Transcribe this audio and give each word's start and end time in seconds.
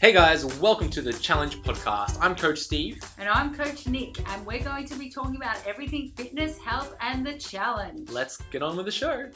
Hey 0.00 0.14
guys, 0.14 0.46
welcome 0.58 0.88
to 0.92 1.02
the 1.02 1.12
Challenge 1.12 1.60
Podcast. 1.60 2.16
I'm 2.22 2.34
Coach 2.34 2.58
Steve. 2.60 3.04
And 3.18 3.28
I'm 3.28 3.54
Coach 3.54 3.86
Nick, 3.86 4.26
and 4.30 4.46
we're 4.46 4.64
going 4.64 4.86
to 4.86 4.94
be 4.94 5.10
talking 5.10 5.36
about 5.36 5.58
everything 5.66 6.10
fitness, 6.16 6.56
health, 6.56 6.96
and 7.02 7.26
the 7.26 7.34
challenge. 7.34 8.08
Let's 8.08 8.38
get 8.50 8.62
on 8.62 8.78
with 8.78 8.86
the 8.86 8.92
show. 8.92 9.28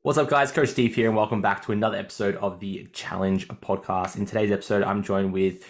What's 0.00 0.16
up, 0.16 0.30
guys? 0.30 0.50
Coach 0.52 0.70
Steve 0.70 0.94
here, 0.94 1.08
and 1.08 1.14
welcome 1.14 1.42
back 1.42 1.62
to 1.66 1.72
another 1.72 1.98
episode 1.98 2.36
of 2.36 2.60
the 2.60 2.88
Challenge 2.94 3.46
Podcast. 3.48 4.16
In 4.16 4.24
today's 4.24 4.50
episode, 4.50 4.82
I'm 4.82 5.02
joined 5.02 5.34
with 5.34 5.68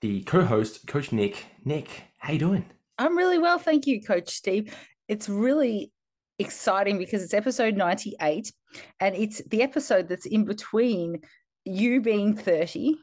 the 0.00 0.22
co-host, 0.22 0.86
Coach 0.86 1.12
Nick. 1.12 1.44
Nick, 1.66 2.04
how 2.16 2.32
you 2.32 2.38
doing? 2.38 2.64
I'm 2.96 3.14
really 3.14 3.38
well, 3.38 3.58
thank 3.58 3.86
you, 3.86 4.00
Coach 4.00 4.30
Steve. 4.30 4.74
It's 5.06 5.28
really 5.28 5.92
exciting 6.38 6.96
because 6.96 7.22
it's 7.22 7.34
episode 7.34 7.76
98, 7.76 8.50
and 9.00 9.14
it's 9.14 9.44
the 9.48 9.60
episode 9.60 10.08
that's 10.08 10.24
in 10.24 10.46
between 10.46 11.20
you 11.64 12.00
being 12.00 12.36
30 12.36 12.96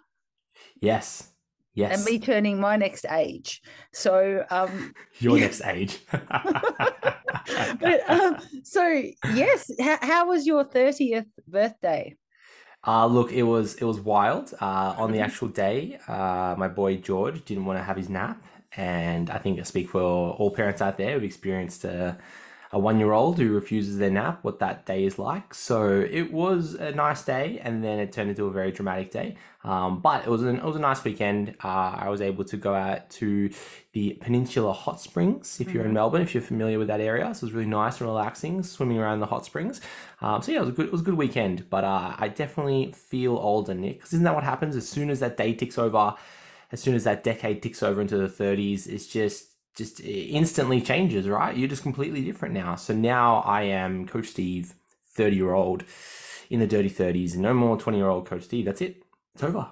Yes. 0.81 1.33
Yes. 1.73 1.93
and 1.93 2.03
me 2.03 2.19
turning 2.19 2.59
my 2.59 2.75
next 2.75 3.05
age. 3.05 3.61
So, 3.93 4.45
um, 4.49 4.93
Your 5.19 5.37
yeah. 5.37 5.45
next 5.45 5.61
age. 5.63 5.99
but 7.79 8.09
um, 8.09 8.37
so 8.63 9.03
yes, 9.23 9.69
how, 9.79 9.97
how 10.01 10.27
was 10.27 10.45
your 10.45 10.63
30th 10.65 11.27
birthday? 11.47 12.17
Uh, 12.85 13.05
look, 13.05 13.31
it 13.31 13.43
was 13.43 13.75
it 13.75 13.83
was 13.83 13.99
wild. 13.99 14.53
Uh, 14.61 14.93
on 14.97 15.11
the 15.11 15.19
Mhm. 15.19 15.21
actual 15.21 15.47
day, 15.49 15.99
uh, 16.07 16.55
my 16.57 16.67
boy 16.67 16.97
George 16.97 17.43
didn't 17.45 17.65
want 17.65 17.77
to 17.79 17.83
have 17.83 17.97
his 17.97 18.09
nap, 18.09 18.43
and 18.75 19.29
I 19.29 19.37
think 19.39 19.59
I 19.59 19.63
speak 19.63 19.89
for 19.89 20.01
all 20.01 20.51
parents 20.51 20.81
out 20.81 20.97
there 20.97 21.13
who've 21.13 21.23
experienced 21.23 21.83
a, 21.85 22.17
a 22.73 22.79
one 22.79 22.99
year 22.99 23.13
old 23.13 23.37
who 23.37 23.53
refuses 23.53 23.97
their 23.97 24.09
nap. 24.11 24.39
What 24.43 24.59
that 24.59 24.85
day 24.85 25.05
is 25.05 25.17
like. 25.17 25.53
So 25.53 25.99
it 25.99 26.31
was 26.33 26.73
a 26.75 26.91
nice 26.91 27.23
day, 27.23 27.59
and 27.63 27.83
then 27.83 27.99
it 27.99 28.11
turned 28.11 28.29
into 28.29 28.45
a 28.45 28.51
very 28.51 28.71
dramatic 28.71 29.11
day. 29.11 29.35
Um, 29.63 29.99
but 29.99 30.25
it 30.25 30.29
was 30.29 30.43
an, 30.43 30.57
it 30.57 30.63
was 30.63 30.75
a 30.75 30.79
nice 30.79 31.03
weekend. 31.03 31.55
Uh, 31.63 31.67
I 31.97 32.09
was 32.09 32.21
able 32.21 32.43
to 32.45 32.57
go 32.57 32.73
out 32.73 33.09
to 33.11 33.49
the 33.93 34.13
Peninsula 34.21 34.71
Hot 34.73 34.99
Springs. 35.01 35.59
If 35.59 35.73
you're 35.73 35.83
in 35.83 35.91
Mhm. 35.91 35.95
Melbourne, 35.95 36.21
if 36.21 36.33
you're 36.33 36.43
familiar 36.43 36.77
with 36.79 36.87
that 36.87 37.01
area, 37.01 37.33
so 37.33 37.39
it 37.39 37.47
was 37.47 37.53
really 37.53 37.67
nice 37.69 37.99
and 37.99 38.07
relaxing, 38.09 38.63
swimming 38.63 38.97
around 38.99 39.19
the 39.19 39.25
hot 39.25 39.43
springs. 39.45 39.81
Um, 40.21 40.41
so 40.41 40.51
yeah, 40.51 40.59
it 40.59 40.61
was 40.61 40.69
a 40.69 40.73
good 40.73 40.85
it 40.87 40.91
was 40.91 41.01
a 41.01 41.03
good 41.05 41.15
weekend. 41.17 41.69
But 41.69 41.83
uh, 41.83 42.15
I 42.17 42.27
definitely 42.29 42.91
feel 42.93 43.35
older, 43.37 43.73
Nick. 43.73 44.01
'cause 44.01 44.13
isn't 44.13 44.23
that 44.23 44.35
what 44.35 44.43
happens 44.43 44.75
as 44.75 44.87
soon 44.87 45.09
as 45.09 45.19
that 45.21 45.35
day 45.37 45.53
ticks 45.53 45.77
over? 45.77 46.15
As 46.71 46.81
soon 46.81 46.95
as 46.95 47.05
that 47.05 47.23
decade 47.23 47.63
ticks 47.63 47.81
over 47.81 48.01
into 48.01 48.17
the 48.17 48.27
30s, 48.27 48.87
it's 48.87 49.07
just 49.07 49.53
just 49.77 50.01
instantly 50.01 50.81
changes, 50.81 51.29
right? 51.29 51.55
You're 51.55 51.69
just 51.69 51.83
completely 51.83 52.23
different 52.23 52.53
now. 52.53 52.75
So 52.75 52.93
now 52.93 53.37
I 53.41 53.61
am 53.63 54.07
Coach 54.07 54.27
Steve, 54.27 54.73
30 55.15 55.35
year 55.35 55.53
old 55.53 55.83
in 56.49 56.59
the 56.59 56.67
dirty 56.67 56.89
30s, 56.89 57.33
and 57.33 57.43
no 57.43 57.53
more 57.53 57.77
20 57.77 57.97
year 57.97 58.09
old 58.09 58.25
Coach 58.25 58.43
Steve. 58.43 58.65
That's 58.65 58.81
it. 58.81 59.03
It's 59.35 59.43
over. 59.43 59.67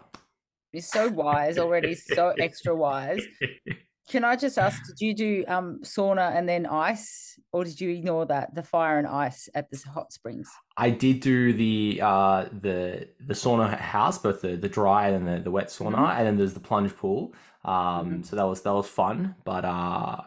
You're 0.71 0.81
so 0.83 1.07
wise 1.09 1.57
already, 1.57 1.95
so 1.95 2.33
extra 2.39 2.75
wise. 2.75 3.23
Can 4.09 4.23
I 4.23 4.35
just 4.35 4.59
ask, 4.59 4.79
did 4.85 5.01
you 5.03 5.15
do 5.15 5.45
um, 5.47 5.79
sauna 5.81 6.35
and 6.35 6.47
then 6.47 6.67
ice, 6.67 7.39
or 7.51 7.63
did 7.63 7.81
you 7.81 7.89
ignore 7.89 8.27
that, 8.27 8.53
the 8.53 8.61
fire 8.61 8.99
and 8.99 9.07
ice 9.07 9.49
at 9.55 9.71
the 9.71 9.81
hot 9.89 10.11
springs? 10.13 10.47
I 10.77 10.91
did 10.91 11.21
do 11.21 11.53
the 11.53 12.01
uh 12.03 12.45
the 12.51 13.07
the 13.25 13.33
sauna 13.33 13.75
house, 13.79 14.19
both 14.19 14.41
the 14.41 14.57
the 14.57 14.69
dry 14.69 15.07
and 15.07 15.27
the, 15.27 15.39
the 15.39 15.49
wet 15.49 15.69
sauna, 15.69 15.95
Mhm. 15.95 16.17
and 16.17 16.27
then 16.27 16.37
there's 16.37 16.53
the 16.53 16.59
plunge 16.59 16.95
pool. 16.95 17.33
Um, 17.65 18.21
Mhm. 18.21 18.25
so 18.25 18.35
that 18.35 18.43
was 18.47 18.61
that 18.61 18.73
was 18.73 18.87
fun, 18.87 19.35
but 19.43 19.65
uh, 19.65 20.21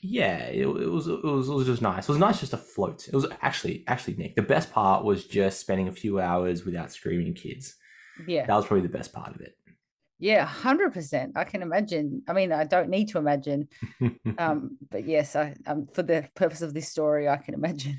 yeah, 0.00 0.44
it, 0.46 0.66
it 0.66 0.90
was 0.90 1.08
it 1.08 1.24
was 1.24 1.48
it 1.48 1.52
was 1.54 1.66
just 1.66 1.82
nice. 1.82 2.04
It 2.08 2.12
was 2.12 2.18
nice 2.18 2.38
just 2.40 2.52
to 2.52 2.56
float. 2.56 3.08
It 3.08 3.14
was 3.14 3.26
actually 3.42 3.84
actually 3.88 4.14
Nick. 4.14 4.36
The 4.36 4.42
best 4.42 4.72
part 4.72 5.04
was 5.04 5.26
just 5.26 5.58
spending 5.60 5.88
a 5.88 5.92
few 5.92 6.20
hours 6.20 6.64
without 6.64 6.92
screaming 6.92 7.34
kids. 7.34 7.74
Yeah, 8.26 8.46
That 8.46 8.54
was 8.56 8.66
probably 8.66 8.86
the 8.86 8.96
best 8.98 9.12
part 9.12 9.34
of 9.34 9.40
it. 9.40 9.56
yeah, 10.20 10.44
hundred 10.44 10.92
percent. 10.92 11.32
I 11.36 11.44
can 11.44 11.62
imagine. 11.62 12.22
I 12.28 12.32
mean, 12.32 12.52
I 12.52 12.64
don't 12.64 12.88
need 12.90 13.08
to 13.08 13.18
imagine, 13.18 13.68
um, 14.38 14.78
but 14.90 15.04
yes, 15.04 15.34
I 15.34 15.56
um, 15.66 15.88
for 15.92 16.04
the 16.04 16.28
purpose 16.36 16.62
of 16.62 16.74
this 16.74 16.88
story, 16.88 17.28
I 17.28 17.38
can 17.38 17.54
imagine. 17.54 17.98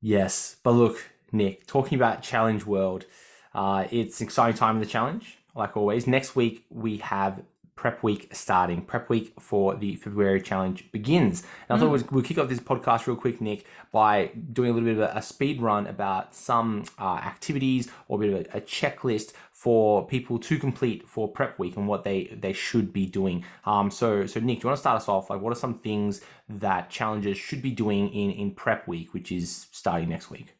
Yes, 0.00 0.56
but 0.62 0.72
look, 0.72 1.10
Nick, 1.32 1.66
talking 1.66 1.96
about 1.96 2.22
Challenge 2.22 2.64
World, 2.66 3.06
uh, 3.54 3.86
it's 3.90 4.20
an 4.20 4.26
exciting 4.26 4.56
time 4.56 4.76
in 4.76 4.80
the 4.80 4.86
challenge, 4.88 5.38
like 5.54 5.76
always. 5.76 6.06
Next 6.06 6.36
week 6.36 6.64
we 6.70 6.98
have 6.98 7.42
prep 7.76 8.02
week 8.02 8.28
starting. 8.32 8.82
Prep 8.82 9.08
week 9.08 9.32
for 9.38 9.74
the 9.74 9.96
February 9.96 10.40
challenge 10.40 10.90
begins. 10.92 11.42
And 11.68 11.76
I 11.76 11.80
thought 11.80 11.90
we'd, 11.90 12.10
we'll 12.10 12.24
kick 12.24 12.38
off 12.38 12.48
this 12.48 12.60
podcast 12.60 13.06
real 13.06 13.16
quick, 13.16 13.40
Nick, 13.40 13.66
by 13.92 14.30
doing 14.52 14.70
a 14.70 14.72
little 14.72 14.88
bit 14.88 14.96
of 14.98 15.16
a, 15.16 15.18
a 15.18 15.22
speed 15.22 15.60
run 15.60 15.86
about 15.86 16.34
some 16.34 16.84
uh, 16.98 17.16
activities 17.16 17.90
or 18.08 18.18
a 18.18 18.26
bit 18.26 18.46
of 18.46 18.54
a, 18.54 18.58
a 18.58 18.60
checklist 18.60 19.32
for 19.52 20.06
people 20.06 20.38
to 20.38 20.58
complete 20.58 21.08
for 21.08 21.28
prep 21.28 21.58
week 21.58 21.76
and 21.76 21.88
what 21.88 22.04
they 22.04 22.24
they 22.38 22.52
should 22.52 22.92
be 22.92 23.06
doing. 23.06 23.44
Um, 23.64 23.90
so 23.90 24.26
so 24.26 24.40
Nick, 24.40 24.60
do 24.60 24.64
you 24.64 24.68
want 24.68 24.76
to 24.76 24.80
start 24.80 24.96
us 24.96 25.08
off? 25.08 25.30
Like, 25.30 25.40
what 25.40 25.52
are 25.52 25.56
some 25.58 25.78
things 25.78 26.20
that 26.48 26.90
challengers 26.90 27.38
should 27.38 27.62
be 27.62 27.70
doing 27.70 28.08
in 28.12 28.30
in 28.30 28.50
prep 28.52 28.86
week, 28.86 29.14
which 29.14 29.32
is 29.32 29.66
starting 29.72 30.08
next 30.08 30.30
week? 30.30 30.53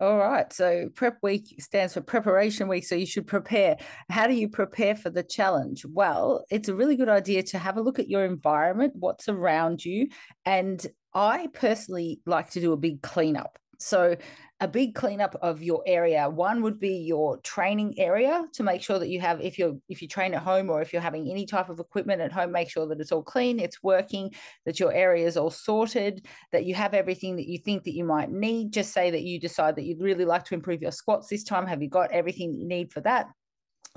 All 0.00 0.18
right. 0.18 0.52
So 0.52 0.88
prep 0.94 1.18
week 1.22 1.56
stands 1.58 1.94
for 1.94 2.00
preparation 2.00 2.68
week. 2.68 2.86
So 2.86 2.94
you 2.94 3.06
should 3.06 3.26
prepare. 3.26 3.76
How 4.08 4.28
do 4.28 4.34
you 4.34 4.48
prepare 4.48 4.94
for 4.94 5.10
the 5.10 5.24
challenge? 5.24 5.84
Well, 5.84 6.44
it's 6.50 6.68
a 6.68 6.74
really 6.74 6.94
good 6.94 7.08
idea 7.08 7.42
to 7.44 7.58
have 7.58 7.76
a 7.76 7.80
look 7.80 7.98
at 7.98 8.08
your 8.08 8.24
environment, 8.24 8.92
what's 8.94 9.28
around 9.28 9.84
you. 9.84 10.08
And 10.44 10.86
I 11.14 11.48
personally 11.52 12.20
like 12.26 12.50
to 12.50 12.60
do 12.60 12.72
a 12.72 12.76
big 12.76 13.02
cleanup. 13.02 13.58
So 13.78 14.16
a 14.60 14.66
big 14.66 14.94
cleanup 14.94 15.36
of 15.40 15.62
your 15.62 15.82
area. 15.86 16.28
One 16.28 16.62
would 16.62 16.80
be 16.80 16.96
your 16.96 17.38
training 17.38 17.94
area 17.96 18.44
to 18.54 18.62
make 18.64 18.82
sure 18.82 18.98
that 18.98 19.08
you 19.08 19.20
have, 19.20 19.40
if 19.40 19.56
you're 19.56 19.76
if 19.88 20.02
you 20.02 20.08
train 20.08 20.34
at 20.34 20.42
home 20.42 20.68
or 20.68 20.82
if 20.82 20.92
you're 20.92 21.00
having 21.00 21.30
any 21.30 21.46
type 21.46 21.68
of 21.68 21.78
equipment 21.78 22.20
at 22.20 22.32
home, 22.32 22.50
make 22.50 22.68
sure 22.68 22.86
that 22.88 23.00
it's 23.00 23.12
all 23.12 23.22
clean, 23.22 23.60
it's 23.60 23.82
working, 23.84 24.34
that 24.66 24.80
your 24.80 24.92
area 24.92 25.26
is 25.26 25.36
all 25.36 25.50
sorted, 25.50 26.26
that 26.50 26.64
you 26.64 26.74
have 26.74 26.92
everything 26.92 27.36
that 27.36 27.46
you 27.46 27.58
think 27.58 27.84
that 27.84 27.94
you 27.94 28.04
might 28.04 28.30
need. 28.30 28.72
Just 28.72 28.92
say 28.92 29.10
that 29.12 29.22
you 29.22 29.38
decide 29.38 29.76
that 29.76 29.84
you'd 29.84 30.02
really 30.02 30.24
like 30.24 30.44
to 30.46 30.54
improve 30.54 30.82
your 30.82 30.92
squats 30.92 31.28
this 31.28 31.44
time. 31.44 31.66
Have 31.66 31.82
you 31.82 31.88
got 31.88 32.10
everything 32.10 32.52
you 32.52 32.66
need 32.66 32.92
for 32.92 33.00
that? 33.02 33.26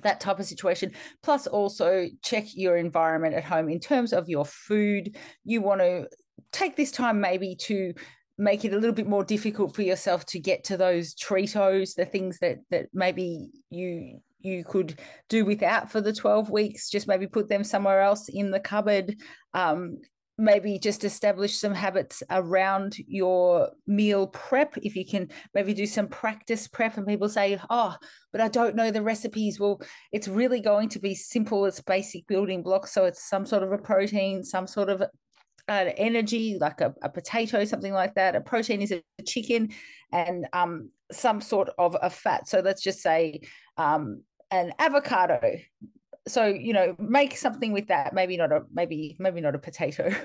That 0.03 0.19
type 0.19 0.39
of 0.39 0.45
situation. 0.45 0.93
Plus, 1.23 1.47
also 1.47 2.07
check 2.23 2.45
your 2.53 2.77
environment 2.77 3.33
at 3.33 3.43
home 3.43 3.67
in 3.67 3.79
terms 3.79 4.13
of 4.13 4.29
your 4.29 4.45
food. 4.45 5.17
You 5.43 5.61
want 5.61 5.81
to 5.81 6.07
take 6.51 6.75
this 6.75 6.91
time 6.91 7.19
maybe 7.19 7.55
to 7.55 7.93
make 8.41 8.65
it 8.65 8.73
a 8.73 8.77
little 8.77 8.95
bit 8.95 9.07
more 9.07 9.23
difficult 9.23 9.75
for 9.75 9.83
yourself 9.83 10.25
to 10.25 10.39
get 10.39 10.63
to 10.63 10.75
those 10.75 11.13
Treatos, 11.13 11.93
the 11.93 12.05
things 12.05 12.39
that 12.39 12.57
that 12.71 12.87
maybe 12.91 13.49
you 13.69 14.19
you 14.39 14.63
could 14.63 14.99
do 15.29 15.45
without 15.45 15.91
for 15.91 16.01
the 16.01 16.11
12 16.11 16.49
weeks. 16.49 16.89
Just 16.89 17.07
maybe 17.07 17.27
put 17.27 17.49
them 17.49 17.63
somewhere 17.63 18.01
else 18.01 18.29
in 18.29 18.49
the 18.49 18.59
cupboard. 18.59 19.15
Um, 19.53 19.99
maybe 20.39 20.79
just 20.79 21.03
establish 21.03 21.55
some 21.55 21.75
habits 21.75 22.23
around 22.31 22.97
your 23.05 23.69
meal 23.85 24.25
prep. 24.25 24.75
If 24.77 24.95
you 24.95 25.05
can 25.05 25.29
maybe 25.53 25.75
do 25.75 25.85
some 25.85 26.07
practice 26.07 26.67
prep 26.67 26.97
and 26.97 27.05
people 27.05 27.29
say 27.29 27.59
oh 27.69 27.95
but 28.31 28.41
i 28.41 28.47
don't 28.47 28.75
know 28.75 28.89
the 28.89 29.03
recipes. 29.03 29.59
Well 29.59 29.79
it's 30.11 30.27
really 30.27 30.61
going 30.61 30.89
to 30.89 30.99
be 30.99 31.13
simple. 31.13 31.65
It's 31.65 31.79
basic 31.79 32.25
building 32.25 32.63
blocks. 32.63 32.91
So 32.91 33.05
it's 33.05 33.29
some 33.29 33.45
sort 33.45 33.61
of 33.61 33.71
a 33.71 33.77
protein 33.77 34.43
some 34.43 34.65
sort 34.65 34.89
of 34.89 35.03
energy 35.71 36.57
like 36.59 36.81
a, 36.81 36.93
a 37.01 37.09
potato 37.09 37.65
something 37.65 37.93
like 37.93 38.15
that. 38.15 38.35
A 38.35 38.41
protein 38.41 38.81
is 38.81 38.91
a 38.91 39.01
chicken 39.25 39.69
and 40.11 40.47
um, 40.53 40.89
some 41.11 41.41
sort 41.41 41.69
of 41.77 41.95
a 42.01 42.09
fat. 42.09 42.47
So 42.47 42.59
let's 42.59 42.81
just 42.81 43.01
say 43.01 43.41
um, 43.77 44.23
an 44.51 44.73
avocado. 44.79 45.39
So 46.27 46.45
you 46.45 46.73
know 46.73 46.95
make 46.99 47.35
something 47.35 47.71
with 47.71 47.87
that. 47.87 48.13
Maybe 48.13 48.37
not 48.37 48.51
a 48.51 48.61
maybe 48.71 49.15
maybe 49.19 49.41
not 49.41 49.55
a 49.55 49.59
potato. 49.59 50.13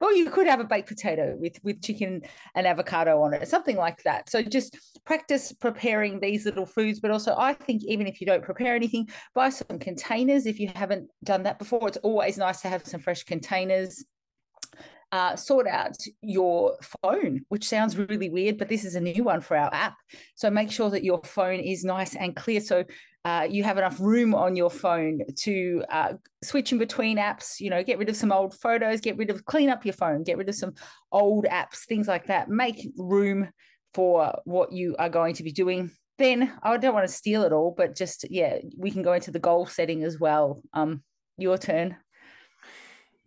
Well 0.00 0.14
you 0.14 0.28
could 0.30 0.46
have 0.46 0.60
a 0.60 0.64
baked 0.64 0.88
potato 0.88 1.34
with 1.38 1.58
with 1.62 1.82
chicken 1.82 2.22
and 2.54 2.66
avocado 2.66 3.22
on 3.22 3.32
it 3.32 3.48
something 3.48 3.76
like 3.76 4.02
that. 4.02 4.28
So 4.28 4.42
just 4.42 4.76
practice 5.06 5.52
preparing 5.52 6.20
these 6.20 6.44
little 6.44 6.66
foods. 6.66 7.00
But 7.00 7.10
also 7.10 7.34
i 7.38 7.52
think 7.52 7.82
even 7.84 8.06
if 8.06 8.20
you 8.20 8.26
don't 8.26 8.42
prepare 8.42 8.74
anything 8.74 9.08
buy 9.34 9.48
some 9.48 9.78
containers 9.78 10.46
if 10.46 10.60
you 10.60 10.70
haven't 10.74 11.08
done 11.24 11.44
that 11.44 11.58
before. 11.58 11.88
It's 11.88 11.96
always 11.98 12.36
nice 12.36 12.60
to 12.62 12.68
have 12.68 12.86
some 12.86 13.00
fresh 13.00 13.24
containers 13.24 14.04
uh, 15.12 15.36
sort 15.36 15.66
out 15.66 15.96
your 16.20 16.76
phone, 17.02 17.40
which 17.48 17.66
sounds 17.66 17.96
really 17.96 18.28
weird, 18.28 18.58
but 18.58 18.68
this 18.68 18.84
is 18.84 18.94
a 18.94 19.00
new 19.00 19.24
one 19.24 19.40
for 19.40 19.56
our 19.56 19.72
app. 19.72 19.96
So 20.34 20.50
make 20.50 20.70
sure 20.70 20.90
that 20.90 21.04
your 21.04 21.20
phone 21.24 21.60
is 21.60 21.84
nice 21.84 22.14
and 22.14 22.36
clear. 22.36 22.60
So 22.60 22.84
uh, 23.24 23.46
you 23.48 23.64
have 23.64 23.78
enough 23.78 23.98
room 24.00 24.34
on 24.34 24.54
your 24.54 24.70
phone 24.70 25.20
to 25.36 25.84
uh, 25.90 26.12
switch 26.42 26.72
in 26.72 26.78
between 26.78 27.18
apps. 27.18 27.60
You 27.60 27.70
know, 27.70 27.82
get 27.82 27.98
rid 27.98 28.08
of 28.08 28.16
some 28.16 28.32
old 28.32 28.54
photos, 28.54 29.00
get 29.00 29.16
rid 29.16 29.30
of, 29.30 29.44
clean 29.44 29.70
up 29.70 29.84
your 29.84 29.94
phone, 29.94 30.24
get 30.24 30.38
rid 30.38 30.48
of 30.48 30.54
some 30.54 30.74
old 31.10 31.44
apps, 31.44 31.84
things 31.86 32.06
like 32.06 32.26
that. 32.26 32.48
Make 32.48 32.90
room 32.96 33.48
for 33.94 34.38
what 34.44 34.72
you 34.72 34.94
are 34.98 35.08
going 35.08 35.34
to 35.34 35.42
be 35.42 35.52
doing. 35.52 35.90
Then 36.18 36.52
I 36.62 36.76
don't 36.76 36.94
want 36.94 37.06
to 37.06 37.12
steal 37.12 37.44
it 37.44 37.52
all, 37.52 37.74
but 37.76 37.96
just 37.96 38.26
yeah, 38.30 38.58
we 38.76 38.90
can 38.90 39.02
go 39.02 39.12
into 39.12 39.30
the 39.30 39.38
goal 39.38 39.66
setting 39.66 40.02
as 40.02 40.18
well. 40.18 40.62
Um, 40.72 41.02
your 41.36 41.56
turn. 41.56 41.96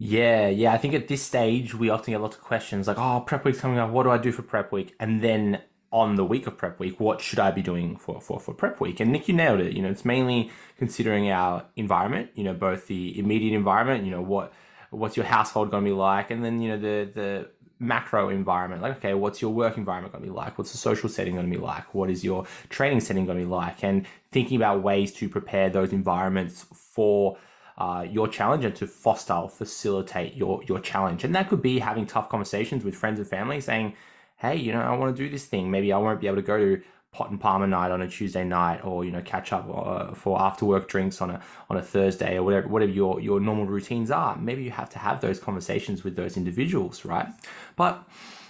Yeah, 0.03 0.47
yeah. 0.47 0.73
I 0.73 0.77
think 0.77 0.95
at 0.95 1.07
this 1.07 1.21
stage 1.21 1.75
we 1.75 1.91
often 1.91 2.13
get 2.13 2.21
lots 2.21 2.35
of 2.35 2.41
questions 2.41 2.87
like, 2.87 2.97
"Oh, 2.97 3.23
prep 3.25 3.45
week's 3.45 3.59
coming 3.59 3.77
up. 3.77 3.91
What 3.91 4.03
do 4.03 4.09
I 4.09 4.17
do 4.17 4.31
for 4.31 4.41
prep 4.41 4.71
week?" 4.71 4.95
And 4.99 5.21
then 5.21 5.61
on 5.91 6.15
the 6.15 6.25
week 6.25 6.47
of 6.47 6.57
prep 6.57 6.79
week, 6.79 6.99
what 6.99 7.21
should 7.21 7.37
I 7.37 7.51
be 7.51 7.61
doing 7.61 7.97
for, 7.97 8.19
for, 8.19 8.39
for 8.39 8.53
prep 8.53 8.79
week? 8.79 8.99
And 8.99 9.11
Nick, 9.11 9.27
you 9.27 9.35
nailed 9.35 9.59
it. 9.59 9.73
You 9.75 9.83
know, 9.83 9.89
it's 9.89 10.05
mainly 10.05 10.49
considering 10.77 11.29
our 11.29 11.65
environment, 11.75 12.31
you 12.33 12.43
know, 12.43 12.53
both 12.53 12.87
the 12.87 13.19
immediate 13.19 13.55
environment, 13.55 14.05
you 14.05 14.11
know, 14.11 14.21
what, 14.21 14.53
what's 14.89 15.17
your 15.17 15.25
household 15.25 15.69
going 15.69 15.83
to 15.83 15.89
be 15.91 15.95
like? 15.95 16.31
And 16.31 16.43
then, 16.43 16.61
you 16.61 16.69
know, 16.69 16.77
the, 16.77 17.11
the 17.13 17.49
macro 17.79 18.29
environment, 18.29 18.81
like, 18.81 18.97
okay, 18.97 19.13
what's 19.13 19.41
your 19.41 19.51
work 19.51 19.77
environment 19.77 20.13
going 20.13 20.23
to 20.23 20.31
be 20.31 20.35
like? 20.35 20.57
What's 20.57 20.71
the 20.71 20.77
social 20.77 21.09
setting 21.09 21.35
going 21.35 21.51
to 21.51 21.55
be 21.57 21.61
like? 21.61 21.93
What 21.93 22.09
is 22.09 22.23
your 22.23 22.45
training 22.69 23.01
setting 23.01 23.25
going 23.25 23.39
to 23.39 23.43
be 23.43 23.51
like? 23.51 23.83
And 23.83 24.07
thinking 24.31 24.55
about 24.55 24.81
ways 24.81 25.11
to 25.15 25.27
prepare 25.27 25.69
those 25.69 25.91
environments 25.91 26.65
for, 26.73 27.37
uh, 27.81 28.03
your 28.03 28.27
challenge 28.27 28.63
and 28.63 28.75
to 28.75 28.85
foster 28.85 29.33
or 29.33 29.49
facilitate 29.49 30.35
your 30.35 30.55
your 30.69 30.79
challenge. 30.79 31.23
And 31.23 31.33
that 31.35 31.49
could 31.49 31.63
be 31.63 31.79
having 31.79 32.05
tough 32.05 32.29
conversations 32.29 32.83
with 32.85 32.95
friends 32.95 33.17
and 33.19 33.27
family, 33.27 33.59
saying, 33.59 33.95
hey, 34.37 34.55
you 34.55 34.71
know, 34.71 34.81
I 34.81 34.95
want 34.99 35.15
to 35.15 35.23
do 35.23 35.29
this 35.29 35.45
thing. 35.45 35.71
Maybe 35.71 35.91
I 35.91 35.97
won't 35.97 36.21
be 36.21 36.27
able 36.27 36.41
to 36.43 36.49
go 36.53 36.57
to 36.57 36.81
pot 37.11 37.29
and 37.31 37.39
parma 37.41 37.67
night 37.67 37.91
on 37.91 38.01
a 38.01 38.07
Tuesday 38.07 38.43
night, 38.43 38.79
or 38.85 39.03
you 39.03 39.11
know, 39.11 39.23
catch 39.23 39.51
up 39.51 39.65
uh, 39.73 40.13
for 40.13 40.39
after 40.39 40.63
work 40.65 40.87
drinks 40.93 41.21
on 41.21 41.31
a 41.31 41.41
on 41.71 41.77
a 41.77 41.81
Thursday, 41.81 42.37
or 42.37 42.43
whatever 42.43 42.67
whatever 42.67 42.91
your 42.91 43.19
your 43.19 43.39
normal 43.39 43.65
routines 43.65 44.11
are. 44.11 44.37
Maybe 44.37 44.61
you 44.63 44.71
have 44.71 44.91
to 44.91 44.99
have 44.99 45.19
those 45.21 45.39
conversations 45.39 46.03
with 46.03 46.15
those 46.15 46.37
individuals, 46.37 47.03
right? 47.03 47.29
But 47.75 48.03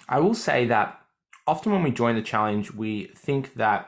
I 0.10 0.20
will 0.20 0.36
say 0.48 0.66
that 0.68 0.88
often 1.48 1.72
when 1.72 1.84
we 1.84 1.92
join 1.92 2.16
the 2.16 2.22
challenge, 2.34 2.74
we 2.74 2.92
think 3.16 3.54
that 3.54 3.80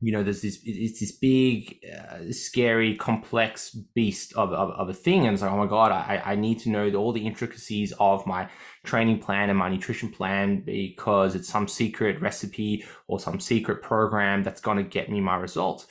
you 0.00 0.12
know, 0.12 0.22
there's 0.22 0.40
this, 0.40 0.60
it's 0.64 1.00
this 1.00 1.12
big, 1.12 1.78
uh, 1.84 2.32
scary, 2.32 2.96
complex 2.96 3.70
beast 3.70 4.32
of, 4.32 4.50
of, 4.52 4.70
of, 4.70 4.88
a 4.88 4.94
thing. 4.94 5.26
And 5.26 5.34
it's 5.34 5.42
like, 5.42 5.52
oh 5.52 5.58
my 5.58 5.66
God, 5.66 5.92
I, 5.92 6.22
I 6.24 6.34
need 6.36 6.58
to 6.60 6.70
know 6.70 6.90
all 6.94 7.12
the 7.12 7.26
intricacies 7.26 7.92
of 8.00 8.26
my 8.26 8.48
training 8.82 9.18
plan 9.18 9.50
and 9.50 9.58
my 9.58 9.68
nutrition 9.68 10.10
plan 10.10 10.62
because 10.64 11.34
it's 11.34 11.48
some 11.48 11.68
secret 11.68 12.20
recipe 12.22 12.84
or 13.08 13.20
some 13.20 13.40
secret 13.40 13.82
program 13.82 14.42
that's 14.42 14.62
going 14.62 14.78
to 14.78 14.82
get 14.84 15.10
me 15.10 15.20
my 15.20 15.36
results. 15.36 15.86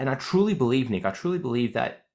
And 0.00 0.10
I 0.10 0.16
truly 0.16 0.54
believe, 0.54 0.90
Nick, 0.90 1.04
I 1.04 1.12
truly 1.12 1.38
believe 1.38 1.74
that 1.74 2.06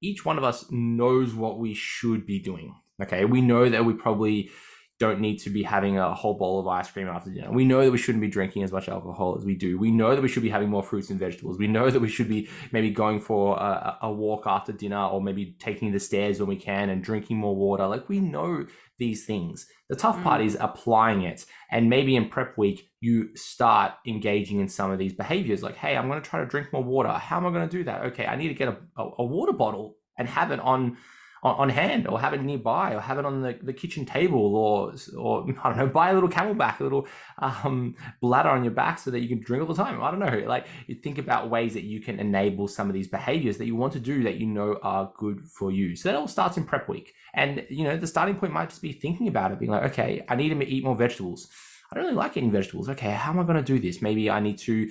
each 0.00 0.24
one 0.24 0.38
of 0.38 0.44
us 0.44 0.66
knows 0.70 1.34
what 1.34 1.58
we 1.58 1.74
should 1.74 2.26
be 2.26 2.40
doing. 2.40 2.74
Okay. 3.00 3.24
We 3.24 3.40
know 3.40 3.68
that 3.68 3.84
we 3.84 3.92
probably, 3.92 4.50
don't 4.98 5.20
need 5.20 5.36
to 5.38 5.50
be 5.50 5.62
having 5.62 5.96
a 5.96 6.12
whole 6.12 6.34
bowl 6.34 6.58
of 6.58 6.66
ice 6.66 6.90
cream 6.90 7.06
after 7.08 7.30
dinner. 7.30 7.52
We 7.52 7.64
know 7.64 7.84
that 7.84 7.92
we 7.92 7.98
shouldn't 7.98 8.20
be 8.22 8.28
drinking 8.28 8.64
as 8.64 8.72
much 8.72 8.88
alcohol 8.88 9.36
as 9.38 9.44
we 9.44 9.54
do. 9.54 9.78
We 9.78 9.92
know 9.92 10.14
that 10.14 10.22
we 10.22 10.28
should 10.28 10.42
be 10.42 10.48
having 10.48 10.68
more 10.68 10.82
fruits 10.82 11.10
and 11.10 11.20
vegetables. 11.20 11.56
We 11.56 11.68
know 11.68 11.88
that 11.88 12.00
we 12.00 12.08
should 12.08 12.28
be 12.28 12.48
maybe 12.72 12.90
going 12.90 13.20
for 13.20 13.56
a, 13.56 13.98
a 14.02 14.12
walk 14.12 14.44
after 14.46 14.72
dinner 14.72 15.04
or 15.06 15.22
maybe 15.22 15.56
taking 15.60 15.92
the 15.92 16.00
stairs 16.00 16.40
when 16.40 16.48
we 16.48 16.56
can 16.56 16.90
and 16.90 17.02
drinking 17.02 17.36
more 17.36 17.54
water. 17.54 17.86
Like 17.86 18.08
we 18.08 18.18
know 18.18 18.66
these 18.98 19.24
things. 19.24 19.66
The 19.88 19.94
tough 19.94 20.16
mm. 20.16 20.24
part 20.24 20.40
is 20.40 20.56
applying 20.60 21.22
it. 21.22 21.46
And 21.70 21.88
maybe 21.88 22.16
in 22.16 22.28
prep 22.28 22.58
week, 22.58 22.90
you 23.00 23.36
start 23.36 23.92
engaging 24.04 24.58
in 24.58 24.68
some 24.68 24.90
of 24.90 24.98
these 24.98 25.12
behaviors 25.12 25.62
like, 25.62 25.76
hey, 25.76 25.96
I'm 25.96 26.08
going 26.08 26.20
to 26.20 26.28
try 26.28 26.40
to 26.40 26.46
drink 26.46 26.72
more 26.72 26.82
water. 26.82 27.10
How 27.10 27.36
am 27.36 27.46
I 27.46 27.50
going 27.50 27.68
to 27.68 27.76
do 27.76 27.84
that? 27.84 28.06
Okay, 28.06 28.26
I 28.26 28.34
need 28.34 28.48
to 28.48 28.54
get 28.54 28.68
a, 28.68 28.76
a, 28.96 29.10
a 29.18 29.24
water 29.24 29.52
bottle 29.52 29.96
and 30.18 30.28
have 30.28 30.50
it 30.50 30.58
on 30.58 30.96
on, 31.42 31.54
on 31.56 31.68
hand 31.68 32.06
or 32.06 32.20
have 32.20 32.34
it 32.34 32.42
nearby 32.42 32.94
or 32.94 33.00
have 33.00 33.18
it 33.18 33.24
on 33.24 33.42
the, 33.42 33.58
the 33.62 33.72
kitchen 33.72 34.04
table 34.04 34.56
or 34.56 34.94
or 35.16 35.46
I 35.64 35.68
don't 35.68 35.78
know 35.78 35.86
buy 35.86 36.10
a 36.10 36.14
little 36.14 36.28
CamelBak 36.28 36.80
a 36.80 36.82
little 36.82 37.06
um, 37.38 37.94
bladder 38.20 38.48
on 38.48 38.64
your 38.64 38.72
back 38.72 38.98
so 38.98 39.10
that 39.10 39.20
you 39.20 39.28
can 39.28 39.40
drink 39.40 39.62
all 39.62 39.72
the 39.72 39.82
time. 39.82 40.02
I 40.02 40.10
don't 40.10 40.20
know. 40.20 40.48
Like 40.48 40.66
you 40.86 40.96
think 40.96 41.18
about 41.18 41.50
ways 41.50 41.74
that 41.74 41.84
you 41.84 42.00
can 42.00 42.18
enable 42.18 42.68
some 42.68 42.88
of 42.88 42.94
these 42.94 43.08
behaviors 43.08 43.58
that 43.58 43.66
you 43.66 43.76
want 43.76 43.92
to 43.94 44.00
do 44.00 44.22
that 44.24 44.36
you 44.36 44.46
know 44.46 44.78
are 44.82 45.12
good 45.16 45.40
for 45.46 45.70
you. 45.70 45.96
So 45.96 46.08
that 46.08 46.16
all 46.16 46.28
starts 46.28 46.56
in 46.56 46.64
prep 46.64 46.88
week. 46.88 47.14
And 47.34 47.64
you 47.68 47.84
know 47.84 47.96
the 47.96 48.06
starting 48.06 48.36
point 48.36 48.52
might 48.52 48.70
just 48.70 48.82
be 48.82 48.92
thinking 48.92 49.28
about 49.28 49.52
it 49.52 49.58
being 49.58 49.70
like 49.70 49.84
okay 49.92 50.24
I 50.28 50.36
need 50.36 50.50
to 50.50 50.66
eat 50.66 50.84
more 50.84 50.96
vegetables. 50.96 51.48
I 51.90 51.94
don't 51.94 52.04
really 52.04 52.16
like 52.16 52.36
eating 52.36 52.50
vegetables. 52.50 52.88
Okay 52.88 53.10
how 53.10 53.32
am 53.32 53.38
I 53.38 53.44
going 53.44 53.56
to 53.56 53.62
do 53.62 53.78
this? 53.78 54.02
Maybe 54.02 54.30
I 54.30 54.40
need 54.40 54.58
to 54.58 54.90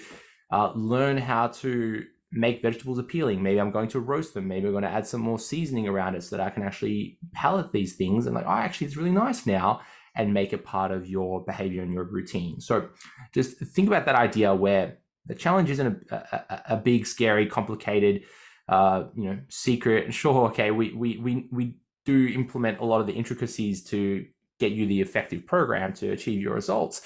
uh, 0.51 0.71
learn 0.73 1.17
how 1.17 1.47
to 1.47 2.05
make 2.31 2.61
vegetables 2.61 2.99
appealing. 2.99 3.41
Maybe 3.41 3.59
I'm 3.59 3.71
going 3.71 3.87
to 3.89 3.99
roast 3.99 4.33
them. 4.33 4.47
Maybe 4.47 4.67
I'm 4.67 4.73
going 4.73 4.83
to 4.83 4.89
add 4.89 5.07
some 5.07 5.21
more 5.21 5.39
seasoning 5.39 5.87
around 5.87 6.15
it 6.15 6.23
so 6.23 6.35
that 6.35 6.45
I 6.45 6.49
can 6.49 6.63
actually 6.63 7.17
palate 7.33 7.71
these 7.71 7.95
things 7.95 8.25
and 8.25 8.35
like, 8.35 8.45
oh, 8.45 8.51
actually, 8.51 8.87
it's 8.87 8.97
really 8.97 9.11
nice 9.11 9.45
now 9.45 9.81
and 10.15 10.33
make 10.33 10.51
it 10.51 10.65
part 10.65 10.91
of 10.91 11.07
your 11.07 11.45
behavior 11.45 11.83
and 11.83 11.93
your 11.93 12.03
routine. 12.03 12.59
So 12.59 12.89
just 13.33 13.57
think 13.57 13.87
about 13.87 14.05
that 14.05 14.15
idea 14.15 14.53
where 14.53 14.97
the 15.25 15.35
challenge 15.35 15.69
isn't 15.69 16.07
a, 16.11 16.15
a, 16.15 16.61
a 16.73 16.77
big, 16.77 17.05
scary, 17.05 17.45
complicated, 17.45 18.23
uh, 18.67 19.05
you 19.15 19.25
know, 19.25 19.39
secret. 19.49 20.05
And 20.05 20.13
sure, 20.21 20.47
okay, 20.49 20.71
we, 20.71 20.93
we, 20.93 21.17
we, 21.17 21.47
we 21.51 21.75
do 22.05 22.27
implement 22.27 22.79
a 22.79 22.85
lot 22.85 22.99
of 22.99 23.07
the 23.07 23.13
intricacies 23.13 23.83
to 23.85 24.25
get 24.59 24.71
you 24.71 24.87
the 24.87 25.01
effective 25.01 25.45
program 25.45 25.93
to 25.93 26.11
achieve 26.11 26.41
your 26.41 26.55
results 26.55 27.01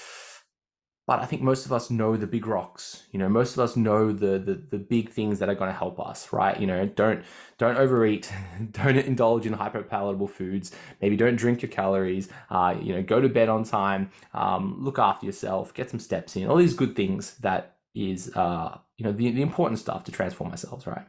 but 1.12 1.20
I 1.20 1.26
think 1.26 1.42
most 1.42 1.66
of 1.66 1.72
us 1.72 1.90
know 1.90 2.16
the 2.16 2.26
big 2.26 2.46
rocks. 2.46 3.02
You 3.10 3.18
know, 3.18 3.28
most 3.28 3.52
of 3.52 3.58
us 3.58 3.76
know 3.76 4.12
the 4.12 4.38
the, 4.38 4.54
the 4.54 4.78
big 4.78 5.10
things 5.10 5.40
that 5.40 5.50
are 5.50 5.54
going 5.54 5.70
to 5.70 5.76
help 5.76 6.00
us, 6.00 6.32
right? 6.32 6.58
You 6.58 6.66
know, 6.66 6.86
don't 6.86 7.22
don't 7.58 7.76
overeat, 7.76 8.32
don't 8.70 8.96
indulge 8.96 9.44
in 9.44 9.52
hyperpalatable 9.52 10.30
foods. 10.30 10.72
Maybe 11.02 11.18
don't 11.18 11.36
drink 11.36 11.60
your 11.60 11.70
calories. 11.70 12.30
Uh, 12.48 12.76
you 12.80 12.94
know, 12.94 13.02
go 13.02 13.20
to 13.20 13.28
bed 13.28 13.50
on 13.50 13.64
time. 13.64 14.10
Um, 14.32 14.78
look 14.80 14.98
after 14.98 15.26
yourself. 15.26 15.74
Get 15.74 15.90
some 15.90 16.00
steps 16.00 16.34
in. 16.34 16.48
All 16.48 16.56
these 16.56 16.72
good 16.72 16.96
things 16.96 17.34
that 17.40 17.76
is, 17.94 18.34
uh, 18.34 18.78
you 18.96 19.04
know, 19.04 19.12
the 19.12 19.30
the 19.32 19.42
important 19.42 19.80
stuff 19.80 20.04
to 20.04 20.12
transform 20.12 20.50
ourselves, 20.50 20.86
right? 20.86 21.06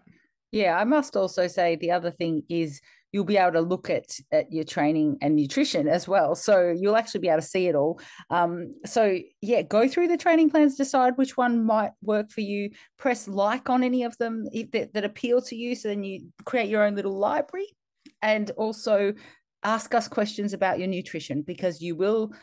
Yeah, 0.52 0.78
I 0.78 0.84
must 0.84 1.16
also 1.16 1.48
say 1.48 1.78
the 1.78 1.92
other 1.92 2.12
thing 2.12 2.44
is 2.50 2.82
you'll 3.14 3.24
be 3.24 3.38
able 3.38 3.54
to 3.54 3.62
look 3.62 3.90
at, 3.90 4.18
at 4.34 4.52
your 4.52 4.66
training 4.66 5.18
and 5.22 5.36
nutrition 5.36 5.88
as 5.88 6.08
well. 6.08 6.36
So 6.36 6.76
you'll 6.76 6.98
actually 6.98 7.22
be 7.22 7.30
able 7.30 7.40
to 7.40 7.48
see 7.48 7.68
it 7.68 7.76
all. 7.76 8.02
Um, 8.30 8.76
so 8.86 9.20
yeah, 9.42 9.62
go 9.62 9.88
through 9.88 10.10
the 10.10 10.18
training 10.18 10.50
plans, 10.50 10.76
decide 10.76 11.16
which 11.16 11.38
one 11.38 11.64
might 11.64 11.92
work 12.02 12.30
for 12.32 12.42
you. 12.42 12.72
Press 12.98 13.28
like 13.28 13.70
on 13.70 13.84
any 13.84 14.04
of 14.04 14.18
them 14.18 14.46
that, 14.74 14.90
that 14.94 15.06
appeal 15.06 15.42
to 15.44 15.56
you. 15.56 15.76
So 15.76 15.88
then 15.88 16.04
you 16.04 16.28
create 16.44 16.70
your 16.70 16.84
own 16.84 16.96
little 16.96 17.18
library, 17.18 17.68
and 18.22 18.52
also 18.52 19.14
ask 19.64 19.94
us 19.94 20.08
questions 20.08 20.54
about 20.54 20.80
your 20.80 20.88
nutrition 20.88 21.42
because 21.42 21.82
you 21.82 21.96
will 21.96 22.34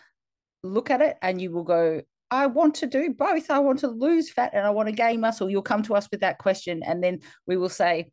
look 0.62 0.90
at 0.90 1.00
it 1.00 1.16
and 1.22 1.40
you 1.40 1.50
will 1.50 1.64
go, 1.64 2.00
I 2.30 2.46
want 2.46 2.76
to 2.76 2.86
do 2.86 3.12
both. 3.12 3.50
I 3.50 3.58
want 3.58 3.80
to 3.80 3.88
lose 3.88 4.30
fat 4.30 4.52
and 4.54 4.64
I 4.64 4.70
want 4.70 4.88
to 4.88 4.94
gain 4.94 5.20
muscle. 5.20 5.50
You'll 5.50 5.62
come 5.62 5.82
to 5.82 5.94
us 5.94 6.06
with 6.10 6.20
that 6.20 6.38
question, 6.38 6.82
and 6.84 7.02
then 7.02 7.20
we 7.46 7.56
will 7.56 7.68
say, 7.68 8.10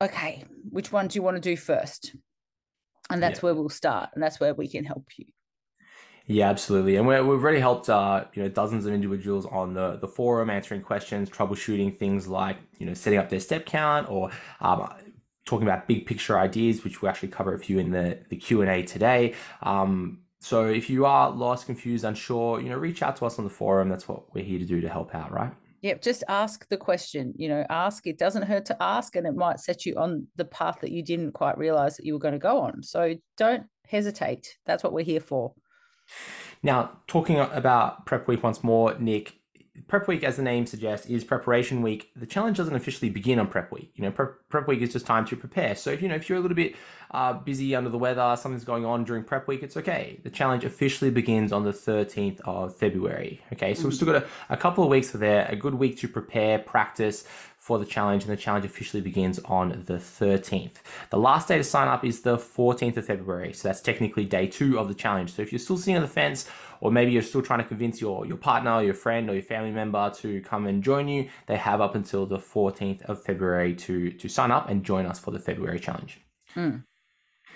okay, 0.00 0.44
which 0.70 0.92
one 0.92 1.08
do 1.08 1.16
you 1.16 1.22
want 1.22 1.36
to 1.36 1.40
do 1.40 1.56
first? 1.56 2.14
And 3.10 3.22
that's 3.22 3.38
yeah. 3.38 3.42
where 3.42 3.54
we'll 3.54 3.68
start, 3.68 4.10
and 4.14 4.22
that's 4.22 4.40
where 4.40 4.54
we 4.54 4.68
can 4.68 4.84
help 4.84 5.06
you. 5.16 5.26
Yeah, 6.28 6.50
absolutely. 6.50 6.96
And 6.96 7.06
we 7.06 7.14
have 7.14 7.26
already 7.26 7.60
helped, 7.60 7.88
uh, 7.88 8.24
you 8.34 8.42
know, 8.42 8.48
dozens 8.48 8.84
of 8.84 8.92
individuals 8.92 9.46
on 9.46 9.74
the, 9.74 9.96
the 10.00 10.08
forum 10.08 10.50
answering 10.50 10.82
questions, 10.82 11.30
troubleshooting 11.30 11.96
things 11.98 12.26
like, 12.26 12.56
you 12.78 12.86
know, 12.86 12.94
setting 12.94 13.20
up 13.20 13.28
their 13.28 13.38
step 13.38 13.64
count 13.64 14.10
or 14.10 14.32
um, 14.60 14.92
talking 15.44 15.68
about 15.68 15.86
big 15.86 16.04
picture 16.04 16.36
ideas, 16.36 16.82
which 16.82 17.00
we 17.00 17.08
actually 17.08 17.28
cover 17.28 17.54
a 17.54 17.58
few 17.60 17.78
in 17.78 17.92
the, 17.92 18.18
the 18.28 18.36
Q&A 18.36 18.82
today. 18.82 19.34
Um, 19.62 20.18
so 20.40 20.66
if 20.66 20.90
you 20.90 21.06
are 21.06 21.30
lost, 21.30 21.66
confused, 21.66 22.04
unsure, 22.04 22.60
you 22.60 22.70
know, 22.70 22.76
reach 22.76 23.02
out 23.02 23.16
to 23.16 23.26
us 23.26 23.38
on 23.38 23.44
the 23.44 23.50
forum. 23.50 23.88
That's 23.88 24.08
what 24.08 24.34
we're 24.34 24.44
here 24.44 24.58
to 24.58 24.64
do 24.64 24.80
to 24.80 24.88
help 24.88 25.14
out, 25.14 25.32
right? 25.32 25.52
Yep, 25.86 26.02
just 26.02 26.24
ask 26.26 26.68
the 26.68 26.76
question. 26.76 27.32
You 27.36 27.48
know, 27.48 27.64
ask. 27.70 28.08
It 28.08 28.18
doesn't 28.18 28.42
hurt 28.42 28.64
to 28.64 28.82
ask, 28.82 29.14
and 29.14 29.24
it 29.24 29.36
might 29.36 29.60
set 29.60 29.86
you 29.86 29.94
on 29.94 30.26
the 30.34 30.44
path 30.44 30.78
that 30.80 30.90
you 30.90 31.00
didn't 31.00 31.30
quite 31.30 31.56
realize 31.56 31.96
that 31.96 32.04
you 32.04 32.12
were 32.12 32.18
going 32.18 32.32
to 32.32 32.40
go 32.40 32.58
on. 32.58 32.82
So 32.82 33.14
don't 33.36 33.66
hesitate. 33.86 34.58
That's 34.66 34.82
what 34.82 34.92
we're 34.92 35.04
here 35.04 35.20
for. 35.20 35.54
Now, 36.60 36.90
talking 37.06 37.38
about 37.38 38.04
prep 38.04 38.26
week 38.26 38.42
once 38.42 38.64
more, 38.64 38.96
Nick, 38.98 39.34
prep 39.88 40.08
week, 40.08 40.24
as 40.24 40.36
the 40.36 40.42
name 40.42 40.66
suggests, 40.66 41.06
is 41.06 41.24
preparation 41.24 41.82
week. 41.82 42.10
The 42.16 42.26
challenge 42.26 42.56
doesn't 42.56 42.74
officially 42.74 43.10
begin 43.10 43.38
on 43.38 43.48
prep 43.48 43.72
week. 43.72 43.92
You 43.94 44.04
know, 44.04 44.10
prep, 44.10 44.34
prep 44.48 44.68
week 44.68 44.80
is 44.80 44.92
just 44.92 45.06
time 45.06 45.24
to 45.26 45.36
prepare. 45.36 45.74
So 45.74 45.90
if 45.90 46.02
you 46.02 46.08
know 46.08 46.14
if 46.14 46.28
you're 46.28 46.38
a 46.38 46.40
little 46.40 46.56
bit 46.56 46.74
uh, 47.10 47.34
busy 47.34 47.74
under 47.74 47.90
the 47.90 47.98
weather, 47.98 48.36
something's 48.38 48.64
going 48.64 48.84
on 48.84 49.04
during 49.04 49.24
prep 49.24 49.48
week, 49.48 49.62
it's 49.62 49.76
okay. 49.76 50.18
The 50.22 50.30
challenge 50.30 50.64
officially 50.64 51.10
begins 51.10 51.52
on 51.52 51.64
the 51.64 51.72
13th 51.72 52.40
of 52.40 52.76
February. 52.76 53.42
Okay, 53.52 53.74
so 53.74 53.84
we've 53.84 53.94
still 53.94 54.12
got 54.12 54.22
a, 54.22 54.26
a 54.50 54.56
couple 54.56 54.84
of 54.84 54.90
weeks 54.90 55.10
for 55.10 55.18
there, 55.18 55.46
a 55.48 55.56
good 55.56 55.74
week 55.74 55.98
to 55.98 56.08
prepare, 56.08 56.58
practice, 56.58 57.24
for 57.66 57.80
the 57.80 57.84
challenge, 57.84 58.22
and 58.22 58.32
the 58.32 58.36
challenge 58.36 58.64
officially 58.64 59.00
begins 59.00 59.40
on 59.40 59.70
the 59.86 59.94
13th. 59.94 60.74
The 61.10 61.18
last 61.18 61.48
day 61.48 61.58
to 61.58 61.64
sign 61.64 61.88
up 61.88 62.04
is 62.04 62.20
the 62.20 62.36
14th 62.36 62.96
of 62.96 63.06
February, 63.06 63.52
so 63.52 63.66
that's 63.66 63.80
technically 63.80 64.24
day 64.24 64.46
two 64.46 64.78
of 64.78 64.86
the 64.86 64.94
challenge. 64.94 65.34
So 65.34 65.42
if 65.42 65.50
you're 65.50 65.58
still 65.58 65.76
sitting 65.76 65.96
on 65.96 66.02
the 66.02 66.06
fence, 66.08 66.48
or 66.80 66.90
maybe 66.90 67.12
you're 67.12 67.22
still 67.22 67.42
trying 67.42 67.60
to 67.60 67.64
convince 67.64 68.00
your, 68.00 68.26
your 68.26 68.36
partner, 68.36 68.82
your 68.82 68.94
friend, 68.94 69.28
or 69.30 69.34
your 69.34 69.42
family 69.42 69.70
member 69.70 70.10
to 70.18 70.40
come 70.42 70.66
and 70.66 70.82
join 70.82 71.08
you, 71.08 71.28
they 71.46 71.56
have 71.56 71.80
up 71.80 71.94
until 71.94 72.26
the 72.26 72.38
14th 72.38 73.02
of 73.02 73.22
February 73.22 73.74
to, 73.74 74.10
to 74.12 74.28
sign 74.28 74.50
up 74.50 74.68
and 74.68 74.84
join 74.84 75.06
us 75.06 75.18
for 75.18 75.30
the 75.30 75.38
February 75.38 75.80
challenge. 75.80 76.20
Mm. 76.54 76.84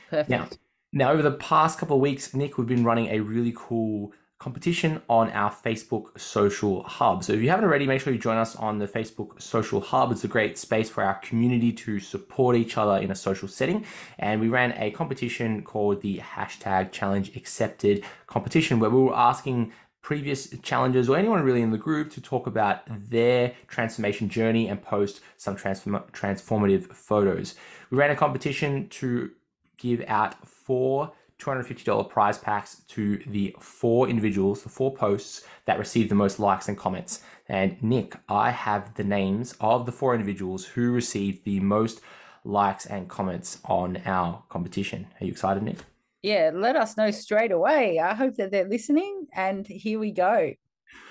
Perfect. 0.08 0.30
Now, 0.30 0.48
now, 0.92 1.12
over 1.12 1.22
the 1.22 1.32
past 1.32 1.78
couple 1.78 1.96
of 1.96 2.02
weeks, 2.02 2.34
Nick, 2.34 2.58
we've 2.58 2.66
been 2.66 2.82
running 2.82 3.06
a 3.08 3.20
really 3.20 3.52
cool 3.56 4.12
competition 4.40 5.02
on 5.06 5.30
our 5.32 5.52
Facebook 5.52 6.18
social 6.18 6.82
hub. 6.82 7.23
So 7.23 7.35
if 7.35 7.42
you 7.42 7.50
haven't 7.50 7.66
already, 7.66 7.87
make 7.87 8.00
sure 8.00 8.11
you 8.11 8.18
join 8.18 8.38
us 8.38 8.56
on 8.56 8.78
the 8.78 8.88
Facebook 8.88 9.40
social 9.40 9.82
hub. 9.82 10.11
It's 10.11 10.25
a 10.25 10.28
great 10.28 10.56
space 10.56 10.88
for 10.88 11.04
our 11.04 11.16
community 11.16 11.73
to 11.75 12.00
support 12.00 12.56
each 12.56 12.78
other 12.78 12.97
in 12.97 13.11
a 13.11 13.14
social 13.14 13.47
setting. 13.47 13.85
And 14.18 14.40
we 14.40 14.49
ran 14.49 14.73
a 14.78 14.92
competition 14.92 15.62
called 15.62 16.00
the 16.00 16.18
hashtag 16.18 16.90
challenge 16.90 17.37
accepted 17.37 18.02
competition 18.26 18.80
where 18.80 18.88
we 18.88 19.02
were 19.02 19.14
asking 19.14 19.73
previous 20.00 20.49
challenges 20.62 21.11
or 21.11 21.18
anyone 21.18 21.42
really 21.42 21.61
in 21.61 21.70
the 21.70 21.76
group 21.76 22.11
to 22.12 22.23
talk 22.23 22.47
about 22.47 22.80
their 22.88 23.52
transformation 23.68 24.30
journey 24.30 24.68
and 24.68 24.82
post 24.82 25.20
some 25.37 25.54
transform- 25.54 26.02
transformative 26.12 26.90
photos. 26.94 27.56
We 27.90 27.99
ran 27.99 28.11
a 28.11 28.16
competition 28.16 28.88
to 28.88 29.32
give 29.76 30.02
out 30.09 30.49
four 30.49 31.12
$250 31.40 32.09
prize 32.09 32.38
packs 32.38 32.82
to 32.88 33.23
the 33.26 33.54
four 33.59 34.09
individuals, 34.09 34.62
the 34.62 34.68
four 34.68 34.94
posts 34.94 35.44
that 35.64 35.78
received 35.78 36.11
the 36.11 36.14
most 36.14 36.38
likes 36.38 36.68
and 36.68 36.76
comments. 36.76 37.23
And 37.49 37.82
Nick, 37.82 38.14
I 38.28 38.50
have 38.50 38.94
the 38.94 39.04
names 39.04 39.54
of 39.61 39.87
the 39.87 39.92
four 39.92 40.14
individuals 40.14 40.64
who 40.64 40.92
received 40.92 41.44
the 41.44 41.61
most 41.61 42.00
likes 42.44 42.87
and 42.87 43.09
comments 43.09 43.59
on 43.64 44.00
our 44.06 44.42
competition. 44.49 45.06
Are 45.20 45.25
you 45.25 45.32
excited, 45.32 45.62
Nick? 45.62 45.78
Yeah, 46.23 46.50
let 46.52 46.76
us 46.76 46.97
know 46.97 47.11
straight 47.11 47.52
away. 47.52 47.99
I 47.99 48.14
hope 48.14 48.37
that 48.37 48.50
they're 48.50 48.68
listening. 48.68 49.26
And 49.35 49.66
here 49.66 49.99
we 49.99 50.12
go. 50.12 50.52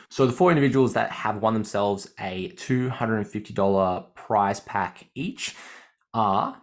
So, 0.09 0.25
the 0.25 0.33
four 0.33 0.49
individuals 0.49 0.93
that 0.93 1.11
have 1.11 1.37
won 1.37 1.53
themselves 1.53 2.11
a 2.19 2.49
$250 2.51 4.15
prize 4.15 4.59
pack 4.59 5.07
each 5.13 5.55
are 6.13 6.61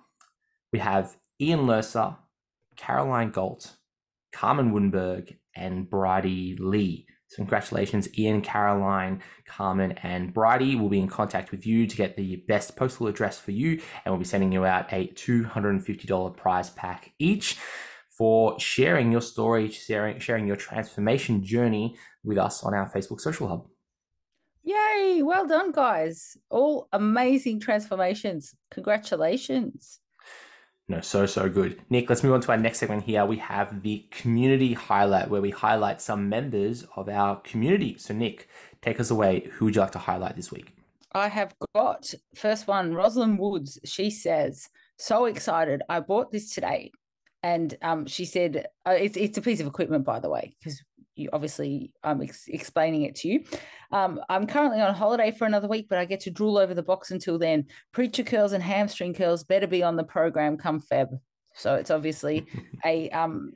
we 0.72 0.80
have 0.80 1.16
Ian 1.40 1.66
Lerser, 1.66 2.16
Caroline 2.76 3.30
Galt, 3.30 3.76
Carmen 4.32 4.72
Wunberg, 4.72 5.36
and 5.54 5.88
Bridie 5.88 6.56
Lee. 6.58 7.06
So 7.28 7.36
congratulations, 7.36 8.08
Ian, 8.16 8.40
Caroline, 8.40 9.22
Carmen, 9.46 9.92
and 9.92 10.32
Bridie 10.32 10.76
will 10.76 10.88
be 10.88 11.00
in 11.00 11.08
contact 11.08 11.50
with 11.50 11.66
you 11.66 11.86
to 11.86 11.96
get 11.96 12.16
the 12.16 12.44
best 12.46 12.76
postal 12.76 13.08
address 13.08 13.38
for 13.38 13.50
you, 13.50 13.80
and 14.04 14.12
we'll 14.12 14.18
be 14.18 14.24
sending 14.24 14.52
you 14.52 14.64
out 14.64 14.92
a 14.92 15.08
$250 15.08 16.36
prize 16.36 16.70
pack 16.70 17.12
each 17.18 17.58
for 18.16 18.58
sharing 18.60 19.10
your 19.10 19.20
story, 19.20 19.70
sharing, 19.70 20.18
sharing 20.20 20.46
your 20.46 20.56
transformation 20.56 21.44
journey 21.44 21.96
with 22.24 22.38
us 22.38 22.62
on 22.62 22.74
our 22.74 22.88
Facebook 22.90 23.20
social 23.20 23.48
hub. 23.48 23.66
Yay! 24.62 25.22
Well 25.22 25.46
done, 25.46 25.70
guys. 25.70 26.36
All 26.50 26.88
amazing 26.92 27.60
transformations. 27.60 28.54
Congratulations. 28.70 30.00
No, 30.88 31.00
so, 31.00 31.26
so 31.26 31.48
good. 31.48 31.80
Nick, 31.90 32.08
let's 32.08 32.22
move 32.22 32.34
on 32.34 32.40
to 32.42 32.52
our 32.52 32.56
next 32.56 32.78
segment 32.78 33.02
here. 33.04 33.26
We 33.26 33.38
have 33.38 33.82
the 33.82 34.06
community 34.12 34.72
highlight 34.72 35.28
where 35.28 35.40
we 35.40 35.50
highlight 35.50 36.00
some 36.00 36.28
members 36.28 36.86
of 36.94 37.08
our 37.08 37.40
community. 37.40 37.96
So, 37.98 38.14
Nick, 38.14 38.48
take 38.82 39.00
us 39.00 39.10
away. 39.10 39.50
Who 39.54 39.64
would 39.64 39.74
you 39.74 39.80
like 39.80 39.90
to 39.92 39.98
highlight 39.98 40.36
this 40.36 40.52
week? 40.52 40.76
I 41.12 41.28
have 41.28 41.54
got 41.74 42.14
first 42.36 42.68
one, 42.68 42.94
Rosalind 42.94 43.38
Woods. 43.40 43.80
She 43.84 44.10
says, 44.10 44.68
So 44.96 45.24
excited. 45.24 45.82
I 45.88 46.00
bought 46.00 46.30
this 46.30 46.54
today. 46.54 46.92
And 47.42 47.76
um, 47.82 48.06
she 48.06 48.24
said, 48.24 48.66
uh, 48.86 48.96
it's, 48.98 49.16
it's 49.16 49.38
a 49.38 49.42
piece 49.42 49.60
of 49.60 49.66
equipment, 49.66 50.04
by 50.04 50.20
the 50.20 50.28
way, 50.28 50.54
because 50.58 50.82
you 51.16 51.30
obviously 51.32 51.92
I'm 52.04 52.22
ex- 52.22 52.48
explaining 52.48 53.02
it 53.02 53.14
to 53.16 53.28
you. 53.28 53.44
Um, 53.90 54.20
I'm 54.28 54.46
currently 54.46 54.80
on 54.80 54.94
holiday 54.94 55.30
for 55.30 55.46
another 55.46 55.68
week, 55.68 55.86
but 55.88 55.98
I 55.98 56.04
get 56.04 56.20
to 56.20 56.30
drool 56.30 56.58
over 56.58 56.74
the 56.74 56.82
box 56.82 57.10
until 57.10 57.38
then. 57.38 57.66
Preacher 57.92 58.22
curls 58.22 58.52
and 58.52 58.62
hamstring 58.62 59.14
curls 59.14 59.44
better 59.44 59.66
be 59.66 59.82
on 59.82 59.96
the 59.96 60.04
program 60.04 60.56
come 60.56 60.80
Feb. 60.80 61.18
So 61.54 61.74
it's 61.74 61.90
obviously 61.90 62.46
a 62.84 63.10
um 63.10 63.52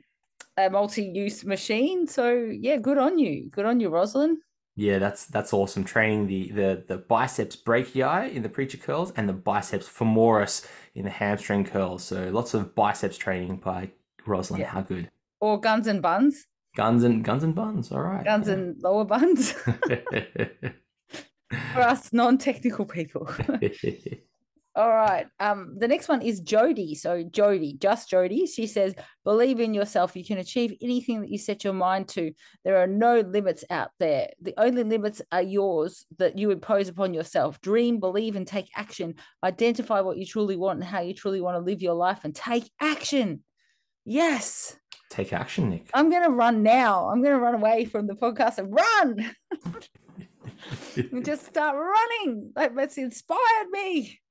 a 0.57 0.69
multi-use 0.69 1.45
machine. 1.45 2.07
So 2.07 2.33
yeah, 2.33 2.77
good 2.77 2.97
on 2.97 3.17
you. 3.17 3.49
Good 3.49 3.65
on 3.65 3.79
you, 3.79 3.89
Rosalind. 3.89 4.39
Yeah, 4.75 4.99
that's 4.99 5.25
that's 5.27 5.53
awesome. 5.53 5.83
Training 5.83 6.27
the 6.27 6.51
the 6.51 6.83
the 6.87 6.97
biceps 6.97 7.55
brachii 7.55 8.33
in 8.33 8.41
the 8.41 8.49
preacher 8.49 8.77
curls 8.77 9.11
and 9.15 9.27
the 9.27 9.33
biceps 9.33 9.87
femoris 9.87 10.67
in 10.95 11.03
the 11.03 11.11
hamstring 11.11 11.65
curls. 11.65 12.03
So 12.03 12.29
lots 12.29 12.53
of 12.53 12.73
biceps 12.73 13.17
training 13.17 13.57
by 13.57 13.91
Rosalind. 14.25 14.61
Yeah. 14.61 14.69
How 14.69 14.81
good. 14.81 15.09
Or 15.39 15.59
guns 15.59 15.87
and 15.87 16.01
buns. 16.01 16.47
Guns 16.75 17.03
and 17.03 17.23
guns 17.23 17.43
and 17.43 17.53
buns. 17.53 17.91
All 17.91 18.01
right. 18.01 18.23
Guns 18.23 18.47
yeah. 18.47 18.53
and 18.53 18.81
lower 18.81 19.03
buns. 19.03 19.51
For 21.73 21.81
us 21.81 22.13
non-technical 22.13 22.85
people. 22.85 23.29
All 24.73 24.89
right. 24.89 25.27
Um, 25.41 25.75
the 25.77 25.87
next 25.87 26.07
one 26.07 26.21
is 26.21 26.39
Jody. 26.39 26.95
So 26.95 27.23
Jody, 27.23 27.73
just 27.73 28.09
Jody. 28.09 28.45
She 28.45 28.67
says, 28.67 28.95
"Believe 29.25 29.59
in 29.59 29.73
yourself. 29.73 30.15
You 30.15 30.23
can 30.23 30.37
achieve 30.37 30.73
anything 30.81 31.19
that 31.19 31.29
you 31.29 31.37
set 31.37 31.65
your 31.65 31.73
mind 31.73 32.07
to. 32.09 32.31
There 32.63 32.77
are 32.77 32.87
no 32.87 33.19
limits 33.19 33.65
out 33.69 33.89
there. 33.99 34.29
The 34.41 34.53
only 34.57 34.85
limits 34.85 35.21
are 35.33 35.41
yours 35.41 36.05
that 36.19 36.37
you 36.37 36.51
impose 36.51 36.87
upon 36.87 37.13
yourself. 37.13 37.59
Dream, 37.59 37.99
believe, 37.99 38.37
and 38.37 38.47
take 38.47 38.69
action. 38.73 39.15
Identify 39.43 39.99
what 39.99 40.17
you 40.17 40.25
truly 40.25 40.55
want 40.55 40.79
and 40.79 40.87
how 40.87 41.01
you 41.01 41.13
truly 41.13 41.41
want 41.41 41.55
to 41.55 41.69
live 41.69 41.81
your 41.81 41.95
life, 41.95 42.21
and 42.23 42.33
take 42.33 42.71
action. 42.79 43.43
Yes." 44.05 44.77
Take 45.11 45.33
action, 45.33 45.69
Nick. 45.69 45.89
I'm 45.93 46.09
going 46.09 46.23
to 46.23 46.29
run 46.29 46.63
now. 46.63 47.09
I'm 47.09 47.21
going 47.21 47.35
to 47.35 47.39
run 47.39 47.53
away 47.53 47.83
from 47.83 48.07
the 48.07 48.13
podcast 48.13 48.59
and 48.59 48.73
run. 48.73 49.35
just 51.25 51.45
start 51.45 51.75
running. 51.75 52.53
Like, 52.55 52.73
that's 52.73 52.97
inspired 52.97 53.69
me. 53.71 54.21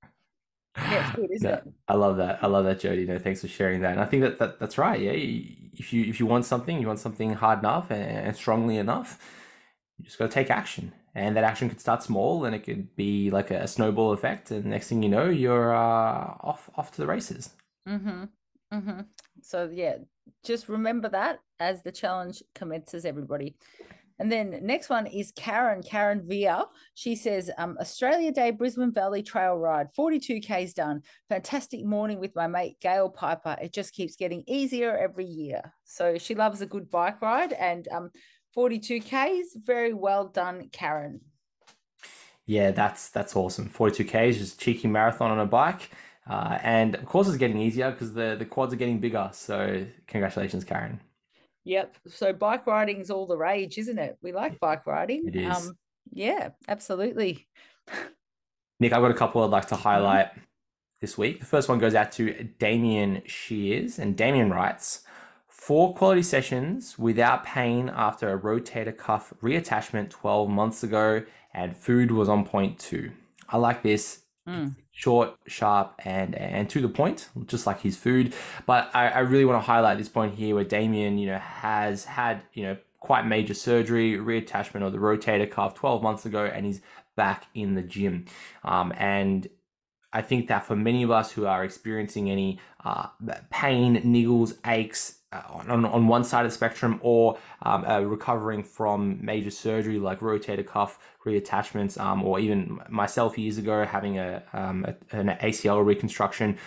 Yeah, 0.75 1.13
good, 1.15 1.31
isn't 1.33 1.51
no, 1.51 1.55
it? 1.57 1.65
I 1.87 1.95
love 1.95 2.17
that. 2.17 2.43
I 2.43 2.47
love 2.47 2.65
that, 2.65 2.81
Jody. 2.81 3.05
No, 3.05 3.19
thanks 3.19 3.43
for 3.43 3.49
sharing 3.49 3.83
that. 3.83 3.93
And 3.93 4.01
I 4.01 4.07
think 4.07 4.23
that, 4.23 4.39
that 4.39 4.59
that's 4.59 4.79
right. 4.79 4.99
Yeah, 4.99 5.13
if 5.13 5.93
you 5.93 6.05
if 6.05 6.19
you 6.19 6.25
want 6.25 6.47
something, 6.47 6.81
you 6.81 6.87
want 6.87 6.99
something 6.99 7.35
hard 7.35 7.59
enough 7.59 7.91
and, 7.91 8.03
and 8.03 8.35
strongly 8.35 8.79
enough, 8.79 9.19
you 9.99 10.07
just 10.07 10.19
got 10.19 10.31
to 10.31 10.33
take 10.33 10.51
action. 10.51 10.95
And 11.15 11.37
that 11.37 11.45
action 11.45 11.69
could 11.69 11.81
start 11.81 12.03
small, 12.03 12.47
and 12.47 12.55
it 12.55 12.61
could 12.61 12.97
be 12.97 13.31
like 13.31 13.51
a, 13.51 13.65
a 13.65 13.69
snowball 13.69 14.13
effect. 14.13 14.51
And 14.51 14.67
next 14.67 14.89
thing 14.89 15.03
you 15.03 15.11
know, 15.11 15.29
you're 15.29 15.75
uh, 15.75 16.37
off 16.41 16.71
off 16.75 16.93
to 16.93 16.99
the 17.03 17.07
races. 17.07 17.51
Mm-hmm. 17.87 18.25
Mm-hmm. 18.73 19.01
So 19.43 19.69
yeah, 19.73 19.97
just 20.45 20.69
remember 20.69 21.09
that 21.11 21.41
as 21.59 21.83
the 21.83 21.93
challenge 21.93 22.43
commences, 22.55 23.05
everybody. 23.05 23.57
And 24.21 24.31
then 24.31 24.59
next 24.63 24.91
one 24.91 25.07
is 25.07 25.33
Karen, 25.35 25.83
Karen 25.83 26.21
Via. 26.23 26.67
She 26.95 27.17
says, 27.17 27.51
um, 27.57 27.79
Australia 27.81 28.31
Day 28.31 28.51
Brisbane 28.51 28.93
Valley 28.93 29.23
Trail 29.23 29.57
Ride, 29.57 29.91
42 29.97 30.43
Ks 30.43 30.75
done. 30.75 31.01
Fantastic 31.31 31.87
morning 31.87 32.21
with 32.21 32.37
my 32.37 32.47
mate 32.47 32.77
Gail 32.83 33.09
Piper. 33.09 33.57
It 33.63 33.73
just 33.73 33.95
keeps 33.95 34.17
getting 34.17 34.45
easier 34.47 34.95
every 34.95 35.25
year. 35.25 35.73
So 35.85 36.19
she 36.19 36.35
loves 36.35 36.61
a 36.61 36.67
good 36.67 36.91
bike 36.91 37.23
ride 37.23 37.55
and 37.55 37.89
um, 37.89 38.11
42 38.53 39.01
Ks. 39.01 39.57
Very 39.57 39.95
well 39.95 40.29
done, 40.29 40.69
Karen. 40.71 41.23
Yeah, 42.45 42.73
that's 42.73 43.09
that's 43.09 43.35
awesome. 43.35 43.71
42 43.71 44.05
Ks, 44.05 44.37
just 44.37 44.61
cheeky 44.61 44.89
marathon 44.89 45.31
on 45.31 45.39
a 45.39 45.47
bike. 45.47 45.93
Uh, 46.31 46.59
and 46.63 46.95
of 46.95 47.07
course, 47.07 47.27
it's 47.27 47.37
getting 47.37 47.59
easier 47.59 47.91
because 47.91 48.15
the, 48.15 48.37
the 48.39 48.45
quads 48.45 48.73
are 48.73 48.77
getting 48.77 49.01
bigger. 49.01 49.29
So, 49.33 49.85
congratulations, 50.07 50.63
Karen. 50.63 51.01
Yep. 51.65 51.97
So, 52.07 52.33
bike 52.33 52.69
riding 52.69 53.01
is 53.01 53.11
all 53.11 53.27
the 53.27 53.37
rage, 53.37 53.79
isn't 53.79 53.99
it? 53.99 54.17
We 54.23 54.31
like 54.31 54.61
bike 54.61 54.87
riding. 54.87 55.27
It 55.27 55.35
is. 55.35 55.57
Um, 55.57 55.77
yeah, 56.13 56.51
absolutely. 56.69 57.49
Nick, 58.79 58.93
I've 58.93 59.03
got 59.03 59.11
a 59.11 59.15
couple 59.15 59.43
I'd 59.43 59.51
like 59.51 59.67
to 59.69 59.77
highlight 59.77 60.31
mm-hmm. 60.31 60.41
this 61.01 61.19
week. 61.19 61.41
The 61.41 61.47
first 61.47 61.69
one 61.69 61.81
goes 61.81 61.97
out 61.97 62.13
to 62.13 62.33
Damien 62.61 63.23
Shears, 63.27 63.99
and 63.99 64.17
Damien 64.17 64.51
writes 64.51 65.03
Four 65.49 65.95
quality 65.97 66.23
sessions 66.23 66.97
without 66.97 67.45
pain 67.45 67.91
after 67.93 68.33
a 68.33 68.39
rotator 68.39 68.97
cuff 68.97 69.35
reattachment 69.43 70.11
12 70.11 70.49
months 70.49 70.85
ago, 70.85 71.25
and 71.55 71.77
food 71.77 72.13
was 72.13 72.29
on 72.29 72.45
point 72.45 72.79
too. 72.79 73.11
I 73.49 73.57
like 73.57 73.83
this. 73.83 74.23
Mm 74.49 74.77
short, 75.01 75.35
sharp, 75.47 75.95
and 76.05 76.35
and 76.35 76.69
to 76.71 76.81
the 76.81 76.89
point, 76.89 77.29
just 77.47 77.67
like 77.67 77.81
his 77.81 77.97
food. 77.97 78.35
But 78.67 78.91
I, 78.95 79.09
I 79.09 79.19
really 79.21 79.47
want 79.47 79.63
to 79.63 79.67
highlight 79.67 79.97
this 79.97 80.11
point 80.11 80.35
here 80.35 80.55
where 80.55 80.65
Damien, 80.65 81.17
you 81.17 81.27
know, 81.27 81.39
has 81.39 82.05
had 82.05 82.43
you 82.53 82.65
know 82.65 82.77
quite 83.01 83.27
major 83.27 83.55
surgery, 83.55 84.19
reattachment 84.19 84.83
of 84.83 84.93
the 84.93 84.99
rotator 84.99 85.51
cuff 85.51 85.75
12 85.75 86.03
months 86.03 86.27
ago, 86.27 86.45
and 86.45 86.67
he's 86.67 86.83
back 87.17 87.47
in 87.55 87.75
the 87.75 87.83
gym. 87.83 88.27
Um, 88.63 88.93
and 88.97 89.49
I 90.13 90.21
think 90.21 90.49
that 90.49 90.67
for 90.67 90.77
many 90.77 91.03
of 91.03 91.11
us 91.11 91.33
who 91.33 91.47
are 91.47 91.65
experiencing 91.65 92.31
any 92.31 92.59
uh, 92.85 93.07
pain, 93.51 93.97
niggles, 94.03 94.59
aches, 94.67 95.20
on, 95.33 95.85
on 95.85 96.09
one 96.09 96.25
side 96.25 96.45
of 96.45 96.51
the 96.51 96.55
spectrum 96.55 96.99
or 97.03 97.39
um, 97.63 97.85
uh, 97.85 98.01
recovering 98.01 98.65
from 98.65 99.25
major 99.25 99.51
surgery 99.51 99.99
like 99.99 100.21
rotator 100.21 100.67
cuff 100.67 100.99
reattachments 101.25 102.01
um, 102.01 102.25
or 102.25 102.41
even 102.41 102.81
myself 102.89 103.39
years 103.39 103.57
ago 103.57 103.85
having 103.85 104.19
a, 104.19 104.43
um, 104.53 104.85
a, 104.85 105.17
an 105.17 105.29
ACL 105.41 105.85
reconstruction 105.85 106.59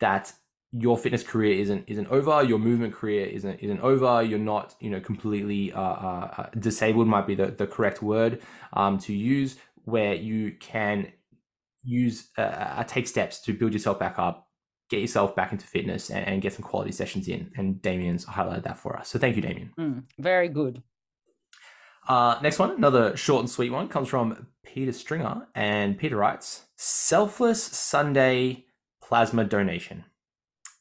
that 0.00 0.32
your 0.72 0.98
fitness 0.98 1.22
career 1.22 1.58
isn't 1.60 1.84
isn't 1.86 2.08
over 2.08 2.42
your 2.42 2.58
movement 2.58 2.92
career 2.92 3.24
isn't 3.26 3.58
isn't 3.60 3.80
over 3.80 4.22
you're 4.22 4.38
not 4.38 4.74
you 4.80 4.90
know 4.90 5.00
completely 5.00 5.72
uh, 5.72 5.80
uh, 5.80 6.34
uh 6.36 6.46
disabled 6.58 7.06
might 7.06 7.26
be 7.26 7.34
the, 7.34 7.46
the 7.46 7.66
correct 7.66 8.02
word 8.02 8.42
um, 8.74 8.98
to 8.98 9.14
use 9.14 9.56
where 9.84 10.14
you 10.14 10.52
can 10.60 11.10
use 11.84 12.28
uh, 12.36 12.84
take 12.84 13.08
steps 13.08 13.40
to 13.40 13.54
build 13.54 13.72
yourself 13.72 13.98
back 13.98 14.18
up 14.18 14.47
get 14.88 15.00
yourself 15.00 15.36
back 15.36 15.52
into 15.52 15.66
fitness 15.66 16.10
and, 16.10 16.26
and, 16.26 16.42
get 16.42 16.52
some 16.52 16.62
quality 16.62 16.92
sessions 16.92 17.28
in. 17.28 17.50
And 17.56 17.80
Damien's 17.82 18.24
highlighted 18.24 18.64
that 18.64 18.78
for 18.78 18.96
us. 18.96 19.08
So 19.08 19.18
thank 19.18 19.36
you, 19.36 19.42
Damien. 19.42 19.72
Mm, 19.78 20.04
very 20.18 20.48
good. 20.48 20.82
Uh, 22.08 22.38
next 22.42 22.58
one, 22.58 22.70
another 22.70 23.16
short 23.16 23.40
and 23.40 23.50
sweet 23.50 23.70
one, 23.70 23.88
comes 23.88 24.08
from 24.08 24.46
Peter 24.64 24.92
Stringer. 24.92 25.46
And 25.54 25.98
Peter 25.98 26.16
writes 26.16 26.64
Selfless 26.76 27.62
Sunday 27.62 28.64
plasma 29.02 29.44
donation. 29.44 30.04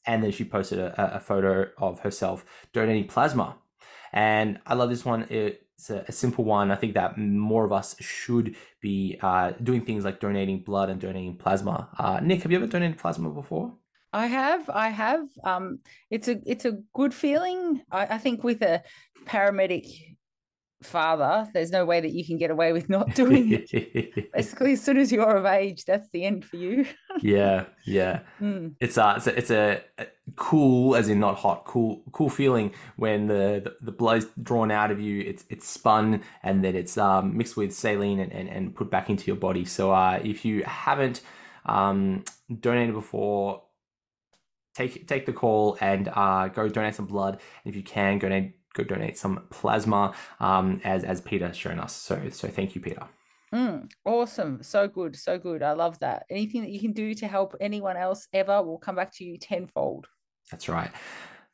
And 0.05 0.23
then 0.23 0.31
she 0.31 0.45
posted 0.45 0.79
a, 0.79 1.15
a 1.17 1.19
photo 1.19 1.67
of 1.77 1.99
herself 1.99 2.45
donating 2.71 3.07
plasma. 3.07 3.57
And 4.13 4.59
I 4.65 4.73
love 4.73 4.89
this 4.89 5.03
one. 5.03 5.27
It's 5.29 5.89
a, 5.89 6.05
a, 6.07 6.13
simple 6.13 6.45
one. 6.45 6.71
I 6.71 6.75
think 6.75 6.93
that 6.93 7.17
more 7.17 7.65
of 7.65 7.73
us 7.73 7.95
should 7.99 8.55
be 8.81 9.19
uh, 9.21 9.51
doing 9.61 9.81
things 9.81 10.05
like 10.05 10.21
donating 10.21 10.59
blood 10.59 10.89
and 10.89 10.99
donating 11.01 11.35
plasma. 11.35 11.89
Uh, 11.99 12.21
Nick, 12.21 12.43
have 12.43 12.51
you 12.53 12.57
ever 12.57 12.67
donated 12.67 12.97
plasma 12.97 13.29
before? 13.29 13.73
I 14.13 14.27
have, 14.27 14.69
I 14.69 14.89
have. 14.89 15.27
Um, 15.43 15.79
it's 16.09 16.27
a 16.27 16.39
it's 16.45 16.65
a 16.65 16.79
good 16.93 17.13
feeling. 17.13 17.81
I, 17.91 18.15
I 18.15 18.17
think 18.17 18.43
with 18.43 18.61
a 18.61 18.83
paramedic 19.25 20.17
father, 20.83 21.49
there's 21.53 21.71
no 21.71 21.85
way 21.85 21.99
that 21.99 22.11
you 22.11 22.25
can 22.25 22.37
get 22.37 22.51
away 22.51 22.71
with 22.71 22.89
not 22.89 23.13
doing 23.15 23.65
it. 23.69 24.31
Basically, 24.31 24.73
as 24.73 24.81
soon 24.81 24.97
as 24.97 25.11
you're 25.11 25.35
of 25.35 25.45
age, 25.45 25.85
that's 25.85 26.09
the 26.11 26.23
end 26.23 26.45
for 26.45 26.57
you. 26.57 26.85
yeah, 27.21 27.65
yeah. 27.85 28.21
Mm. 28.41 28.75
It's, 28.79 28.99
uh, 28.99 29.15
it's 29.17 29.27
a 29.27 29.37
it's 29.37 29.51
a, 29.51 29.81
a, 29.97 30.07
cool, 30.35 30.95
as 30.95 31.09
in 31.09 31.19
not 31.19 31.37
hot, 31.37 31.65
cool 31.65 32.03
cool 32.11 32.29
feeling 32.29 32.71
when 32.95 33.27
the, 33.27 33.61
the, 33.63 33.75
the 33.81 33.91
blood 33.91 34.19
is 34.19 34.27
drawn 34.41 34.69
out 34.69 34.91
of 34.91 34.99
you. 34.99 35.21
It's 35.21 35.43
it's 35.49 35.67
spun 35.67 36.21
and 36.43 36.63
then 36.63 36.75
it's 36.75 36.97
um, 36.97 37.35
mixed 37.35 37.57
with 37.57 37.73
saline 37.73 38.19
and, 38.19 38.31
and, 38.31 38.47
and 38.47 38.75
put 38.75 38.91
back 38.91 39.09
into 39.09 39.25
your 39.25 39.35
body. 39.37 39.65
So 39.65 39.91
uh, 39.91 40.19
if 40.23 40.45
you 40.45 40.63
haven't 40.65 41.21
um, 41.65 42.23
donated 42.59 42.93
before, 42.93 43.63
take 44.77 45.07
take 45.07 45.25
the 45.25 45.33
call 45.33 45.77
and 45.81 46.09
uh, 46.13 46.47
go 46.47 46.69
donate 46.69 46.95
some 46.95 47.05
blood. 47.05 47.33
And 47.33 47.71
if 47.71 47.75
you 47.75 47.83
can, 47.83 48.19
go 48.19 48.29
donate 48.29 48.53
go 48.73 48.83
donate 48.83 49.17
some 49.17 49.43
plasma, 49.49 50.13
um, 50.39 50.79
as 50.83 51.03
as 51.03 51.21
Peter 51.21 51.47
has 51.47 51.57
shown 51.57 51.79
us. 51.79 51.93
So 51.93 52.29
so 52.29 52.47
thank 52.47 52.75
you, 52.75 52.81
Peter. 52.81 53.03
Mm, 53.53 53.89
awesome. 54.05 54.61
So 54.61 54.87
good. 54.87 55.15
So 55.15 55.39
good. 55.39 55.63
I 55.63 55.71
love 55.71 55.99
that. 55.99 56.25
Anything 56.29 56.61
that 56.61 56.69
you 56.69 56.79
can 56.79 56.91
do 56.91 57.13
to 57.15 57.27
help 57.27 57.55
anyone 57.61 57.97
else 57.97 58.27
ever 58.33 58.61
will 58.61 58.77
come 58.77 58.95
back 58.95 59.13
to 59.15 59.23
you 59.23 59.37
tenfold. 59.37 60.07
That's 60.51 60.67
right. 60.69 60.91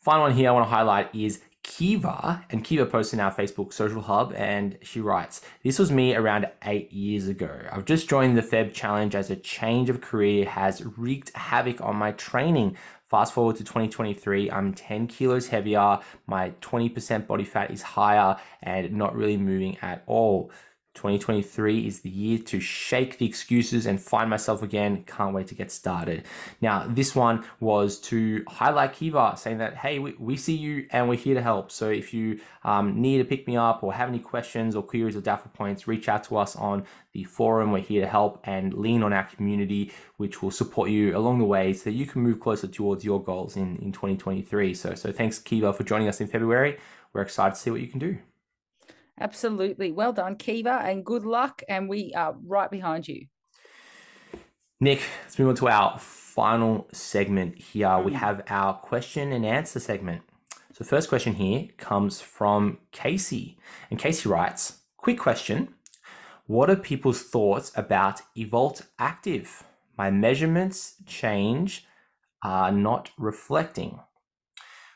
Final 0.01 0.23
one 0.23 0.33
here 0.33 0.49
I 0.49 0.51
want 0.51 0.65
to 0.65 0.75
highlight 0.75 1.13
is 1.15 1.41
Kiva, 1.63 2.45
and 2.49 2.61
Kiva 2.63 2.85
posts 2.85 3.13
in 3.13 3.21
our 3.21 3.33
Facebook 3.33 3.71
social 3.71 4.01
hub, 4.01 4.33
and 4.35 4.77
she 4.81 4.99
writes, 4.99 5.41
This 5.63 5.79
was 5.79 5.91
me 5.91 6.13
around 6.13 6.47
eight 6.65 6.91
years 6.91 7.29
ago. 7.29 7.49
I've 7.71 7.85
just 7.85 8.09
joined 8.09 8.37
the 8.37 8.41
Feb 8.41 8.73
challenge 8.73 9.15
as 9.15 9.31
a 9.31 9.35
change 9.37 9.89
of 9.89 10.01
career 10.01 10.45
has 10.45 10.83
wreaked 10.97 11.33
havoc 11.35 11.79
on 11.79 11.95
my 11.95 12.11
training. 12.11 12.75
Fast 13.13 13.33
forward 13.35 13.57
to 13.57 13.63
2023, 13.63 14.49
I'm 14.49 14.73
10 14.73 15.05
kilos 15.05 15.47
heavier, 15.47 15.99
my 16.25 16.49
20% 16.61 17.27
body 17.27 17.43
fat 17.43 17.69
is 17.69 17.83
higher, 17.83 18.37
and 18.63 18.91
not 18.93 19.15
really 19.15 19.37
moving 19.37 19.77
at 19.83 20.01
all. 20.07 20.49
2023 20.93 21.87
is 21.87 22.01
the 22.01 22.09
year 22.09 22.37
to 22.37 22.59
shake 22.59 23.17
the 23.17 23.25
excuses 23.25 23.85
and 23.85 23.99
find 23.99 24.29
myself 24.29 24.61
again. 24.61 25.03
Can't 25.05 25.33
wait 25.33 25.47
to 25.47 25.55
get 25.55 25.71
started. 25.71 26.23
Now, 26.61 26.85
this 26.87 27.15
one 27.15 27.43
was 27.59 27.99
to 28.01 28.43
highlight 28.47 28.93
Kiva, 28.93 29.33
saying 29.35 29.57
that, 29.57 29.75
hey, 29.75 29.97
we, 29.99 30.13
we 30.19 30.37
see 30.37 30.55
you 30.55 30.85
and 30.91 31.09
we're 31.09 31.15
here 31.15 31.33
to 31.33 31.41
help. 31.41 31.71
So 31.71 31.89
if 31.89 32.13
you 32.13 32.39
um, 32.63 33.01
need 33.01 33.17
to 33.17 33.25
pick 33.25 33.47
me 33.47 33.57
up 33.57 33.83
or 33.83 33.93
have 33.93 34.07
any 34.07 34.19
questions 34.19 34.75
or 34.75 34.83
queries 34.83 35.15
or 35.15 35.21
data 35.21 35.49
points, 35.49 35.87
reach 35.87 36.07
out 36.07 36.23
to 36.25 36.37
us 36.37 36.55
on 36.55 36.85
the 37.13 37.23
forum. 37.23 37.71
We're 37.71 37.79
here 37.79 38.01
to 38.01 38.07
help 38.07 38.39
and 38.43 38.73
lean 38.73 39.01
on 39.01 39.13
our 39.13 39.23
community, 39.23 39.91
which 40.17 40.43
will 40.43 40.51
support 40.51 40.89
you 40.89 41.17
along 41.17 41.39
the 41.39 41.45
way 41.45 41.73
so 41.73 41.85
that 41.85 41.93
you 41.93 42.05
can 42.05 42.21
move 42.21 42.39
closer 42.39 42.67
towards 42.67 43.03
your 43.03 43.21
goals 43.21 43.55
in, 43.55 43.77
in 43.77 43.91
2023. 43.91 44.73
So, 44.75 44.93
so 44.93 45.11
thanks, 45.11 45.39
Kiva, 45.39 45.73
for 45.73 45.83
joining 45.83 46.07
us 46.07 46.21
in 46.21 46.27
February. 46.27 46.77
We're 47.13 47.21
excited 47.21 47.55
to 47.55 47.61
see 47.61 47.71
what 47.71 47.81
you 47.81 47.87
can 47.87 47.99
do. 47.99 48.17
Absolutely. 49.23 49.93
Well 49.93 50.11
done, 50.11 50.35
Kiva, 50.35 50.81
and 50.83 51.05
good 51.05 51.25
luck. 51.25 51.63
And 51.69 51.87
we 51.87 52.13
are 52.13 52.35
right 52.45 52.69
behind 52.69 53.07
you. 53.07 53.27
Nick, 54.81 55.01
let's 55.23 55.39
move 55.39 55.47
on 55.47 55.55
to 55.55 55.69
our 55.69 55.97
final 55.97 56.89
segment 56.91 57.57
here. 57.57 57.97
We 57.99 58.11
mm. 58.11 58.15
have 58.15 58.43
our 58.49 58.73
question 58.73 59.31
and 59.31 59.45
answer 59.45 59.79
segment. 59.79 60.23
So, 60.73 60.83
first 60.83 61.07
question 61.07 61.35
here 61.35 61.69
comes 61.77 62.19
from 62.19 62.79
Casey. 62.91 63.57
And 63.89 63.97
Casey 63.97 64.27
writes 64.27 64.81
Quick 64.97 65.19
question 65.19 65.69
What 66.45 66.69
are 66.69 66.75
people's 66.75 67.23
thoughts 67.23 67.71
about 67.77 68.21
Evolt 68.35 68.81
Active? 68.99 69.63
My 69.97 70.11
measurements 70.11 70.95
change 71.05 71.85
are 72.43 72.73
not 72.73 73.11
reflecting. 73.17 74.01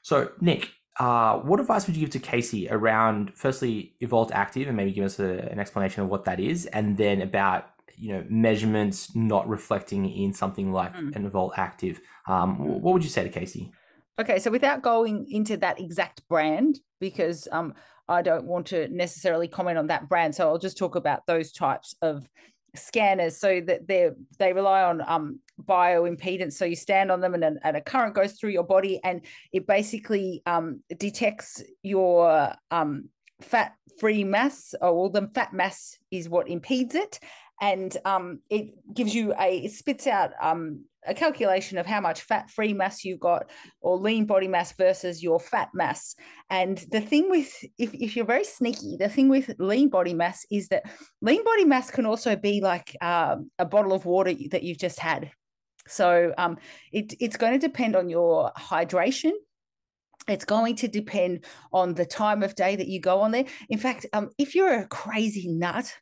So, 0.02 0.32
Nick, 0.42 0.72
uh, 1.00 1.38
what 1.40 1.60
advice 1.60 1.86
would 1.86 1.96
you 1.96 2.02
give 2.02 2.10
to 2.12 2.20
Casey 2.20 2.68
around 2.70 3.32
firstly 3.36 3.94
Evolt 4.02 4.32
Active 4.32 4.68
and 4.68 4.76
maybe 4.76 4.92
give 4.92 5.06
us 5.06 5.20
a, 5.20 5.50
an 5.52 5.60
explanation 5.60 6.04
of 6.04 6.10
what 6.10 6.26
that 6.26 6.40
is, 6.40 6.66
and 6.68 6.98
then 6.98 7.22
about 7.22 7.70
you 7.96 8.14
know 8.14 8.24
measurements 8.30 9.16
not 9.16 9.48
reflecting 9.48 10.10
in 10.10 10.34
something 10.34 10.72
like 10.72 10.94
mm. 10.96 11.16
an 11.16 11.30
Evolt 11.30 11.52
Active? 11.58 12.00
Um, 12.28 12.82
what 12.82 12.94
would 12.94 13.04
you 13.04 13.10
say 13.10 13.24
to 13.24 13.30
Casey? 13.30 13.72
Okay, 14.20 14.40
so 14.40 14.50
without 14.50 14.82
going 14.82 15.28
into 15.30 15.58
that 15.58 15.80
exact 15.80 16.28
brand, 16.28 16.80
because 17.00 17.48
um, 17.52 17.76
I 18.10 18.24
don't 18.24 18.46
want 18.46 18.66
to 18.68 18.88
necessarily 18.88 19.48
comment 19.48 19.78
on 19.78 19.88
that 19.88 20.10
brand, 20.10 20.34
so 20.34 20.48
I'll 20.48 20.58
just 20.58 20.78
talk 20.78 20.96
about 20.96 21.28
those 21.28 21.52
types 21.52 21.96
of 22.02 22.28
scanners 22.76 23.38
so 23.38 23.62
that 23.62 23.88
they 23.88 24.10
they 24.40 24.54
rely 24.54 24.84
on 24.84 25.02
um, 25.06 25.40
bioimpedance 25.64 26.54
so 26.54 26.66
you 26.66 26.76
stand 26.76 27.12
on 27.12 27.22
them 27.22 27.34
and, 27.34 27.60
and 27.64 27.78
a 27.78 27.82
current 27.82 28.14
goes 28.14 28.34
through 28.34 28.52
your 28.52 28.64
body 28.64 29.00
and 29.04 29.22
it 29.52 29.66
basically 29.68 30.42
um, 30.46 30.82
detects 30.98 31.64
your 31.84 32.54
um, 32.72 33.10
fat 33.42 33.74
free 34.00 34.24
mass 34.24 34.76
or 34.82 34.90
all 34.90 35.10
the 35.10 35.30
fat 35.34 35.54
mass 35.54 35.98
is 36.12 36.30
what 36.30 36.48
impedes 36.48 36.96
it 36.96 37.20
and 37.60 37.98
um, 38.06 38.40
it 38.50 38.70
gives 38.94 39.16
you 39.16 39.34
a 39.40 39.60
it 39.60 39.72
spits 39.72 40.06
out 40.06 40.32
um, 40.42 40.84
a 41.08 41.14
calculation 41.14 41.78
of 41.78 41.86
how 41.86 42.02
much 42.02 42.22
fat 42.22 42.50
free 42.50 42.74
mass 42.74 43.04
you've 43.04 43.20
got 43.20 43.50
or 43.82 43.98
lean 43.98 44.26
body 44.26 44.48
mass 44.48 44.74
versus 44.74 45.24
your 45.24 45.40
fat 45.40 45.70
mass. 45.74 46.16
And 46.50 46.78
the 46.92 47.02
thing 47.02 47.30
with, 47.30 47.52
if, 47.78 47.94
if 47.94 48.16
you're 48.16 48.26
very 48.26 48.44
sneaky, 48.44 48.98
the 48.98 49.10
thing 49.10 49.30
with 49.30 49.56
lean 49.58 49.90
body 49.90 50.14
mass 50.14 50.46
is 50.52 50.68
that 50.68 50.84
lean 51.22 51.44
body 51.44 51.66
mass 51.66 51.90
can 51.90 52.06
also 52.06 52.36
be 52.36 52.62
like 52.62 52.96
um, 53.02 53.50
a 53.58 53.66
bottle 53.66 53.94
of 53.94 54.06
water 54.06 54.34
that 54.52 54.64
you've 54.64 54.78
just 54.78 55.00
had. 55.00 55.32
So 55.88 56.34
um, 56.38 56.58
it, 56.92 57.14
it's 57.20 57.38
going 57.38 57.54
to 57.54 57.68
depend 57.68 57.96
on 57.96 58.10
your 58.10 58.52
hydration. 58.58 59.32
It's 60.28 60.46
going 60.46 60.76
to 60.78 60.88
depend 60.88 61.46
on 61.72 61.94
the 61.94 62.06
time 62.06 62.44
of 62.44 62.56
day 62.56 62.76
that 62.76 62.88
you 62.88 63.00
go 63.00 63.22
on 63.22 63.32
there. 63.32 63.46
In 63.70 63.80
fact, 63.80 64.06
um, 64.14 64.30
if 64.38 64.56
you're 64.56 64.74
a 64.74 64.88
crazy 64.88 65.48
nut, 65.48 65.94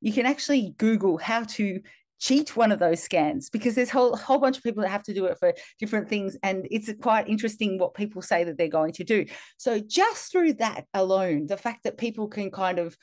you 0.00 0.12
can 0.12 0.26
actually 0.26 0.74
Google 0.78 1.18
how 1.18 1.44
to 1.44 1.80
cheat 2.20 2.56
one 2.56 2.72
of 2.72 2.78
those 2.78 3.02
scans 3.02 3.50
because 3.50 3.74
there's 3.74 3.90
a 3.90 3.92
whole, 3.92 4.16
whole 4.16 4.38
bunch 4.38 4.56
of 4.56 4.62
people 4.62 4.82
that 4.82 4.88
have 4.88 5.02
to 5.02 5.12
do 5.12 5.26
it 5.26 5.36
for 5.38 5.52
different 5.78 6.08
things 6.08 6.36
and 6.42 6.66
it's 6.70 6.90
quite 7.02 7.28
interesting 7.28 7.78
what 7.78 7.92
people 7.92 8.22
say 8.22 8.44
that 8.44 8.56
they're 8.56 8.68
going 8.68 8.92
to 8.92 9.04
do 9.04 9.26
so 9.58 9.78
just 9.78 10.30
through 10.30 10.52
that 10.52 10.86
alone 10.94 11.46
the 11.46 11.56
fact 11.56 11.82
that 11.84 11.98
people 11.98 12.28
can 12.28 12.50
kind 12.50 12.78
of 12.78 12.96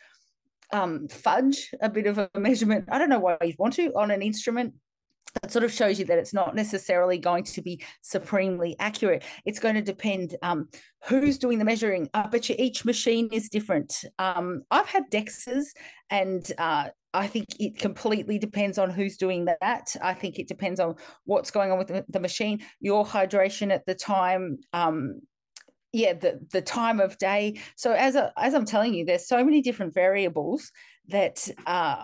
um, 0.73 1.07
fudge 1.07 1.69
a 1.81 1.89
bit 1.89 2.07
of 2.07 2.17
a 2.17 2.29
measurement 2.37 2.85
i 2.91 2.97
don't 2.97 3.09
know 3.09 3.19
why 3.19 3.37
you 3.43 3.53
want 3.59 3.73
to 3.73 3.91
on 3.95 4.09
an 4.09 4.21
instrument 4.21 4.73
that 5.41 5.51
sort 5.51 5.63
of 5.63 5.71
shows 5.71 5.99
you 5.99 6.05
that 6.05 6.17
it's 6.17 6.33
not 6.33 6.55
necessarily 6.55 7.17
going 7.17 7.43
to 7.43 7.61
be 7.61 7.83
supremely 8.01 8.75
accurate. 8.79 9.23
It's 9.45 9.59
going 9.59 9.75
to 9.75 9.81
depend 9.81 10.35
um, 10.41 10.69
who's 11.05 11.37
doing 11.37 11.59
the 11.59 11.65
measuring. 11.65 12.09
I 12.13 12.27
bet 12.27 12.49
you 12.49 12.55
each 12.57 12.85
machine 12.85 13.29
is 13.31 13.49
different. 13.49 14.03
Um, 14.19 14.63
I've 14.71 14.87
had 14.87 15.09
DEXAs, 15.11 15.65
and 16.09 16.49
uh, 16.57 16.89
I 17.13 17.27
think 17.27 17.47
it 17.59 17.77
completely 17.77 18.37
depends 18.37 18.77
on 18.77 18.89
who's 18.89 19.17
doing 19.17 19.45
that. 19.45 19.95
I 20.01 20.13
think 20.13 20.39
it 20.39 20.47
depends 20.47 20.79
on 20.79 20.95
what's 21.25 21.51
going 21.51 21.71
on 21.71 21.77
with 21.77 21.87
the, 21.87 22.05
the 22.09 22.19
machine, 22.19 22.61
your 22.79 23.05
hydration 23.05 23.71
at 23.71 23.85
the 23.85 23.95
time. 23.95 24.59
Um, 24.73 25.21
yeah, 25.93 26.13
the 26.13 26.39
the 26.51 26.61
time 26.61 27.01
of 27.01 27.17
day. 27.17 27.59
So 27.75 27.91
as 27.91 28.15
a, 28.15 28.31
as 28.37 28.53
I'm 28.53 28.65
telling 28.65 28.93
you, 28.93 29.05
there's 29.05 29.27
so 29.27 29.43
many 29.43 29.61
different 29.61 29.93
variables 29.93 30.71
that 31.09 31.49
uh, 31.67 32.03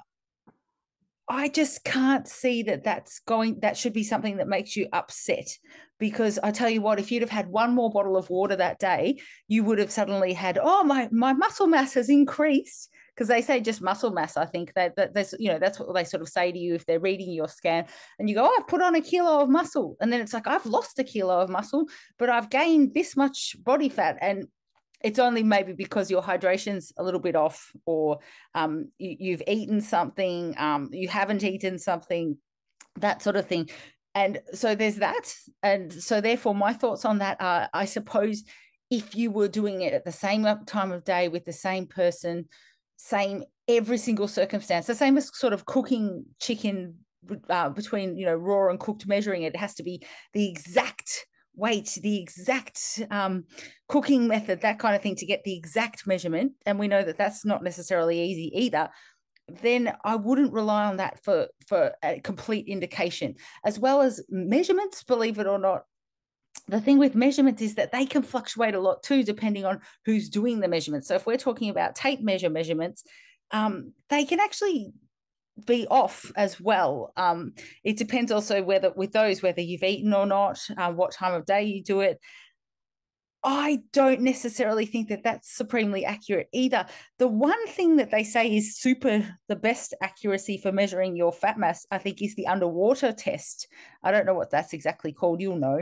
I 1.30 1.50
just 1.50 1.84
can't 1.84 2.28
see 2.28 2.64
that 2.64 2.84
that's 2.84 3.20
going, 3.20 3.60
that 3.60 3.78
should 3.78 3.94
be 3.94 4.04
something 4.04 4.38
that 4.38 4.48
makes 4.48 4.76
you 4.76 4.88
upset. 4.94 5.48
Because 6.00 6.38
I 6.44 6.52
tell 6.52 6.70
you 6.70 6.82
what, 6.82 7.00
if 7.00 7.12
you'd 7.12 7.24
have 7.24 7.32
had 7.32 7.48
one 7.48 7.74
more 7.74 7.90
bottle 7.90 8.18
of 8.18 8.30
water 8.30 8.56
that 8.56 8.80
day, 8.80 9.20
you 9.48 9.64
would 9.64 9.80
have 9.80 9.92
suddenly 9.92 10.32
had, 10.32 10.60
oh, 10.62 10.84
my, 10.84 11.10
my 11.12 11.34
muscle 11.34 11.68
mass 11.68 11.96
has 11.96 12.10
increased. 12.10 12.90
Because 13.16 13.30
they 13.30 13.42
say 13.42 13.60
just 13.60 13.82
muscle 13.82 14.12
mass, 14.12 14.38
I 14.38 14.46
think 14.46 14.74
that, 14.76 14.96
that 14.96 15.16
that's, 15.16 15.34
you 15.40 15.50
know, 15.50 15.58
that's 15.58 15.80
what 15.80 15.92
they 15.96 16.04
sort 16.04 16.22
of 16.22 16.30
say 16.30 16.52
to 16.52 16.58
you 16.60 16.76
if 16.76 16.86
they're 16.86 17.00
reading 17.00 17.32
your 17.32 17.48
scan 17.48 17.88
and 18.20 18.30
you 18.30 18.36
go, 18.36 18.46
oh, 18.46 18.56
I've 18.60 18.68
put 18.68 18.84
on 18.84 18.94
a 18.94 19.02
kilo 19.02 19.42
of 19.42 19.50
muscle. 19.50 19.98
And 20.00 20.14
then 20.14 20.22
it's 20.22 20.36
like, 20.36 20.46
I've 20.46 20.68
lost 20.68 21.00
a 21.00 21.04
kilo 21.04 21.40
of 21.40 21.50
muscle, 21.50 21.88
but 22.20 22.30
I've 22.30 22.52
gained 22.52 22.94
this 22.94 23.18
much 23.18 23.56
body 23.64 23.90
fat. 23.90 24.20
And 24.22 24.46
it's 25.02 25.20
only 25.20 25.44
maybe 25.44 25.74
because 25.74 26.10
your 26.10 26.22
hydration's 26.22 26.92
a 26.98 27.04
little 27.04 27.20
bit 27.20 27.36
off 27.36 27.72
or 27.86 28.20
um, 28.56 28.90
you, 28.98 29.32
have 29.32 29.44
eaten 29.48 29.82
something 29.82 30.56
um, 30.58 30.90
you 30.92 31.08
haven't 31.08 31.44
eaten 31.44 31.78
something 31.78 32.38
that 32.98 33.22
sort 33.22 33.36
of 33.36 33.48
thing. 33.48 33.70
And 34.16 34.40
so 34.54 34.74
there's 34.74 34.96
that. 34.96 35.32
And 35.62 35.94
so 35.94 36.20
therefore 36.20 36.56
my 36.56 36.74
thoughts 36.74 37.06
on 37.06 37.20
that 37.20 37.38
are 37.40 37.70
i 37.74 37.86
suppose 37.86 38.44
if 38.90 39.16
you 39.16 39.32
were 39.32 39.48
doing 39.48 39.82
it 39.82 39.94
at 39.94 40.06
the 40.06 40.12
same 40.12 40.46
time 40.66 40.92
of 40.92 41.04
day 41.04 41.28
with 41.28 41.46
the 41.46 41.54
same 41.54 41.86
person 41.86 42.46
same 42.96 43.44
every 43.68 43.98
single 43.98 44.28
circumstance 44.28 44.88
the 44.88 44.96
same 44.96 45.18
as 45.18 45.30
sort 45.38 45.54
of 45.54 45.66
cooking 45.66 46.26
chicken 46.40 46.96
uh, 47.50 47.70
between 47.70 48.18
you 48.18 48.26
know 48.26 48.36
raw 48.36 48.70
and 48.70 48.80
cooked 48.80 49.06
measuring 49.08 49.44
it, 49.44 49.54
it 49.54 49.58
has 49.58 49.76
to 49.76 49.84
be 49.84 50.02
the 50.34 50.48
exact 50.48 51.26
weight, 51.58 51.98
the 52.02 52.22
exact 52.22 53.02
um, 53.12 53.44
cooking 53.90 54.28
method, 54.28 54.62
that 54.62 54.80
kind 54.80 54.96
of 54.96 55.02
thing 55.02 55.16
to 55.16 55.26
get 55.26 55.44
the 55.44 55.58
exact 55.58 56.08
measurement, 56.08 56.54
and 56.66 56.80
we 56.80 56.88
know 56.88 57.04
that 57.04 57.18
that's 57.18 57.44
not 57.44 57.64
necessarily 57.64 58.22
easy 58.22 58.52
either, 58.54 58.90
then 59.62 59.94
I 60.04 60.16
wouldn't 60.16 60.54
rely 60.54 60.86
on 60.86 60.98
that 60.98 61.24
for 61.24 61.48
for 61.68 61.94
a 62.04 62.20
complete 62.20 62.68
indication, 62.68 63.36
as 63.66 63.80
well 63.80 64.02
as 64.02 64.22
measurements. 64.30 65.04
Believe 65.04 65.40
it 65.40 65.48
or 65.48 65.58
not, 65.58 65.84
the 66.68 66.82
thing 66.82 66.98
with 67.00 67.16
measurements 67.16 67.62
is 67.62 67.76
that 67.76 67.92
they 67.92 68.06
can 68.06 68.24
fluctuate 68.24 68.76
a 68.76 68.80
lot 68.80 69.04
too, 69.04 69.24
depending 69.24 69.66
on 69.66 69.80
who's 70.06 70.30
doing 70.30 70.60
the 70.60 70.68
measurements. 70.68 71.08
So 71.08 71.16
if 71.16 71.26
we're 71.26 71.38
talking 71.38 71.70
about 71.70 71.96
tape 71.96 72.22
measure 72.22 72.50
measurements, 72.50 73.04
um, 73.52 73.94
they 74.10 74.26
can 74.26 74.40
actually 74.40 74.92
be 75.66 75.88
off 75.88 76.32
as 76.36 76.60
well. 76.60 77.14
Um, 77.18 77.54
it 77.84 77.98
depends 77.98 78.32
also 78.32 78.64
whether 78.64 78.92
with 78.92 79.12
those 79.12 79.42
whether 79.42 79.62
you've 79.62 79.84
eaten 79.84 80.14
or 80.14 80.26
not, 80.26 80.60
uh, 80.78 80.92
what 80.92 81.12
time 81.12 81.34
of 81.34 81.46
day 81.46 81.64
you 81.64 81.84
do 81.84 82.02
it. 82.02 82.20
I 83.44 83.80
don't 83.94 84.22
necessarily 84.22 84.86
think 84.86 85.10
that 85.10 85.24
that's 85.24 85.56
supremely 85.56 86.04
accurate 86.04 86.50
either. 86.52 86.86
The 87.18 87.28
one 87.28 87.66
thing 87.68 87.96
that 87.98 88.12
they 88.12 88.24
say 88.24 88.54
is 88.54 88.78
super 88.78 89.26
the 89.48 89.56
best 89.56 89.94
accuracy 90.02 90.58
for 90.58 90.72
measuring 90.72 91.16
your 91.16 91.32
fat 91.32 91.58
mass, 91.58 91.86
I 91.92 91.98
think, 91.98 92.22
is 92.22 92.36
the 92.36 92.48
underwater 92.48 93.14
test. 93.14 93.68
I 94.04 94.12
don't 94.12 94.26
know 94.26 94.34
what 94.34 94.50
that's 94.50 94.74
exactly 94.74 95.14
called. 95.14 95.40
You'll 95.40 95.58
know, 95.58 95.80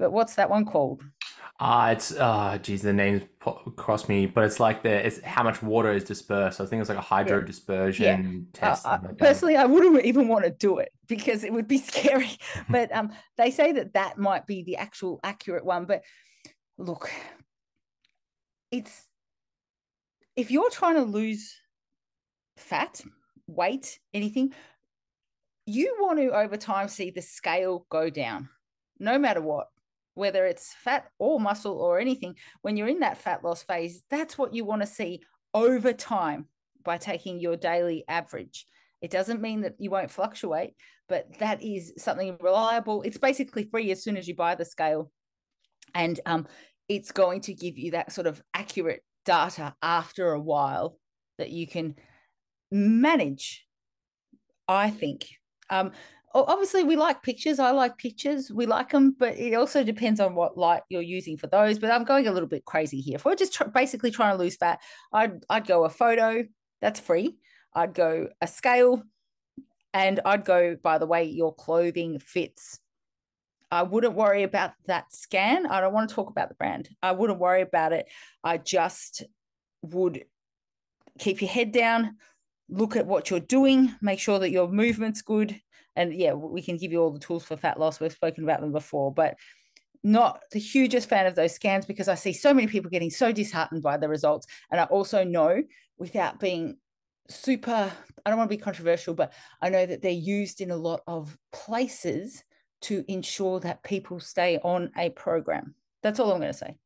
but 0.00 0.10
what's 0.12 0.34
that 0.34 0.50
one 0.50 0.64
called? 0.64 1.04
Uh, 1.60 1.90
it's 1.94 2.12
uh 2.12 2.58
geez, 2.62 2.80
the 2.80 2.92
names 2.92 3.22
cross 3.76 4.08
me, 4.08 4.24
but 4.24 4.44
it's 4.44 4.58
like 4.58 4.82
the 4.82 5.06
it's 5.06 5.20
how 5.20 5.42
much 5.42 5.62
water 5.62 5.92
is 5.92 6.04
dispersed. 6.04 6.58
I 6.58 6.64
think 6.64 6.80
it's 6.80 6.88
like 6.88 6.96
a 6.96 7.02
hydro 7.02 7.42
dispersion 7.42 8.48
yeah. 8.54 8.58
test. 8.58 8.86
Uh, 8.86 8.98
like 9.04 9.18
personally, 9.18 9.56
I 9.56 9.66
wouldn't 9.66 10.02
even 10.06 10.26
want 10.26 10.44
to 10.46 10.50
do 10.50 10.78
it 10.78 10.90
because 11.06 11.44
it 11.44 11.52
would 11.52 11.68
be 11.68 11.76
scary. 11.92 12.30
but 12.70 12.90
um, 12.92 13.12
they 13.36 13.50
say 13.50 13.72
that 13.72 13.92
that 13.92 14.16
might 14.16 14.46
be 14.46 14.62
the 14.62 14.78
actual 14.78 15.20
accurate 15.22 15.66
one. 15.66 15.84
But 15.84 16.02
look, 16.78 17.10
it's 18.70 19.04
if 20.36 20.50
you're 20.50 20.70
trying 20.70 20.94
to 20.94 21.02
lose 21.02 21.54
fat, 22.56 23.02
weight, 23.46 23.98
anything, 24.14 24.54
you 25.66 25.94
want 26.00 26.18
to 26.20 26.30
over 26.30 26.56
time 26.56 26.88
see 26.88 27.10
the 27.10 27.20
scale 27.20 27.84
go 27.90 28.08
down, 28.08 28.48
no 28.98 29.18
matter 29.18 29.42
what 29.42 29.66
whether 30.20 30.44
it's 30.44 30.74
fat 30.74 31.06
or 31.18 31.40
muscle 31.40 31.78
or 31.78 31.98
anything, 31.98 32.36
when 32.60 32.76
you're 32.76 32.88
in 32.88 33.00
that 33.00 33.18
fat 33.18 33.42
loss 33.42 33.62
phase, 33.62 34.04
that's 34.10 34.36
what 34.36 34.54
you 34.54 34.66
want 34.66 34.82
to 34.82 34.86
see 34.86 35.22
over 35.54 35.92
time 35.94 36.46
by 36.84 36.98
taking 36.98 37.40
your 37.40 37.56
daily 37.56 38.04
average. 38.06 38.66
It 39.00 39.10
doesn't 39.10 39.40
mean 39.40 39.62
that 39.62 39.76
you 39.78 39.88
won't 39.88 40.10
fluctuate, 40.10 40.74
but 41.08 41.26
that 41.38 41.62
is 41.62 41.94
something 41.96 42.36
reliable. 42.40 43.00
It's 43.00 43.16
basically 43.16 43.64
free 43.64 43.90
as 43.90 44.04
soon 44.04 44.18
as 44.18 44.28
you 44.28 44.36
buy 44.36 44.54
the 44.54 44.64
scale. 44.64 45.10
And 45.94 46.20
um, 46.26 46.46
it's 46.86 47.12
going 47.12 47.40
to 47.42 47.54
give 47.54 47.78
you 47.78 47.92
that 47.92 48.12
sort 48.12 48.26
of 48.26 48.42
accurate 48.52 49.02
data 49.24 49.74
after 49.82 50.32
a 50.32 50.40
while 50.40 50.98
that 51.38 51.50
you 51.50 51.66
can 51.66 51.94
manage, 52.70 53.66
I 54.68 54.90
think. 54.90 55.26
Um, 55.70 55.92
obviously 56.34 56.84
we 56.84 56.96
like 56.96 57.22
pictures. 57.22 57.58
I 57.58 57.70
like 57.70 57.98
pictures. 57.98 58.50
We 58.50 58.66
like 58.66 58.90
them 58.90 59.16
but 59.18 59.36
it 59.36 59.54
also 59.54 59.82
depends 59.82 60.20
on 60.20 60.34
what 60.34 60.56
light 60.56 60.82
you're 60.88 61.02
using 61.02 61.36
for 61.36 61.46
those. 61.46 61.78
But 61.78 61.90
i'm 61.90 62.04
going 62.04 62.26
a 62.26 62.32
little 62.32 62.48
bit 62.48 62.64
crazy 62.64 63.00
here. 63.00 63.16
If 63.16 63.24
we're 63.24 63.34
just 63.34 63.54
tr- 63.54 63.64
basically 63.64 64.10
trying 64.10 64.36
to 64.36 64.42
lose 64.42 64.56
fat 64.56 64.80
i'd 65.12 65.44
i'd 65.50 65.66
go 65.66 65.84
a 65.84 65.90
photo. 65.90 66.44
That's 66.80 67.00
free. 67.00 67.36
I'd 67.74 67.94
go 67.94 68.28
a 68.40 68.46
scale 68.46 69.02
and 69.92 70.20
i'd 70.24 70.44
go 70.44 70.76
by 70.82 70.98
the 70.98 71.06
way 71.06 71.24
your 71.24 71.54
clothing 71.54 72.18
fits. 72.18 72.80
I 73.72 73.84
wouldn't 73.84 74.14
worry 74.14 74.42
about 74.42 74.72
that 74.86 75.12
scan. 75.12 75.66
I 75.66 75.80
don't 75.80 75.92
want 75.92 76.08
to 76.08 76.14
talk 76.14 76.28
about 76.28 76.48
the 76.48 76.56
brand. 76.56 76.88
I 77.02 77.12
wouldn't 77.12 77.38
worry 77.38 77.62
about 77.62 77.92
it. 77.92 78.06
I 78.42 78.58
just 78.58 79.22
would 79.82 80.24
keep 81.18 81.40
your 81.40 81.50
head 81.50 81.70
down 81.72 82.16
look 82.70 82.96
at 82.96 83.06
what 83.06 83.30
you're 83.30 83.40
doing 83.40 83.92
make 84.00 84.20
sure 84.20 84.38
that 84.38 84.50
your 84.50 84.68
movement's 84.68 85.22
good 85.22 85.60
and 85.96 86.14
yeah, 86.14 86.32
we 86.32 86.62
can 86.62 86.76
give 86.76 86.92
you 86.92 87.00
all 87.00 87.10
the 87.10 87.18
tools 87.18 87.44
for 87.44 87.56
fat 87.56 87.78
loss. 87.78 88.00
We've 88.00 88.12
spoken 88.12 88.44
about 88.44 88.60
them 88.60 88.72
before, 88.72 89.12
but 89.12 89.36
not 90.02 90.42
the 90.52 90.58
hugest 90.58 91.08
fan 91.08 91.26
of 91.26 91.34
those 91.34 91.54
scans 91.54 91.84
because 91.84 92.08
I 92.08 92.14
see 92.14 92.32
so 92.32 92.54
many 92.54 92.66
people 92.66 92.90
getting 92.90 93.10
so 93.10 93.32
disheartened 93.32 93.82
by 93.82 93.96
the 93.96 94.08
results. 94.08 94.46
And 94.70 94.80
I 94.80 94.84
also 94.84 95.24
know 95.24 95.62
without 95.98 96.40
being 96.40 96.78
super, 97.28 97.92
I 98.24 98.30
don't 98.30 98.38
want 98.38 98.50
to 98.50 98.56
be 98.56 98.62
controversial, 98.62 99.14
but 99.14 99.32
I 99.60 99.68
know 99.68 99.84
that 99.84 100.02
they're 100.02 100.10
used 100.10 100.60
in 100.60 100.70
a 100.70 100.76
lot 100.76 101.02
of 101.06 101.36
places 101.52 102.42
to 102.82 103.04
ensure 103.08 103.60
that 103.60 103.82
people 103.82 104.20
stay 104.20 104.58
on 104.64 104.90
a 104.96 105.10
program. 105.10 105.74
That's 106.02 106.18
all 106.18 106.32
I'm 106.32 106.40
going 106.40 106.52
to 106.52 106.58
say. 106.58 106.76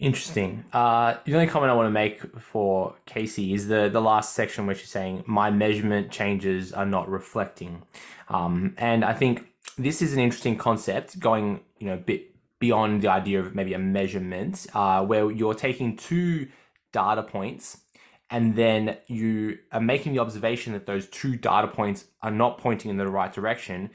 Interesting. 0.00 0.64
Uh, 0.72 1.16
the 1.26 1.34
only 1.34 1.46
comment 1.46 1.70
I 1.70 1.74
want 1.74 1.86
to 1.86 1.90
make 1.90 2.22
for 2.40 2.94
Casey 3.04 3.52
is 3.52 3.68
the 3.68 3.90
the 3.90 4.00
last 4.00 4.34
section 4.34 4.64
where 4.66 4.74
she's 4.74 4.88
saying 4.88 5.24
my 5.26 5.50
measurement 5.50 6.10
changes 6.10 6.72
are 6.72 6.86
not 6.86 7.06
reflecting, 7.10 7.82
um, 8.28 8.74
and 8.78 9.04
I 9.04 9.12
think 9.12 9.46
this 9.76 10.00
is 10.00 10.14
an 10.14 10.18
interesting 10.18 10.56
concept 10.56 11.20
going 11.20 11.60
you 11.78 11.88
know 11.88 11.94
a 11.94 11.98
bit 11.98 12.34
beyond 12.58 13.02
the 13.02 13.08
idea 13.08 13.40
of 13.40 13.54
maybe 13.54 13.74
a 13.74 13.78
measurement 13.78 14.66
uh, 14.72 15.04
where 15.04 15.30
you're 15.30 15.54
taking 15.54 15.98
two 15.98 16.48
data 16.92 17.22
points 17.22 17.82
and 18.30 18.56
then 18.56 18.96
you 19.06 19.58
are 19.72 19.80
making 19.80 20.12
the 20.12 20.18
observation 20.18 20.72
that 20.72 20.86
those 20.86 21.08
two 21.08 21.36
data 21.36 21.68
points 21.68 22.06
are 22.22 22.30
not 22.30 22.58
pointing 22.58 22.90
in 22.90 22.96
the 22.96 23.06
right 23.06 23.32
direction 23.32 23.90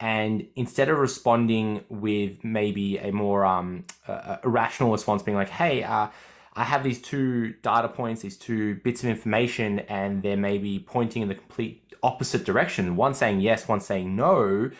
and 0.00 0.46
instead 0.54 0.88
of 0.88 0.98
responding 0.98 1.84
with 1.88 2.44
maybe 2.44 2.98
a 2.98 3.10
more 3.12 3.44
um, 3.44 3.84
a, 4.06 4.38
a 4.42 4.48
rational 4.48 4.92
response 4.92 5.22
being 5.22 5.36
like 5.36 5.48
hey 5.48 5.82
uh, 5.82 6.08
i 6.54 6.64
have 6.64 6.82
these 6.84 7.00
two 7.00 7.52
data 7.62 7.88
points 7.88 8.22
these 8.22 8.36
two 8.36 8.76
bits 8.76 9.02
of 9.02 9.08
information 9.08 9.80
and 9.80 10.22
they're 10.22 10.36
maybe 10.36 10.78
pointing 10.78 11.22
in 11.22 11.28
the 11.28 11.34
complete 11.34 11.92
opposite 12.02 12.44
direction 12.44 12.96
one 12.96 13.14
saying 13.14 13.40
yes 13.40 13.66
one 13.66 13.80
saying 13.80 14.14
no 14.14 14.70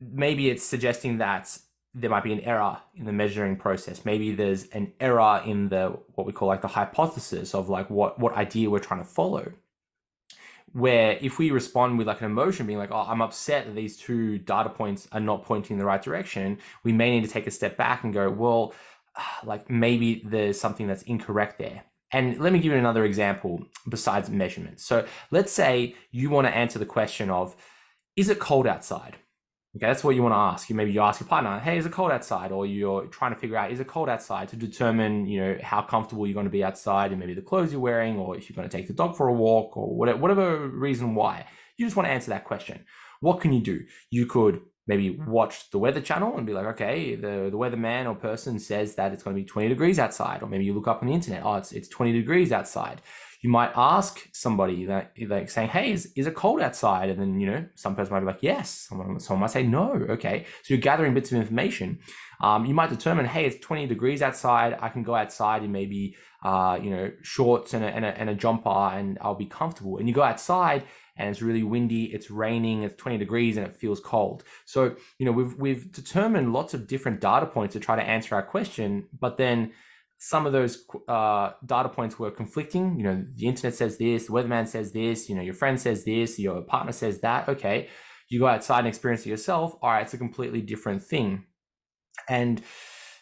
maybe 0.00 0.50
it's 0.50 0.62
suggesting 0.62 1.18
that 1.18 1.58
there 1.96 2.10
might 2.10 2.22
be 2.22 2.32
an 2.32 2.40
error 2.40 2.76
in 2.94 3.06
the 3.06 3.12
measuring 3.12 3.56
process. 3.56 4.04
Maybe 4.04 4.34
there's 4.34 4.66
an 4.68 4.92
error 5.00 5.42
in 5.46 5.70
the 5.70 5.98
what 6.14 6.26
we 6.26 6.32
call 6.32 6.46
like 6.46 6.60
the 6.60 6.68
hypothesis 6.68 7.54
of 7.54 7.70
like 7.70 7.88
what 7.88 8.18
what 8.18 8.34
idea 8.34 8.68
we're 8.68 8.80
trying 8.80 9.00
to 9.00 9.08
follow 9.08 9.52
where 10.72 11.18
if 11.20 11.38
we 11.38 11.50
respond 11.50 11.96
with 11.96 12.06
like 12.06 12.20
an 12.20 12.26
emotion 12.26 12.66
being 12.66 12.78
like 12.78 12.90
oh 12.90 13.06
i'm 13.08 13.22
upset 13.22 13.66
that 13.66 13.74
these 13.74 13.96
two 13.96 14.38
data 14.38 14.68
points 14.68 15.08
are 15.12 15.20
not 15.20 15.44
pointing 15.44 15.74
in 15.74 15.78
the 15.78 15.84
right 15.84 16.02
direction 16.02 16.58
we 16.82 16.92
may 16.92 17.10
need 17.10 17.24
to 17.24 17.30
take 17.30 17.46
a 17.46 17.50
step 17.50 17.76
back 17.76 18.04
and 18.04 18.12
go 18.12 18.28
well 18.28 18.74
ah, 19.16 19.40
like 19.44 19.70
maybe 19.70 20.22
there's 20.24 20.60
something 20.60 20.86
that's 20.86 21.02
incorrect 21.02 21.58
there. 21.58 21.84
And 22.12 22.38
let 22.38 22.52
me 22.52 22.60
give 22.60 22.72
you 22.72 22.78
another 22.78 23.04
example 23.04 23.66
besides 23.88 24.30
measurements. 24.30 24.84
So 24.84 25.06
let's 25.30 25.52
say 25.52 25.96
you 26.12 26.30
want 26.30 26.46
to 26.46 26.54
answer 26.54 26.78
the 26.78 26.86
question 26.86 27.30
of 27.30 27.56
is 28.14 28.28
it 28.28 28.38
cold 28.38 28.66
outside 28.66 29.16
Okay, 29.76 29.86
that's 29.86 30.02
what 30.02 30.14
you 30.14 30.22
want 30.22 30.32
to 30.32 30.38
ask. 30.38 30.70
You 30.70 30.74
maybe 30.74 30.92
you 30.92 31.02
ask 31.02 31.20
your 31.20 31.28
partner, 31.28 31.58
"Hey, 31.58 31.76
is 31.76 31.84
it 31.84 31.92
cold 31.92 32.10
outside?" 32.10 32.50
Or 32.50 32.64
you're 32.64 33.06
trying 33.08 33.34
to 33.34 33.38
figure 33.38 33.58
out, 33.58 33.70
"Is 33.70 33.78
it 33.78 33.86
cold 33.86 34.08
outside?" 34.08 34.48
to 34.48 34.56
determine, 34.56 35.26
you 35.26 35.38
know, 35.38 35.58
how 35.62 35.82
comfortable 35.82 36.26
you're 36.26 36.34
going 36.34 36.46
to 36.46 36.50
be 36.50 36.64
outside, 36.64 37.10
and 37.10 37.20
maybe 37.20 37.34
the 37.34 37.42
clothes 37.42 37.72
you're 37.72 37.80
wearing, 37.80 38.16
or 38.18 38.36
if 38.36 38.48
you're 38.48 38.56
going 38.56 38.68
to 38.68 38.74
take 38.74 38.86
the 38.86 38.94
dog 38.94 39.16
for 39.16 39.28
a 39.28 39.34
walk, 39.34 39.76
or 39.76 39.94
whatever, 39.94 40.18
whatever 40.18 40.68
reason 40.68 41.14
why. 41.14 41.46
You 41.76 41.84
just 41.84 41.94
want 41.94 42.06
to 42.06 42.12
answer 42.12 42.30
that 42.30 42.44
question. 42.44 42.86
What 43.20 43.40
can 43.40 43.52
you 43.52 43.60
do? 43.60 43.84
You 44.10 44.24
could 44.24 44.62
maybe 44.86 45.10
watch 45.10 45.70
the 45.70 45.78
weather 45.78 46.00
channel 46.00 46.38
and 46.38 46.46
be 46.46 46.54
like, 46.54 46.66
okay, 46.66 47.14
the 47.14 47.50
the 47.50 47.58
weatherman 47.58 48.06
or 48.06 48.14
person 48.14 48.58
says 48.58 48.94
that 48.94 49.12
it's 49.12 49.22
going 49.22 49.36
to 49.36 49.42
be 49.42 49.46
20 49.46 49.68
degrees 49.68 49.98
outside, 49.98 50.42
or 50.42 50.48
maybe 50.48 50.64
you 50.64 50.72
look 50.72 50.88
up 50.88 51.02
on 51.02 51.08
the 51.08 51.14
internet, 51.14 51.42
oh, 51.44 51.56
it's 51.56 51.72
it's 51.72 51.88
20 51.88 52.12
degrees 52.12 52.50
outside 52.50 53.02
you 53.42 53.50
might 53.50 53.72
ask 53.76 54.28
somebody 54.32 54.86
that 54.86 55.12
like 55.28 55.50
saying, 55.50 55.68
"Hey, 55.68 55.92
is, 55.92 56.12
is 56.16 56.26
it 56.26 56.34
cold 56.34 56.60
outside?" 56.60 57.10
And 57.10 57.20
then 57.20 57.40
you 57.40 57.46
know, 57.46 57.66
some 57.74 57.94
person 57.94 58.12
might 58.12 58.20
be 58.20 58.26
like, 58.26 58.42
"Yes." 58.42 58.86
Someone, 58.88 59.20
someone 59.20 59.42
might 59.42 59.50
say, 59.50 59.62
"No." 59.62 59.92
Okay, 60.10 60.46
so 60.62 60.74
you're 60.74 60.80
gathering 60.80 61.14
bits 61.14 61.32
of 61.32 61.38
information. 61.38 61.98
Um, 62.40 62.64
you 62.66 62.74
might 62.74 62.90
determine, 62.90 63.26
"Hey, 63.26 63.46
it's 63.46 63.64
20 63.64 63.86
degrees 63.86 64.22
outside. 64.22 64.76
I 64.80 64.88
can 64.88 65.02
go 65.02 65.14
outside 65.14 65.62
in 65.62 65.72
maybe 65.72 66.16
uh, 66.42 66.78
you 66.82 66.90
know 66.90 67.12
shorts 67.22 67.74
and 67.74 67.84
a, 67.84 67.88
and 67.88 68.04
a, 68.04 68.18
and 68.18 68.30
a 68.30 68.34
jumper, 68.34 68.68
and 68.68 69.18
I'll 69.20 69.34
be 69.34 69.46
comfortable." 69.46 69.98
And 69.98 70.08
you 70.08 70.14
go 70.14 70.22
outside, 70.22 70.84
and 71.16 71.30
it's 71.30 71.42
really 71.42 71.62
windy, 71.62 72.04
it's 72.04 72.30
raining, 72.30 72.82
it's 72.82 72.96
20 72.96 73.18
degrees, 73.18 73.56
and 73.56 73.66
it 73.66 73.76
feels 73.76 74.00
cold. 74.00 74.44
So 74.64 74.96
you 75.18 75.26
know, 75.26 75.32
we've 75.32 75.54
we've 75.54 75.92
determined 75.92 76.52
lots 76.52 76.74
of 76.74 76.86
different 76.86 77.20
data 77.20 77.46
points 77.46 77.74
to 77.74 77.80
try 77.80 77.96
to 77.96 78.02
answer 78.02 78.34
our 78.34 78.42
question, 78.42 79.08
but 79.18 79.36
then 79.36 79.72
some 80.18 80.46
of 80.46 80.52
those 80.52 80.84
uh, 81.08 81.52
data 81.64 81.88
points 81.88 82.18
were 82.18 82.30
conflicting. 82.30 82.96
You 82.98 83.04
know, 83.04 83.24
the 83.34 83.46
internet 83.46 83.74
says 83.74 83.98
this, 83.98 84.26
the 84.26 84.32
weatherman 84.32 84.66
says 84.66 84.92
this, 84.92 85.28
you 85.28 85.34
know, 85.34 85.42
your 85.42 85.54
friend 85.54 85.78
says 85.80 86.04
this, 86.04 86.38
your 86.38 86.62
partner 86.62 86.92
says 86.92 87.20
that. 87.20 87.48
Okay, 87.48 87.88
you 88.28 88.40
go 88.40 88.46
outside 88.46 88.80
and 88.80 88.88
experience 88.88 89.26
it 89.26 89.30
yourself. 89.30 89.76
All 89.82 89.90
right, 89.90 90.02
it's 90.02 90.14
a 90.14 90.18
completely 90.18 90.60
different 90.60 91.02
thing. 91.02 91.44
And 92.28 92.62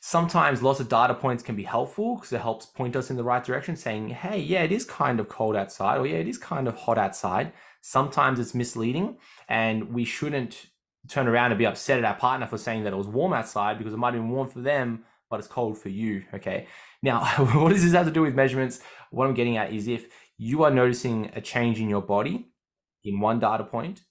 sometimes 0.01 0.63
lots 0.63 0.81
of 0.81 0.89
data 0.89 1.15
points 1.15 1.43
can 1.43 1.57
be 1.57 1.65
helpful 1.65 2.17
because 2.17 2.33
it 2.33 2.41
helps 2.41 2.67
point 2.67 2.95
us 2.95 3.11
in 3.11 3.17
the 3.17 3.25
right 3.25 3.43
direction, 3.43 3.75
saying, 3.75 4.11
hey, 4.11 4.39
yeah, 4.39 4.63
it 4.63 4.71
is 4.71 4.85
kind 4.85 5.19
of 5.19 5.29
cold 5.29 5.57
outside, 5.57 5.99
or 5.99 6.07
yeah, 6.07 6.19
it 6.19 6.29
is 6.29 6.39
kind 6.39 6.69
of 6.69 6.77
hot 6.77 6.99
outside. 6.99 7.53
Sometimes 7.81 8.39
it's 8.39 8.55
misleading, 8.55 9.19
and 9.49 9.93
we 9.93 10.05
shouldn't 10.05 10.67
turn 11.09 11.27
around 11.27 11.51
and 11.51 11.59
be 11.59 11.67
upset 11.67 11.99
at 11.99 12.05
our 12.05 12.15
partner 12.15 12.47
for 12.47 12.57
saying 12.57 12.85
that 12.85 12.93
it 12.93 12.97
was 12.97 13.09
warm 13.09 13.33
outside 13.33 13.79
because 13.79 13.93
it 13.93 13.99
might 13.99 14.15
have 14.15 14.23
been 14.23 14.31
warm 14.31 14.49
for 14.49 14.61
them, 14.61 15.05
but 15.31 15.39
it's 15.39 15.49
cold 15.49 15.79
for 15.79 15.89
you. 15.89 16.25
Okay. 16.35 16.67
Now, 17.03 17.25
what 17.55 17.71
does 17.71 17.83
this 17.83 17.93
have 17.93 18.07
to 18.07 18.13
do 18.13 18.23
with 18.23 18.35
measurements? 18.35 18.81
What 19.11 19.27
I'm 19.27 19.35
getting 19.35 19.57
at 19.57 19.73
is 19.73 19.89
if 19.89 20.09
you 20.39 20.65
are 20.65 20.71
noticing 20.71 21.31
a 21.35 21.41
change 21.41 21.81
in 21.81 21.89
your 21.89 22.03
body 22.03 22.51
in 23.05 23.21
one 23.21 23.39
data 23.39 23.65
point, 23.65 24.03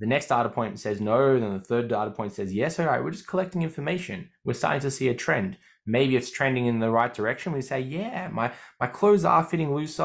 the 0.00 0.06
next 0.06 0.28
data 0.28 0.48
point 0.48 0.78
says 0.78 1.00
no, 1.00 1.38
then 1.38 1.54
the 1.54 1.60
third 1.60 1.88
data 1.88 2.10
point 2.10 2.32
says 2.32 2.54
yes. 2.54 2.78
All 2.78 2.86
right, 2.86 3.02
we're 3.02 3.10
just 3.10 3.26
collecting 3.26 3.62
information. 3.62 4.30
We're 4.44 4.54
starting 4.54 4.80
to 4.82 4.90
see 4.90 5.08
a 5.08 5.14
trend. 5.14 5.58
Maybe 5.86 6.16
it's 6.16 6.30
trending 6.30 6.66
in 6.66 6.80
the 6.80 6.90
right 6.90 7.12
direction. 7.12 7.52
We 7.52 7.62
say, 7.62 7.80
yeah, 7.80 8.28
my 8.28 8.52
my 8.78 8.86
clothes 8.86 9.24
are 9.24 9.42
fitting 9.42 9.74
looser. 9.74 10.02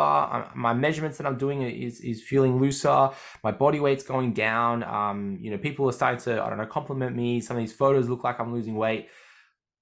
My 0.56 0.73
measurements 0.73 1.17
that 1.17 1.28
I'm 1.28 1.38
doing 1.38 1.62
is 1.62 1.99
is 1.99 2.23
feeling 2.23 2.60
looser. 2.60 3.10
My 3.43 3.52
body 3.52 3.80
weight's 3.80 4.04
going 4.04 4.34
down. 4.34 4.84
Um, 4.84 5.38
you 5.41 5.52
know, 5.52 5.58
people 5.58 5.88
are 5.88 5.91
starting 5.91 6.21
to 6.21 6.41
I 6.41 6.49
don't 6.49 6.58
know 6.58 6.65
compliment 6.65 7.15
me. 7.15 7.41
Some 7.41 7.58
of 7.58 7.62
these 7.62 7.73
photos 7.73 8.10
look 8.10 8.23
like 8.23 8.39
I'm 8.39 8.54
losing 8.54 8.76
weight. 8.76 9.10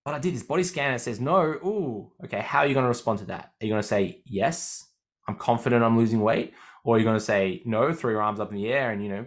But 0.03 0.15
I 0.15 0.19
did 0.19 0.33
this 0.33 0.43
body 0.43 0.63
scan 0.63 0.93
and 0.93 1.01
says 1.01 1.19
no. 1.19 1.41
Ooh, 1.41 2.11
okay. 2.25 2.39
How 2.39 2.59
are 2.59 2.67
you 2.67 2.73
going 2.73 2.85
to 2.85 2.89
respond 2.89 3.19
to 3.19 3.25
that? 3.25 3.53
Are 3.61 3.65
you 3.65 3.69
going 3.69 3.81
to 3.81 3.87
say 3.87 4.21
yes? 4.25 4.87
I'm 5.27 5.35
confident 5.35 5.83
I'm 5.83 5.97
losing 5.97 6.21
weight, 6.21 6.53
or 6.83 6.95
are 6.95 6.99
you 6.99 7.05
going 7.05 7.17
to 7.17 7.23
say 7.23 7.61
no? 7.65 7.93
Throw 7.93 8.11
your 8.11 8.21
arms 8.21 8.39
up 8.39 8.49
in 8.49 8.57
the 8.57 8.73
air 8.73 8.91
and 8.91 9.03
you 9.03 9.09
know 9.09 9.25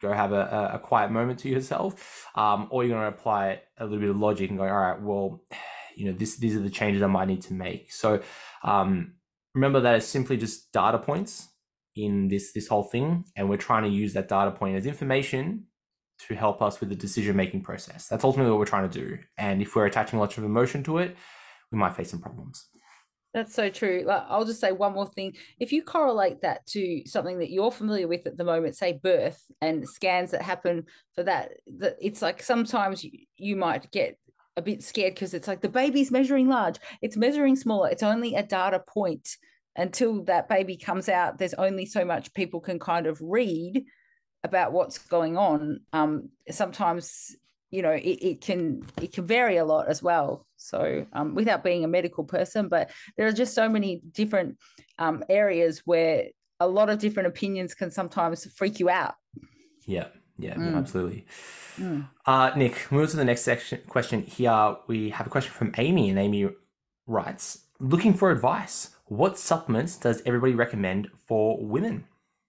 go 0.00 0.12
have 0.12 0.32
a, 0.32 0.72
a 0.74 0.78
quiet 0.78 1.10
moment 1.10 1.38
to 1.40 1.48
yourself, 1.48 2.26
um, 2.34 2.68
or 2.70 2.84
you're 2.84 2.96
going 2.96 3.10
to 3.10 3.16
apply 3.16 3.62
a 3.78 3.84
little 3.84 4.00
bit 4.00 4.10
of 4.10 4.16
logic 4.16 4.50
and 4.50 4.58
go, 4.58 4.64
all 4.64 4.70
right, 4.70 5.00
well, 5.00 5.42
you 5.96 6.06
know, 6.06 6.12
this 6.12 6.36
these 6.36 6.54
are 6.54 6.60
the 6.60 6.70
changes 6.70 7.02
I 7.02 7.06
might 7.06 7.28
need 7.28 7.42
to 7.42 7.54
make. 7.54 7.90
So 7.90 8.20
um, 8.62 9.14
remember 9.54 9.80
that 9.80 9.96
it's 9.96 10.06
simply 10.06 10.36
just 10.36 10.70
data 10.72 10.98
points 10.98 11.48
in 11.94 12.28
this 12.28 12.52
this 12.52 12.68
whole 12.68 12.84
thing, 12.84 13.24
and 13.34 13.48
we're 13.48 13.56
trying 13.56 13.84
to 13.84 13.88
use 13.88 14.12
that 14.12 14.28
data 14.28 14.50
point 14.50 14.76
as 14.76 14.86
information 14.86 15.64
to 16.28 16.34
help 16.34 16.62
us 16.62 16.80
with 16.80 16.88
the 16.88 16.96
decision 16.96 17.36
making 17.36 17.62
process. 17.62 18.08
That's 18.08 18.24
ultimately 18.24 18.50
what 18.50 18.58
we're 18.58 18.66
trying 18.66 18.88
to 18.88 19.00
do. 19.00 19.18
And 19.38 19.60
if 19.60 19.76
we're 19.76 19.86
attaching 19.86 20.18
lots 20.18 20.38
of 20.38 20.44
emotion 20.44 20.82
to 20.84 20.98
it, 20.98 21.16
we 21.70 21.78
might 21.78 21.94
face 21.94 22.10
some 22.10 22.20
problems. 22.20 22.68
That's 23.34 23.54
so 23.54 23.68
true. 23.68 24.02
Like, 24.06 24.24
I'll 24.28 24.46
just 24.46 24.60
say 24.60 24.72
one 24.72 24.94
more 24.94 25.08
thing. 25.08 25.34
If 25.60 25.70
you 25.70 25.82
correlate 25.82 26.40
that 26.40 26.66
to 26.68 27.02
something 27.04 27.38
that 27.40 27.50
you're 27.50 27.70
familiar 27.70 28.08
with 28.08 28.26
at 28.26 28.38
the 28.38 28.44
moment, 28.44 28.76
say 28.76 28.98
birth 29.02 29.42
and 29.60 29.86
scans 29.86 30.30
that 30.30 30.40
happen 30.40 30.84
for 31.14 31.22
that, 31.24 31.52
that 31.78 31.96
it's 32.00 32.22
like 32.22 32.42
sometimes 32.42 33.04
you, 33.04 33.10
you 33.36 33.54
might 33.54 33.90
get 33.90 34.18
a 34.56 34.62
bit 34.62 34.82
scared 34.82 35.12
because 35.12 35.34
it's 35.34 35.48
like 35.48 35.60
the 35.60 35.68
baby's 35.68 36.10
measuring 36.10 36.48
large, 36.48 36.78
it's 37.02 37.16
measuring 37.16 37.56
smaller. 37.56 37.90
It's 37.90 38.02
only 38.02 38.34
a 38.34 38.42
data 38.42 38.82
point 38.88 39.36
until 39.76 40.24
that 40.24 40.48
baby 40.48 40.78
comes 40.78 41.10
out. 41.10 41.36
There's 41.36 41.52
only 41.54 41.84
so 41.84 42.06
much 42.06 42.32
people 42.32 42.60
can 42.60 42.78
kind 42.78 43.06
of 43.06 43.20
read 43.20 43.84
about 44.46 44.72
what's 44.72 44.98
going 44.98 45.36
on. 45.36 45.80
Um, 45.92 46.30
sometimes 46.50 47.36
you 47.70 47.82
know 47.82 47.90
it, 47.90 48.18
it 48.30 48.40
can 48.40 48.82
it 49.02 49.12
can 49.12 49.24
vary 49.24 49.56
a 49.56 49.64
lot 49.64 49.88
as 49.88 50.02
well 50.02 50.46
so 50.56 51.06
um, 51.12 51.34
without 51.34 51.64
being 51.64 51.84
a 51.84 51.88
medical 51.88 52.24
person 52.24 52.68
but 52.68 52.90
there 53.16 53.26
are 53.26 53.32
just 53.32 53.54
so 53.54 53.68
many 53.68 54.00
different 54.12 54.56
um, 54.98 55.24
areas 55.28 55.82
where 55.84 56.24
a 56.60 56.66
lot 56.66 56.88
of 56.88 56.98
different 56.98 57.26
opinions 57.26 57.74
can 57.74 57.90
sometimes 57.90 58.46
freak 58.52 58.78
you 58.78 58.88
out 58.88 59.14
yeah 59.84 60.06
yeah 60.38 60.54
mm. 60.54 60.76
absolutely 60.76 61.26
mm. 61.76 62.06
uh, 62.26 62.50
nick 62.56 62.90
move 62.92 63.10
to 63.10 63.16
the 63.16 63.24
next 63.24 63.42
section 63.42 63.80
question 63.88 64.22
here 64.22 64.76
we 64.86 65.10
have 65.10 65.26
a 65.26 65.30
question 65.30 65.52
from 65.52 65.74
amy 65.76 66.08
and 66.08 66.18
amy 66.18 66.48
writes 67.06 67.66
looking 67.80 68.14
for 68.14 68.30
advice 68.30 68.90
what 69.06 69.38
supplements 69.38 69.96
does 69.96 70.22
everybody 70.24 70.54
recommend 70.54 71.08
for 71.26 71.58
women 71.62 72.04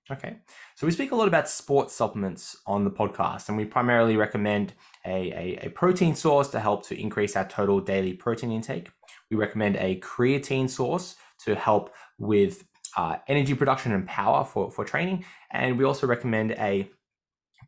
Okay. 0.10 0.38
So 0.76 0.88
we 0.88 0.93
speak 0.93 1.12
a 1.12 1.15
lot 1.15 1.28
about 1.28 1.50
sports 1.50 1.93
supplements 1.93 2.58
on 2.65 2.86
the 2.86 2.91
podcast, 2.91 3.50
and 3.50 3.58
we 3.58 3.65
primarily 3.65 4.15
recommend 4.15 4.74
a, 5.06 5.32
a, 5.32 5.65
a, 5.65 5.70
protein 5.70 6.15
source 6.15 6.48
to 6.50 6.62
help 6.62 6.88
to 6.88 7.00
increase 7.00 7.36
our 7.36 7.46
total 7.48 7.82
daily 7.82 8.13
protein 8.13 8.52
intake. 8.52 8.89
We 9.30 9.36
recommend 9.36 9.76
a 9.76 10.00
creatine 10.00 10.70
source 10.70 11.15
to 11.43 11.56
help 11.56 11.93
with 12.17 12.63
uh, 12.96 13.17
energy 13.28 13.54
production 13.54 13.91
and 13.91 14.08
power 14.08 14.46
for, 14.46 14.72
for 14.72 14.86
training. 14.86 15.26
And 15.52 15.78
we 15.78 15.84
also 15.84 16.08
recommend 16.08 16.52
a 16.52 16.89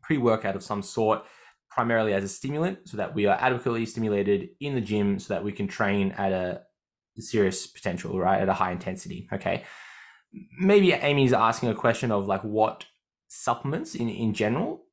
pre 0.02 0.16
workout 0.16 0.56
of 0.56 0.62
some 0.62 0.80
sort, 0.80 1.24
primarily 1.70 2.14
as 2.14 2.24
a 2.24 2.28
stimulant, 2.28 2.88
so 2.88 2.96
that 2.96 3.14
we 3.14 3.26
are 3.26 3.36
adequately 3.38 3.84
stimulated 3.84 4.48
in 4.60 4.74
the 4.74 4.80
gym 4.80 5.18
so 5.18 5.34
that 5.34 5.44
we 5.44 5.52
can 5.52 5.68
train 5.68 6.12
at 6.12 6.32
a 6.32 6.62
serious 7.18 7.66
potential, 7.66 8.18
right? 8.18 8.40
At 8.40 8.48
a 8.48 8.54
high 8.54 8.72
intensity. 8.72 9.28
Okay 9.30 9.64
maybe 10.58 10.92
Amy's 10.92 11.32
asking 11.32 11.70
a 11.70 11.74
question 11.74 12.12
of 12.12 12.26
like 12.26 12.42
what 12.42 12.86
supplements 13.28 13.94
in, 13.94 14.08
in 14.08 14.34
general 14.34 14.84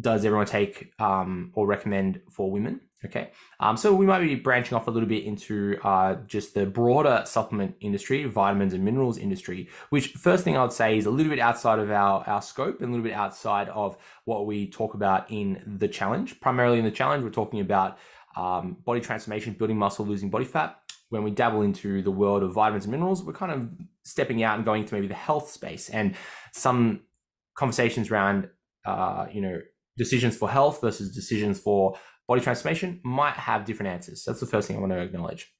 does 0.00 0.24
everyone 0.24 0.46
take 0.46 0.92
um, 0.98 1.50
or 1.54 1.66
recommend 1.66 2.20
for 2.30 2.50
women? 2.50 2.80
Okay, 3.04 3.32
um, 3.58 3.76
so 3.76 3.92
we 3.92 4.06
might 4.06 4.20
be 4.20 4.36
branching 4.36 4.76
off 4.76 4.86
a 4.86 4.90
little 4.90 5.08
bit 5.08 5.24
into 5.24 5.76
uh, 5.82 6.14
just 6.28 6.54
the 6.54 6.64
broader 6.64 7.24
supplement 7.26 7.74
industry, 7.80 8.24
vitamins 8.26 8.74
and 8.74 8.84
minerals 8.84 9.18
industry. 9.18 9.68
Which 9.90 10.12
first 10.12 10.44
thing 10.44 10.56
I 10.56 10.62
would 10.62 10.72
say 10.72 10.96
is 10.96 11.06
a 11.06 11.10
little 11.10 11.30
bit 11.30 11.40
outside 11.40 11.80
of 11.80 11.90
our 11.90 12.22
our 12.28 12.40
scope 12.40 12.80
and 12.80 12.88
a 12.88 12.90
little 12.92 13.02
bit 13.02 13.14
outside 13.14 13.68
of 13.70 13.96
what 14.24 14.46
we 14.46 14.70
talk 14.70 14.94
about 14.94 15.28
in 15.32 15.60
the 15.78 15.88
challenge. 15.88 16.40
Primarily 16.40 16.78
in 16.78 16.84
the 16.84 16.92
challenge, 16.92 17.24
we're 17.24 17.30
talking 17.30 17.58
about 17.58 17.98
um, 18.36 18.76
body 18.84 19.00
transformation, 19.00 19.54
building 19.54 19.78
muscle, 19.78 20.06
losing 20.06 20.30
body 20.30 20.44
fat 20.44 20.78
when 21.12 21.22
we 21.22 21.30
dabble 21.30 21.60
into 21.60 22.00
the 22.00 22.10
world 22.10 22.42
of 22.42 22.52
vitamins 22.52 22.86
and 22.86 22.92
minerals, 22.92 23.22
we're 23.22 23.34
kind 23.34 23.52
of 23.52 23.68
stepping 24.04 24.42
out 24.42 24.56
and 24.56 24.64
going 24.64 24.84
to 24.84 24.94
maybe 24.94 25.06
the 25.06 25.14
health 25.14 25.50
space 25.50 25.88
and 25.90 26.14
some 26.52 27.00
conversations 27.54 28.10
around, 28.10 28.48
uh, 28.84 29.26
you 29.32 29.40
know, 29.40 29.60
decisions 29.96 30.36
for 30.36 30.50
health 30.50 30.80
versus 30.80 31.14
decisions 31.14 31.58
for 31.60 31.96
body 32.26 32.40
transformation 32.40 33.00
might 33.04 33.34
have 33.34 33.64
different 33.64 33.92
answers. 33.92 34.24
That's 34.26 34.40
the 34.40 34.46
first 34.46 34.68
thing 34.68 34.76
I 34.76 34.80
want 34.80 34.92
to 34.92 35.00
acknowledge. 35.00 35.52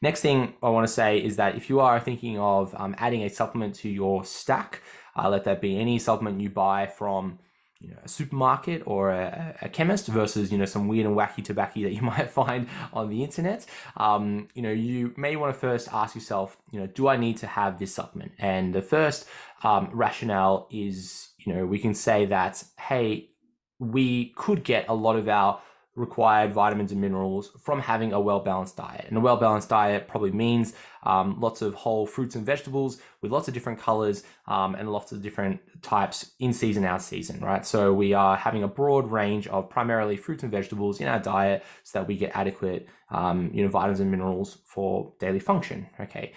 Next 0.00 0.20
thing 0.20 0.54
I 0.62 0.68
want 0.68 0.86
to 0.86 0.92
say 0.92 1.18
is 1.18 1.36
that 1.36 1.56
if 1.56 1.68
you 1.68 1.80
are 1.80 1.98
thinking 1.98 2.38
of 2.38 2.74
um, 2.76 2.94
adding 2.98 3.22
a 3.22 3.30
supplement 3.30 3.74
to 3.76 3.88
your 3.88 4.24
stack, 4.24 4.82
uh, 5.16 5.28
let 5.28 5.44
that 5.44 5.60
be 5.60 5.78
any 5.78 5.98
supplement 5.98 6.40
you 6.40 6.50
buy 6.50 6.86
from 6.86 7.40
you 7.80 7.90
know, 7.90 7.96
a 8.02 8.08
supermarket 8.08 8.82
or 8.86 9.10
a, 9.10 9.54
a, 9.62 9.68
chemist 9.68 10.08
versus 10.08 10.50
you 10.50 10.58
know 10.58 10.64
some 10.64 10.88
weird 10.88 11.06
and 11.06 11.16
wacky 11.16 11.44
tobacco 11.44 11.82
that 11.82 11.92
you 11.92 12.02
might 12.12 12.30
find 12.30 12.68
on 12.92 13.08
the 13.08 13.22
internet. 13.22 13.66
Um, 13.96 14.48
you 14.54 14.62
know 14.62 14.70
you 14.70 15.14
may 15.16 15.36
want 15.36 15.54
to 15.54 15.58
first 15.58 15.88
ask 15.92 16.14
yourself 16.14 16.56
you 16.72 16.80
know 16.80 16.86
do 16.86 17.08
i 17.08 17.16
need 17.16 17.36
to 17.38 17.46
have 17.46 17.78
this 17.78 17.94
supplement? 17.94 18.32
And 18.38 18.74
the 18.74 18.82
first 18.82 19.26
um, 19.62 19.90
rationale 19.92 20.68
is 20.70 21.30
you 21.38 21.54
know 21.54 21.66
we 21.66 21.78
can 21.78 21.94
say 21.94 22.26
that 22.26 22.64
hey 22.78 23.30
we 23.78 24.30
could 24.36 24.64
get 24.64 24.88
a 24.88 24.94
lot 24.94 25.16
of 25.16 25.28
our 25.28 25.60
required 25.98 26.52
vitamins 26.52 26.92
and 26.92 27.00
minerals 27.00 27.50
from 27.60 27.80
having 27.80 28.12
a 28.12 28.20
well 28.20 28.40
balanced 28.40 28.76
diet. 28.76 29.06
And 29.08 29.16
a 29.16 29.20
well 29.20 29.36
balanced 29.36 29.68
diet 29.68 30.08
probably 30.08 30.30
means 30.30 30.74
um, 31.02 31.40
lots 31.40 31.62
of 31.62 31.74
whole 31.74 32.06
fruits 32.06 32.34
and 32.34 32.44
vegetables 32.44 33.00
with 33.20 33.32
lots 33.32 33.48
of 33.48 33.54
different 33.54 33.78
colors 33.78 34.24
um, 34.46 34.74
and 34.74 34.90
lots 34.90 35.12
of 35.12 35.22
different 35.22 35.60
types 35.82 36.32
in 36.38 36.52
season, 36.52 36.84
out 36.84 37.02
season, 37.02 37.40
right? 37.40 37.64
So 37.66 37.92
we 37.92 38.12
are 38.12 38.36
having 38.36 38.62
a 38.62 38.68
broad 38.68 39.10
range 39.10 39.46
of 39.48 39.70
primarily 39.70 40.16
fruits 40.16 40.42
and 40.42 40.52
vegetables 40.52 41.00
in 41.00 41.08
our 41.08 41.20
diet 41.20 41.64
so 41.82 41.98
that 41.98 42.08
we 42.08 42.16
get 42.16 42.32
adequate, 42.34 42.88
um, 43.10 43.50
you 43.52 43.62
know, 43.62 43.68
vitamins 43.68 44.00
and 44.00 44.10
minerals 44.10 44.58
for 44.64 45.12
daily 45.18 45.40
function. 45.40 45.88
Okay. 46.00 46.32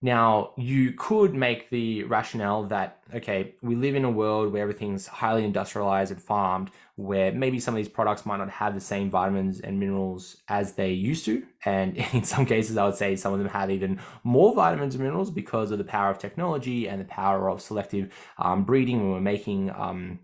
Now, 0.00 0.52
you 0.56 0.92
could 0.92 1.34
make 1.34 1.70
the 1.70 2.04
rationale 2.04 2.64
that, 2.66 3.00
okay, 3.16 3.56
we 3.62 3.74
live 3.74 3.96
in 3.96 4.04
a 4.04 4.10
world 4.10 4.52
where 4.52 4.62
everything's 4.62 5.08
highly 5.08 5.44
industrialized 5.44 6.12
and 6.12 6.22
farmed, 6.22 6.70
where 6.98 7.30
maybe 7.30 7.60
some 7.60 7.74
of 7.74 7.76
these 7.76 7.88
products 7.88 8.26
might 8.26 8.38
not 8.38 8.50
have 8.50 8.74
the 8.74 8.80
same 8.80 9.08
vitamins 9.08 9.60
and 9.60 9.78
minerals 9.78 10.38
as 10.48 10.72
they 10.72 10.90
used 10.90 11.24
to. 11.24 11.44
And 11.64 11.96
in 12.12 12.24
some 12.24 12.44
cases, 12.44 12.76
I 12.76 12.84
would 12.86 12.96
say 12.96 13.14
some 13.14 13.32
of 13.32 13.38
them 13.38 13.48
have 13.48 13.70
even 13.70 14.00
more 14.24 14.52
vitamins 14.52 14.96
and 14.96 15.04
minerals 15.04 15.30
because 15.30 15.70
of 15.70 15.78
the 15.78 15.84
power 15.84 16.10
of 16.10 16.18
technology 16.18 16.88
and 16.88 17.00
the 17.00 17.04
power 17.04 17.48
of 17.48 17.62
selective 17.62 18.12
um, 18.38 18.64
breeding 18.64 18.98
when 18.98 19.12
we're 19.12 19.20
making 19.20 19.70
um, 19.70 20.18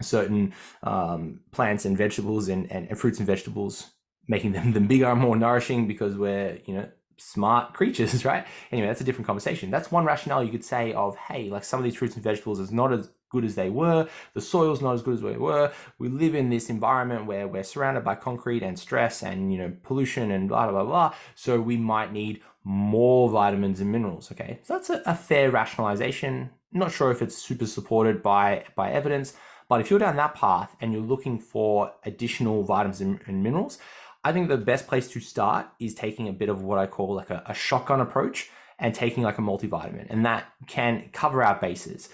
certain 0.00 0.54
um, 0.84 1.40
plants 1.50 1.86
and 1.86 1.98
vegetables 1.98 2.46
and, 2.46 2.70
and, 2.70 2.88
and 2.88 2.96
fruits 2.96 3.18
and 3.18 3.26
vegetables, 3.26 3.90
making 4.28 4.52
them, 4.52 4.72
them 4.74 4.86
bigger 4.86 5.06
and 5.06 5.20
more 5.20 5.34
nourishing 5.34 5.88
because 5.88 6.16
we're, 6.16 6.56
you 6.66 6.74
know, 6.74 6.88
smart 7.18 7.74
creatures, 7.74 8.24
right? 8.24 8.46
Anyway, 8.70 8.86
that's 8.86 9.00
a 9.00 9.04
different 9.04 9.26
conversation. 9.26 9.72
That's 9.72 9.90
one 9.90 10.04
rationale 10.04 10.44
you 10.44 10.52
could 10.52 10.64
say 10.64 10.92
of, 10.92 11.16
hey, 11.16 11.50
like 11.50 11.64
some 11.64 11.80
of 11.80 11.84
these 11.84 11.96
fruits 11.96 12.14
and 12.14 12.22
vegetables 12.22 12.60
is 12.60 12.70
not 12.70 12.92
as 12.92 13.10
good 13.32 13.44
as 13.44 13.56
they 13.56 13.70
were. 13.70 14.08
The 14.34 14.40
soil's 14.40 14.82
not 14.82 14.94
as 14.94 15.02
good 15.02 15.14
as 15.14 15.22
they 15.22 15.36
were. 15.36 15.72
We 15.98 16.08
live 16.08 16.34
in 16.36 16.50
this 16.50 16.70
environment 16.70 17.26
where 17.26 17.48
we're 17.48 17.64
surrounded 17.64 18.04
by 18.04 18.14
concrete 18.14 18.62
and 18.62 18.78
stress 18.78 19.22
and, 19.22 19.50
you 19.52 19.58
know, 19.58 19.72
pollution 19.82 20.30
and 20.30 20.48
blah, 20.48 20.70
blah, 20.70 20.84
blah. 20.84 21.14
So 21.34 21.60
we 21.60 21.76
might 21.76 22.12
need 22.12 22.42
more 22.62 23.28
vitamins 23.28 23.80
and 23.80 23.90
minerals. 23.90 24.30
Okay. 24.30 24.60
So 24.62 24.74
that's 24.74 24.90
a, 24.90 25.02
a 25.06 25.16
fair 25.16 25.50
rationalization. 25.50 26.50
Not 26.72 26.92
sure 26.92 27.10
if 27.10 27.22
it's 27.22 27.36
super 27.36 27.66
supported 27.66 28.22
by, 28.22 28.64
by 28.76 28.92
evidence, 28.92 29.34
but 29.68 29.80
if 29.80 29.90
you're 29.90 29.98
down 29.98 30.16
that 30.16 30.34
path 30.34 30.76
and 30.80 30.92
you're 30.92 31.02
looking 31.02 31.38
for 31.38 31.92
additional 32.04 32.62
vitamins 32.62 33.00
and, 33.00 33.18
and 33.26 33.42
minerals, 33.42 33.78
I 34.24 34.32
think 34.32 34.48
the 34.48 34.56
best 34.56 34.86
place 34.86 35.08
to 35.12 35.20
start 35.20 35.66
is 35.80 35.94
taking 35.94 36.28
a 36.28 36.32
bit 36.32 36.48
of 36.48 36.62
what 36.62 36.78
I 36.78 36.86
call 36.86 37.14
like 37.14 37.30
a, 37.30 37.42
a 37.46 37.54
shotgun 37.54 38.00
approach 38.00 38.50
and 38.78 38.94
taking 38.94 39.22
like 39.22 39.38
a 39.38 39.42
multivitamin, 39.42 40.06
and 40.10 40.26
that 40.26 40.44
can 40.66 41.08
cover 41.12 41.42
our 41.44 41.58
bases. 41.60 42.08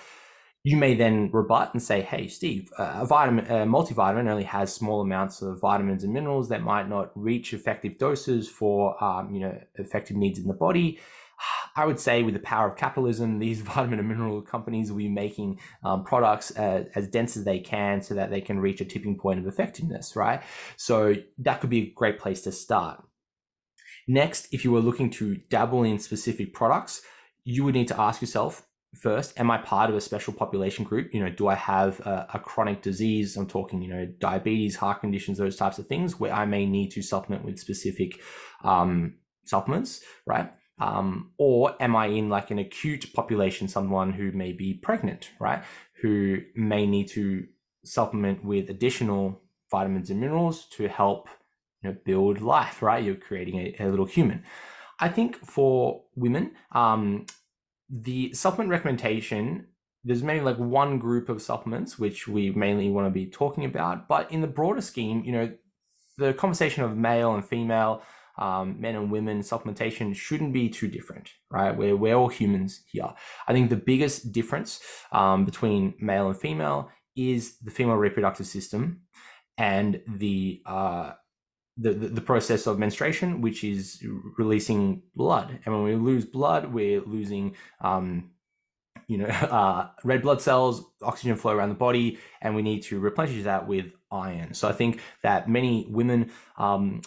You 0.65 0.77
may 0.77 0.95
then 0.95 1.31
rebut 1.33 1.73
and 1.73 1.83
say, 1.83 2.03
"Hey, 2.03 2.27
Steve, 2.27 2.71
a 2.79 3.07
vitamin, 3.07 3.47
a 3.47 3.65
multivitamin 3.65 4.29
only 4.29 4.45
has 4.45 4.73
small 4.73 5.01
amounts 5.01 5.41
of 5.41 5.61
vitamins 5.61 6.05
and 6.05 6.13
minerals 6.13 6.49
that 6.49 6.63
might 6.63 6.89
not 6.89 7.11
reach 7.15 7.55
effective 7.55 7.99
doses 7.99 8.49
for, 8.49 9.03
um, 9.03 9.33
you 9.33 9.41
know, 9.41 9.59
effective 9.77 10.17
needs 10.17 10.39
in 10.39 10.49
the 10.49 10.55
body." 10.55 10.99
I 11.77 11.85
would 11.85 12.01
say, 12.01 12.25
with 12.25 12.35
the 12.35 12.41
power 12.41 12.69
of 12.69 12.77
capitalism, 12.77 13.39
these 13.47 13.61
vitamin 13.61 14.01
and 14.01 14.09
mineral 14.09 14.43
companies 14.43 14.91
will 14.91 14.99
be 14.99 15.09
making 15.09 15.61
um, 15.85 16.05
products 16.05 16.57
uh, 16.57 16.85
as 16.95 17.09
dense 17.09 17.37
as 17.37 17.45
they 17.45 17.61
can 17.61 18.03
so 18.03 18.15
that 18.15 18.31
they 18.31 18.41
can 18.41 18.59
reach 18.59 18.81
a 18.81 18.85
tipping 18.85 19.17
point 19.17 19.39
of 19.39 19.47
effectiveness, 19.47 20.17
right? 20.17 20.43
So 20.77 21.15
that 21.39 21.61
could 21.61 21.71
be 21.71 21.83
a 21.83 21.93
great 21.95 22.19
place 22.19 22.43
to 22.43 22.53
start. 22.53 23.05
Next, 24.09 24.49
if 24.53 24.65
you 24.65 24.73
were 24.73 24.81
looking 24.81 25.11
to 25.11 25.37
dabble 25.51 25.85
in 25.85 25.99
specific 25.99 26.53
products, 26.53 27.03
you 27.45 27.65
would 27.65 27.75
need 27.75 27.89
to 27.89 28.01
ask 28.01 28.21
yourself 28.21 28.67
first 28.95 29.39
am 29.39 29.51
i 29.51 29.59
part 29.59 29.91
of 29.91 29.97
a 29.97 30.01
special 30.01 30.33
population 30.33 30.85
group? 30.85 31.13
You 31.13 31.21
know 31.25 31.31
do 31.31 31.49
i 31.49 31.55
have 31.55 32.01
a, 32.01 32.27
a, 32.35 32.39
chronic 32.39 32.83
disease? 32.83 33.37
I'm 33.37 33.47
talking 33.47 33.83
you 33.83 33.89
know 33.89 34.07
diabetes 34.19 34.77
heart 34.77 35.01
conditions 35.01 35.39
those 35.39 35.57
types 35.57 35.79
of 35.79 35.87
things 35.87 36.19
where 36.19 36.33
i 36.33 36.45
may 36.45 36.67
need 36.67 36.91
to 36.93 37.03
supplement 37.03 37.45
with 37.45 37.59
specific 37.59 38.21
um, 38.65 39.15
supplements 39.45 40.01
right? 40.27 40.53
Um, 40.81 41.33
or 41.39 41.75
am 41.81 41.97
i 41.97 42.07
in 42.07 42.29
like 42.29 42.51
an 42.51 42.59
acute 42.59 43.13
population 43.13 43.69
someone 43.69 44.13
who 44.13 44.33
may 44.33 44.53
be 44.53 44.75
pregnant 44.75 45.31
right? 45.41 45.63
Who 46.03 46.39
may 46.55 46.87
need 46.87 47.09
to 47.09 47.45
supplement 47.85 48.45
with 48.45 48.71
additional 48.71 49.43
vitamins 49.71 50.11
and 50.11 50.21
minerals 50.21 50.67
to 50.71 50.89
help 50.89 51.29
you 51.83 51.91
know 51.91 51.97
build 52.05 52.41
life 52.41 52.83
right? 52.83 53.05
You're 53.05 53.17
creating 53.17 53.59
a, 53.59 53.85
a 53.85 53.89
little 53.89 54.07
human. 54.07 54.45
I 55.01 55.09
think 55.09 55.37
for 55.45 56.03
women, 56.17 56.53
um, 56.73 57.27
the 57.91 58.33
supplement 58.33 58.71
recommendation 58.71 59.67
there's 60.05 60.23
mainly 60.23 60.45
like 60.45 60.59
one 60.59 60.99
group 60.99 61.29
of 61.29 61.43
supplements 61.43 61.99
which 61.99 62.29
we 62.29 62.51
mainly 62.51 62.89
want 62.89 63.07
to 63.07 63.11
be 63.11 63.27
talking 63.27 63.65
about 63.65 64.09
but 64.09 64.31
in 64.31 64.41
the 64.41 64.47
broader 64.47 64.81
scheme 64.81 65.23
you 65.25 65.33
know 65.33 65.53
the 66.19 66.33
conversation 66.35 66.83
of 66.83 66.97
male 66.97 67.35
and 67.35 67.45
female 67.45 68.03
um, 68.39 68.81
men 68.81 68.95
and 68.95 69.11
women 69.11 69.41
supplementation 69.41 70.15
shouldn't 70.15 70.53
be 70.53 70.69
too 70.69 70.89
different 70.89 71.31
right? 71.51 71.77
We're, 71.77 71.97
we're 71.97 72.15
all 72.15 72.29
humans 72.29 72.83
here. 72.91 73.09
I 73.47 73.53
think 73.53 73.71
the 73.71 73.77
biggest 73.77 74.33
difference 74.33 74.81
um, 75.13 75.45
between 75.45 75.95
male 76.01 76.29
and 76.29 76.39
female 76.39 76.91
is 77.17 77.59
the 77.59 77.71
female 77.71 77.97
reproductive 77.97 78.47
system 78.47 79.03
and 79.57 80.01
the 80.07 80.63
uh, 80.67 81.13
the, 81.79 81.93
the, 81.93 82.21
process 82.21 82.67
of 82.67 82.79
menstruation, 82.79 83.41
which 83.41 83.63
is 83.63 84.05
releasing 84.37 85.03
blood. 85.15 85.61
And 85.65 85.75
when 85.75 85.85
we 85.85 85.95
lose 85.95 86.25
blood, 86.25 86.73
we're 86.73 87.01
losing, 87.01 87.55
um, 87.81 88.31
you 89.07 89.19
know, 89.19 89.27
uh, 89.27 89.89
red 90.03 90.23
blood 90.23 90.41
cells, 90.43 90.85
oxygen 91.03 91.37
flow 91.37 91.53
around 91.53 91.69
the 91.69 91.77
body, 91.77 92.19
and 92.43 92.57
we 92.57 92.63
need 92.63 92.83
to 92.85 92.99
replenish 92.99 93.45
that 93.45 93.69
with 93.69 93.87
iron. 94.11 94.55
So 94.55 94.69
I 94.69 94.73
think 94.73 95.01
that 95.23 95.49
many 95.49 95.87
women 95.89 96.33
um, 96.57 97.03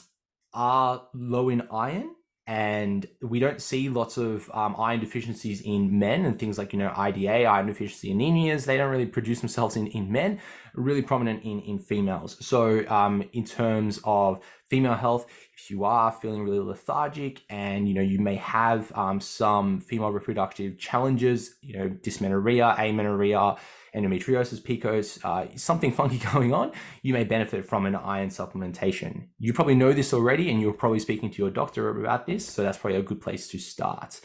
are 0.54 1.04
low 1.14 1.50
in 1.50 1.64
iron 1.72 2.16
and 2.52 3.08
we 3.22 3.40
don't 3.40 3.62
see 3.62 3.88
lots 3.88 4.18
of 4.18 4.52
um, 4.54 4.76
iron 4.78 5.00
deficiencies 5.00 5.62
in 5.62 5.98
men 5.98 6.26
and 6.26 6.38
things 6.38 6.58
like 6.58 6.74
you 6.74 6.80
know 6.80 6.92
IDA 6.98 7.46
iron 7.46 7.68
deficiency 7.68 8.14
anemias. 8.14 8.66
They 8.66 8.76
don't 8.76 8.92
really 8.92 9.06
produce 9.06 9.40
themselves 9.40 9.78
in, 9.78 9.88
in 9.88 10.12
men 10.12 10.38
really 10.76 11.02
prominent 11.02 11.46
in 11.46 11.62
in 11.62 11.80
females. 11.80 12.36
So 12.46 12.86
um, 12.90 13.24
in 13.32 13.46
terms 13.46 14.02
of 14.04 14.44
female 14.70 14.96
health 14.96 15.28
if 15.58 15.72
you 15.72 15.86
are 15.86 16.12
feeling 16.12 16.44
really 16.44 16.60
lethargic 16.60 17.42
and 17.50 17.88
you 17.88 17.94
know 17.94 18.02
you 18.02 18.20
may 18.20 18.36
have 18.36 18.92
um, 18.98 19.22
some 19.22 19.80
female 19.80 20.12
reproductive 20.12 20.78
challenges 20.78 21.56
you 21.62 21.78
know 21.78 21.88
dysmenorrhea 21.88 22.76
amenorrhea 22.78 23.56
endometriosis, 23.96 24.62
PCOS, 24.62 25.24
uh, 25.26 25.48
something 25.58 25.92
funky 26.00 26.20
going 26.34 26.54
on, 26.54 26.72
you 27.02 27.14
may 27.14 27.24
benefit 27.24 27.66
from 27.66 27.86
an 27.86 27.96
iron 27.96 28.30
supplementation. 28.30 29.28
You 29.38 29.54
probably 29.54 29.76
know 29.76 29.94
this 29.94 30.14
already, 30.14 30.50
and 30.50 30.62
you're 30.62 30.74
probably 30.74 31.00
speaking 31.00 31.30
to 31.32 31.42
your 31.42 31.52
doctor 31.52 31.90
about 31.90 32.26
this, 32.26 32.46
so 32.46 32.64
that's 32.64 32.78
probably 32.78 33.00
a 33.00 33.04
good 33.04 33.22
place 33.22 33.48
to 33.50 33.60
start. 33.60 34.20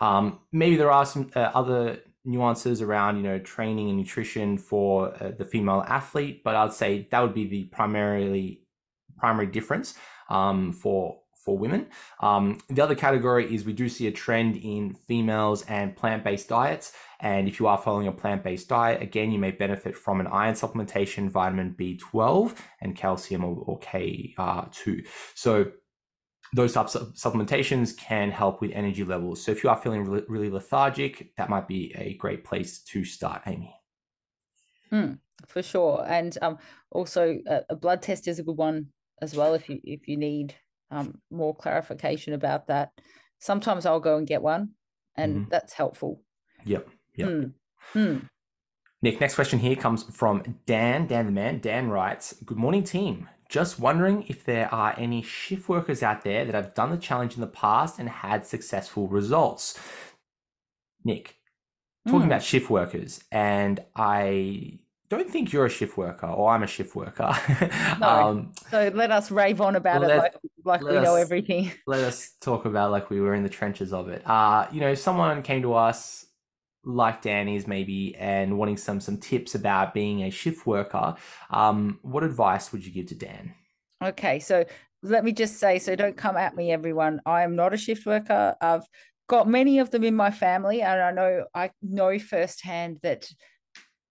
Um, 0.00 0.40
maybe 0.52 0.76
there 0.76 0.90
are 0.90 1.04
some 1.04 1.30
uh, 1.34 1.50
other 1.54 2.00
nuances 2.24 2.82
around 2.82 3.16
you 3.16 3.22
know 3.22 3.38
training 3.38 3.88
and 3.88 3.96
nutrition 3.96 4.58
for 4.58 5.14
uh, 5.22 5.32
the 5.36 5.44
female 5.44 5.84
athlete, 5.86 6.42
but 6.44 6.54
I'd 6.54 6.72
say 6.72 7.08
that 7.10 7.20
would 7.20 7.34
be 7.34 7.48
the 7.48 7.64
primarily 7.64 8.62
primary 9.18 9.46
difference 9.46 9.94
um, 10.28 10.72
for 10.72 11.18
for 11.48 11.56
women. 11.56 11.86
Um, 12.20 12.60
the 12.68 12.82
other 12.82 12.94
category 12.94 13.54
is 13.54 13.64
we 13.64 13.72
do 13.72 13.88
see 13.88 14.06
a 14.06 14.12
trend 14.12 14.58
in 14.58 14.92
females 14.92 15.62
and 15.62 15.96
plant 15.96 16.22
based 16.22 16.46
diets. 16.50 16.92
And 17.20 17.48
if 17.48 17.58
you 17.58 17.66
are 17.66 17.78
following 17.78 18.06
a 18.06 18.12
plant 18.12 18.44
based 18.44 18.68
diet, 18.68 19.00
again, 19.00 19.32
you 19.32 19.38
may 19.38 19.50
benefit 19.50 19.96
from 19.96 20.20
an 20.20 20.26
iron 20.26 20.54
supplementation, 20.54 21.30
vitamin 21.30 21.74
B12, 21.78 22.54
and 22.82 22.94
calcium 22.94 23.44
or, 23.44 23.56
or 23.64 23.80
K2. 23.80 25.06
So 25.34 25.72
those 26.54 26.74
supplementations 26.74 27.96
can 27.96 28.30
help 28.30 28.60
with 28.60 28.72
energy 28.72 29.04
levels. 29.04 29.42
So 29.42 29.50
if 29.50 29.64
you 29.64 29.70
are 29.70 29.76
feeling 29.76 30.04
really, 30.04 30.26
really 30.28 30.50
lethargic, 30.50 31.34
that 31.38 31.48
might 31.48 31.66
be 31.66 31.94
a 31.96 32.12
great 32.18 32.44
place 32.44 32.82
to 32.90 33.06
start, 33.06 33.40
Amy. 33.46 33.74
Mm, 34.92 35.18
for 35.46 35.62
sure, 35.62 36.04
and 36.06 36.36
um, 36.42 36.58
also 36.90 37.38
a, 37.46 37.62
a, 37.70 37.76
blood 37.76 38.02
test 38.02 38.28
is 38.28 38.38
a 38.38 38.42
good 38.42 38.56
one 38.56 38.88
as 39.20 39.34
well 39.34 39.52
if 39.52 39.68
you 39.68 39.80
if 39.84 40.08
you 40.08 40.16
need 40.16 40.54
um, 40.90 41.20
more 41.30 41.54
clarification 41.54 42.32
about 42.32 42.66
that. 42.68 42.92
Sometimes 43.38 43.86
I'll 43.86 44.00
go 44.00 44.16
and 44.16 44.26
get 44.26 44.42
one, 44.42 44.70
and 45.16 45.36
mm-hmm. 45.36 45.50
that's 45.50 45.72
helpful. 45.72 46.22
Yep. 46.64 46.88
Yep. 47.16 47.28
Mm. 47.28 47.52
Mm. 47.94 48.28
Nic, 49.00 49.20
next 49.20 49.36
question 49.36 49.58
here 49.60 49.76
comes 49.76 50.02
from 50.04 50.58
Dan. 50.66 51.06
Dan 51.06 51.26
the 51.26 51.32
man. 51.32 51.60
Dan 51.60 51.88
writes, 51.88 52.34
Good 52.44 52.58
morning, 52.58 52.82
team. 52.82 53.28
Just 53.48 53.78
wondering 53.78 54.24
if 54.28 54.44
there 54.44 54.72
are 54.74 54.94
any 54.98 55.22
shift 55.22 55.68
workers 55.68 56.02
out 56.02 56.22
there 56.22 56.44
that 56.44 56.54
have 56.54 56.74
done 56.74 56.90
the 56.90 56.98
challenge 56.98 57.34
in 57.34 57.40
the 57.40 57.46
past 57.46 57.98
and 57.98 58.08
had 58.08 58.44
successful 58.44 59.08
results. 59.08 59.78
Nic, 61.04 61.36
talking 62.06 62.22
mm. 62.22 62.26
about 62.26 62.42
shift 62.42 62.68
workers, 62.68 63.22
and 63.32 63.80
I 63.96 64.80
don't 65.08 65.30
think 65.30 65.52
you're 65.52 65.66
a 65.66 65.70
shift 65.70 65.96
worker 65.96 66.26
or 66.26 66.50
I'm 66.50 66.62
a 66.62 66.66
shift 66.66 66.94
worker. 66.94 67.34
no. 68.00 68.08
Um, 68.08 68.52
so 68.70 68.90
let 68.94 69.10
us 69.10 69.30
rave 69.30 69.60
on 69.60 69.76
about 69.76 70.02
it 70.02 70.08
like, 70.08 70.34
like 70.64 70.82
we 70.82 70.96
us, 70.96 71.04
know 71.04 71.14
everything. 71.14 71.72
let 71.86 72.04
us 72.04 72.32
talk 72.40 72.64
about 72.64 72.90
like 72.90 73.10
we 73.10 73.20
were 73.20 73.34
in 73.34 73.42
the 73.42 73.48
trenches 73.48 73.92
of 73.92 74.08
it. 74.08 74.22
Uh, 74.28 74.66
you 74.70 74.80
know, 74.80 74.94
someone 74.94 75.42
came 75.42 75.62
to 75.62 75.74
us 75.74 76.26
like 76.84 77.22
Danny's 77.22 77.66
maybe 77.66 78.14
and 78.16 78.58
wanting 78.58 78.76
some 78.76 79.00
some 79.00 79.18
tips 79.18 79.54
about 79.54 79.94
being 79.94 80.22
a 80.22 80.30
shift 80.30 80.66
worker, 80.66 81.16
um, 81.50 81.98
what 82.02 82.24
advice 82.24 82.72
would 82.72 82.84
you 82.84 82.92
give 82.92 83.06
to 83.06 83.14
Dan? 83.14 83.54
Okay, 84.02 84.38
so 84.38 84.64
let 85.02 85.24
me 85.24 85.32
just 85.32 85.58
say, 85.58 85.78
so 85.78 85.94
don't 85.94 86.16
come 86.16 86.36
at 86.36 86.56
me, 86.56 86.72
everyone. 86.72 87.20
I 87.26 87.42
am 87.42 87.56
not 87.56 87.74
a 87.74 87.76
shift 87.76 88.06
worker. 88.06 88.56
I've 88.60 88.86
got 89.28 89.48
many 89.48 89.78
of 89.80 89.90
them 89.90 90.04
in 90.04 90.16
my 90.16 90.30
family, 90.30 90.82
and 90.82 91.00
I 91.00 91.10
know 91.12 91.44
I 91.54 91.70
know 91.82 92.18
firsthand 92.18 92.98
that 93.02 93.28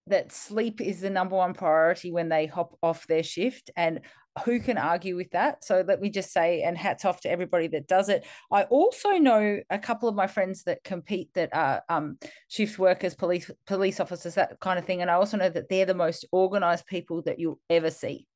that 0.09 0.31
sleep 0.31 0.81
is 0.81 1.01
the 1.01 1.09
number 1.09 1.35
one 1.35 1.53
priority 1.53 2.11
when 2.11 2.29
they 2.29 2.45
hop 2.45 2.77
off 2.81 3.07
their 3.07 3.23
shift 3.23 3.71
and 3.75 4.01
who 4.45 4.59
can 4.59 4.77
argue 4.77 5.15
with 5.15 5.31
that? 5.31 5.63
So 5.63 5.83
let 5.87 5.99
me 5.99 6.09
just 6.09 6.31
say 6.31 6.61
and 6.61 6.77
hats 6.77 7.05
off 7.05 7.21
to 7.21 7.31
everybody 7.31 7.67
that 7.69 7.87
does 7.87 8.07
it. 8.07 8.25
I 8.51 8.63
also 8.63 9.11
know 9.11 9.59
a 9.69 9.79
couple 9.79 10.07
of 10.07 10.15
my 10.15 10.27
friends 10.27 10.63
that 10.65 10.83
compete 10.83 11.29
that 11.33 11.49
are 11.53 11.81
um, 11.89 12.17
shift 12.47 12.77
workers 12.77 13.15
police 13.15 13.49
police 13.65 13.99
officers 13.99 14.35
that 14.35 14.59
kind 14.59 14.79
of 14.79 14.85
thing 14.85 15.01
and 15.01 15.11
i 15.11 15.15
also 15.15 15.37
know 15.37 15.49
that 15.49 15.69
they're 15.69 15.85
the 15.85 15.93
most 15.93 16.25
organized 16.31 16.85
people 16.85 17.21
that 17.23 17.39
you'll 17.39 17.59
ever 17.69 17.89
see 17.89 18.27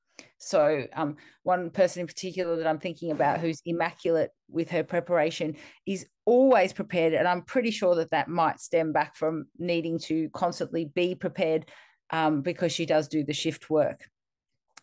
so, 0.43 0.87
um, 0.95 1.17
one 1.43 1.69
person 1.69 2.01
in 2.01 2.07
particular 2.07 2.55
that 2.55 2.65
I'm 2.65 2.79
thinking 2.79 3.11
about 3.11 3.39
who's 3.39 3.61
immaculate 3.63 4.31
with 4.49 4.71
her 4.71 4.83
preparation 4.83 5.55
is 5.85 6.07
always 6.25 6.73
prepared. 6.73 7.13
And 7.13 7.27
I'm 7.27 7.43
pretty 7.43 7.69
sure 7.69 7.93
that 7.95 8.09
that 8.09 8.27
might 8.27 8.59
stem 8.59 8.91
back 8.91 9.15
from 9.15 9.45
needing 9.59 9.99
to 10.05 10.29
constantly 10.33 10.85
be 10.95 11.13
prepared 11.13 11.69
um, 12.09 12.41
because 12.41 12.71
she 12.71 12.87
does 12.87 13.07
do 13.07 13.23
the 13.23 13.33
shift 13.33 13.69
work. 13.69 14.09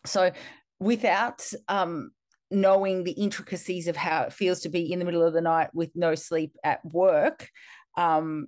So, 0.05 0.31
without 0.79 1.45
um, 1.67 2.11
knowing 2.49 3.03
the 3.03 3.11
intricacies 3.11 3.89
of 3.89 3.97
how 3.97 4.23
it 4.23 4.33
feels 4.33 4.61
to 4.61 4.69
be 4.69 4.89
in 4.89 4.99
the 4.99 5.05
middle 5.05 5.27
of 5.27 5.33
the 5.33 5.41
night 5.41 5.71
with 5.73 5.91
no 5.93 6.15
sleep 6.15 6.55
at 6.63 6.79
work, 6.85 7.49
um, 7.97 8.47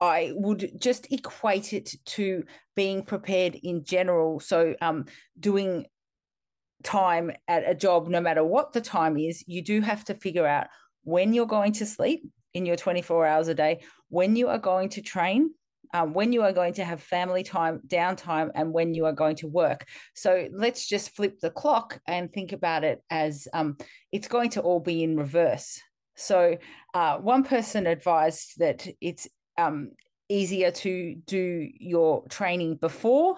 I 0.00 0.32
would 0.34 0.80
just 0.80 1.12
equate 1.12 1.74
it 1.74 1.92
to 2.06 2.44
being 2.74 3.02
prepared 3.02 3.56
in 3.56 3.84
general. 3.84 4.40
So, 4.40 4.74
um, 4.80 5.04
doing 5.38 5.84
time 6.82 7.32
at 7.48 7.68
a 7.68 7.74
job, 7.74 8.08
no 8.08 8.20
matter 8.20 8.44
what 8.44 8.72
the 8.72 8.80
time 8.80 9.16
is, 9.16 9.44
you 9.46 9.62
do 9.62 9.80
have 9.80 10.04
to 10.04 10.14
figure 10.14 10.46
out 10.46 10.68
when 11.04 11.32
you're 11.32 11.46
going 11.46 11.72
to 11.72 11.86
sleep 11.86 12.22
in 12.54 12.66
your 12.66 12.76
24 12.76 13.26
hours 13.26 13.48
a 13.48 13.54
day, 13.54 13.80
when 14.08 14.36
you 14.36 14.48
are 14.48 14.58
going 14.58 14.88
to 14.90 15.02
train, 15.02 15.50
um, 15.94 16.12
when 16.12 16.32
you 16.32 16.42
are 16.42 16.52
going 16.52 16.74
to 16.74 16.84
have 16.84 17.02
family 17.02 17.42
time, 17.42 17.80
downtime, 17.86 18.50
and 18.54 18.72
when 18.72 18.94
you 18.94 19.06
are 19.06 19.12
going 19.12 19.36
to 19.36 19.46
work. 19.46 19.86
So 20.14 20.48
let's 20.52 20.86
just 20.86 21.14
flip 21.16 21.40
the 21.40 21.50
clock 21.50 22.00
and 22.06 22.32
think 22.32 22.52
about 22.52 22.84
it 22.84 23.02
as 23.10 23.48
um, 23.52 23.76
it's 24.12 24.28
going 24.28 24.50
to 24.50 24.60
all 24.60 24.80
be 24.80 25.02
in 25.02 25.16
reverse. 25.16 25.80
So 26.16 26.58
uh, 26.94 27.18
one 27.18 27.44
person 27.44 27.86
advised 27.86 28.54
that 28.58 28.86
it's 29.00 29.28
um, 29.56 29.92
easier 30.28 30.70
to 30.70 31.14
do 31.26 31.68
your 31.78 32.26
training 32.28 32.76
before 32.76 33.36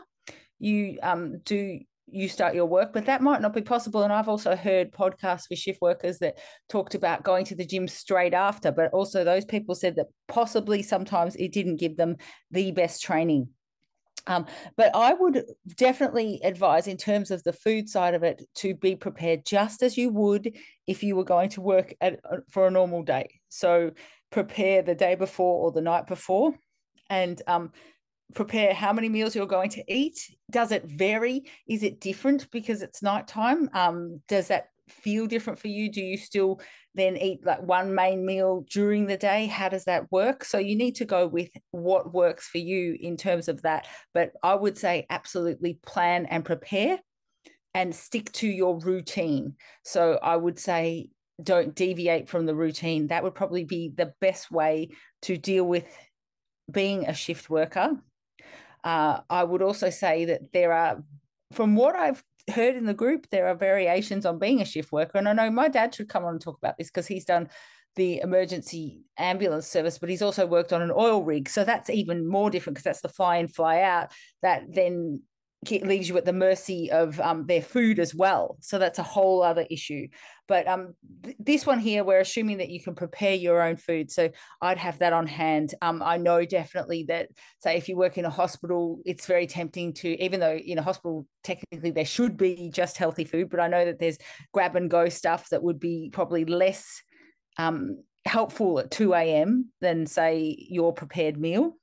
you 0.59 0.99
um, 1.03 1.39
do 1.45 1.81
you 2.13 2.29
start 2.29 2.55
your 2.55 2.67
work, 2.67 2.93
but 2.93 3.07
that 3.07 3.23
might 3.23 3.41
not 3.41 3.55
be 3.55 3.63
possible. 3.63 4.03
And 4.03 4.13
I've 4.13 4.29
also 4.29 4.57
heard 4.57 4.93
podcasts 4.93 5.49
with 5.49 5.59
shift 5.59 5.81
workers 5.81 6.19
that 6.19 6.39
talked 6.69 6.95
about 6.95 7.23
going 7.23 7.45
to 7.47 7.55
the 7.55 7.67
gym 7.67 7.89
straight 7.89 8.35
after, 8.35 8.73
but 8.73 8.93
also 8.93 9.25
those 9.25 9.45
people 9.45 9.75
said 9.75 9.97
that 9.97 10.07
possibly 10.29 10.83
sometimes 10.83 11.37
it 11.37 11.53
didn't 11.53 11.77
give 11.77 11.97
them 11.97 12.17
the 12.51 12.73
best 12.73 13.03
training. 13.03 13.49
Um, 14.27 14.47
but 14.77 14.95
I 14.95 15.15
would 15.15 15.45
definitely 15.77 16.41
advise, 16.45 16.87
in 16.87 16.99
terms 16.99 17.31
of 17.31 17.43
the 17.43 17.55
food 17.55 17.89
side 17.89 18.15
of 18.15 18.23
it, 18.23 18.43
to 18.57 18.75
be 18.75 18.95
prepared 18.95 19.47
just 19.47 19.83
as 19.83 19.97
you 19.97 20.11
would 20.11 20.57
if 20.87 21.03
you 21.03 21.17
were 21.17 21.25
going 21.25 21.49
to 21.51 21.63
work 21.63 21.95
at, 22.01 22.21
uh, 22.31 22.37
for 22.51 22.67
a 22.67 22.71
normal 22.71 23.03
day. 23.03 23.41
So 23.49 23.93
prepare 24.31 24.83
the 24.83 24.95
day 24.95 25.15
before 25.15 25.65
or 25.65 25.73
the 25.73 25.81
night 25.81 26.07
before, 26.07 26.55
and 27.09 27.41
um, 27.47 27.73
prepare 28.35 28.75
how 28.75 28.93
many 28.93 29.09
meals 29.09 29.35
you're 29.35 29.47
going 29.47 29.71
to 29.71 29.85
eat. 29.93 30.19
Does 30.51 30.73
it 30.73 30.85
vary? 30.85 31.45
Is 31.69 31.83
it 31.83 32.01
different 32.01 32.51
because 32.51 32.83
it's 32.83 33.03
nighttime? 33.03 33.69
Um, 33.73 34.21
does 34.29 34.49
that 34.49 34.69
feel 34.89 35.27
different 35.27 35.59
for 35.59 35.69
you? 35.69 35.91
Do 35.91 36.01
you 36.01 36.17
still 36.17 36.61
then 36.95 37.17
eat 37.17 37.45
like 37.45 37.63
one 37.63 37.95
main 37.95 38.27
meal 38.27 38.65
during 38.71 39.07
the 39.07 39.17
day? 39.17 39.47
How 39.47 39.69
does 39.69 39.85
that 39.85 40.11
work? 40.11 40.45
So 40.45 40.59
you 40.59 40.77
need 40.77 40.97
to 40.97 41.05
go 41.05 41.27
with 41.27 41.51
what 41.71 42.13
works 42.13 42.49
for 42.49 42.59
you 42.59 42.97
in 43.01 43.17
terms 43.17 43.49
of 43.49 43.63
that. 43.63 43.87
But 44.13 44.33
i 44.43 44.55
would 44.55 44.77
say 44.77 45.07
absolutely 45.11 45.79
plan 45.87 46.27
and 46.27 46.45
prepare 46.45 46.99
and 47.75 47.95
stick 47.95 48.33
to 48.33 48.49
your 48.49 48.79
routine. 48.79 49.55
So 49.85 50.19
i 50.23 50.37
would 50.37 50.59
say 50.59 51.09
don't 51.43 51.75
deviate 51.75 52.29
from 52.29 52.45
the 52.45 52.55
routine. 52.55 53.07
That 53.07 53.23
would 53.23 53.35
probably 53.35 53.65
be 53.65 53.93
the 53.95 54.13
best 54.21 54.51
way 54.51 54.91
to 55.23 55.39
deal 55.39 55.65
with 55.65 55.87
being 56.71 57.07
a 57.07 57.15
shift 57.15 57.49
worker 57.49 57.93
uh, 58.85 59.21
I 59.29 59.45
would 59.45 59.63
also 59.63 59.91
say 59.91 60.27
that 60.27 60.53
there 60.53 60.73
are, 60.73 61.01
from 61.53 61.77
what 61.77 61.97
I've 61.97 62.23
heard 62.49 62.77
in 62.77 62.87
the 62.87 62.95
group, 62.95 63.29
there 63.31 63.49
are 63.49 63.55
variations 63.55 64.27
on 64.27 64.39
being 64.39 64.61
a 64.61 64.65
shift 64.65 64.93
worker. 64.93 65.19
And 65.19 65.29
I 65.29 65.33
know 65.33 65.51
my 65.51 65.69
dad 65.69 65.95
should 65.95 66.09
come 66.09 66.25
on 66.25 66.33
and 66.33 66.41
talk 66.41 66.59
about 66.59 66.79
this 66.79 66.89
because 66.89 67.07
he's 67.07 67.25
done 67.25 67.49
the 67.97 68.21
emergency 68.21 69.03
ambulance 69.19 69.67
service, 69.67 69.99
but 69.99 70.09
he's 70.09 70.23
also 70.23 70.47
worked 70.47 70.73
on 70.73 70.83
an 70.83 70.93
oil 70.95 71.23
rig. 71.23 71.49
So 71.49 71.65
that's 71.65 71.91
even 71.91 72.27
more 72.27 72.51
different 72.51 72.77
because 72.77 72.85
that's 72.85 73.01
the 73.03 73.09
fly 73.09 73.39
in, 73.39 73.49
fly 73.49 73.83
out. 73.83 74.13
That 74.43 74.63
then 74.73 75.23
leaves 75.69 76.09
you 76.09 76.17
at 76.17 76.25
the 76.25 76.33
mercy 76.33 76.91
of 76.91 77.21
um, 77.21 77.47
their 77.47 77.61
food 77.61 77.99
as 77.99 78.15
well. 78.15 78.57
So 78.61 78.79
that's 78.79 78.99
a 78.99 79.03
whole 79.03 79.43
other 79.43 79.67
issue. 79.71 80.09
But 80.49 80.67
um, 80.67 80.95
th- 81.23 81.37
this 81.39 81.67
one 81.67 81.79
here, 81.79 82.03
we're 82.03 82.21
assuming 82.21 82.59
that 82.59 82.71
you 82.71 82.83
can 82.83 82.95
prepare 82.95 83.35
your 83.35 83.61
own 83.61 83.77
food. 83.77 84.11
So 84.11 84.31
I'd 84.63 84.79
have 84.79 84.99
that 85.01 85.13
on 85.13 85.27
hand. 85.27 85.75
Um, 85.83 86.03
I 86.03 86.17
know 86.17 86.45
definitely 86.47 87.05
that, 87.09 87.29
say, 87.59 87.77
if 87.77 87.89
you 87.89 87.97
work 87.97 88.17
in 88.17 88.25
a 88.25 88.31
hospital, 88.31 89.01
it's 89.05 89.27
very 89.27 89.47
tempting 89.47 89.93
to, 89.95 90.09
even 90.23 90.41
though 90.41 90.57
in 90.57 90.79
a 90.79 90.83
hospital, 90.83 91.27
technically 91.45 91.91
there 91.91 92.07
should 92.07 92.39
be 92.39 92.71
just 92.73 92.97
healthy 92.97 93.25
food, 93.25 93.51
but 93.51 93.61
I 93.61 93.69
know 93.69 93.85
that 93.85 93.99
there's 93.99 94.19
grab 94.53 94.77
and 94.77 94.91
go 94.91 95.09
stuff 95.11 95.51
that 95.51 95.63
would 95.63 95.79
be 95.79 96.09
probably 96.11 96.47
less 96.47 97.03
um, 97.59 98.03
helpful 98.25 98.79
at 98.79 98.91
2 98.91 99.13
a.m. 99.13 99.71
than, 99.83 100.07
say, 100.07 100.57
your 100.71 100.95
prepared 100.95 101.39
meal. 101.39 101.77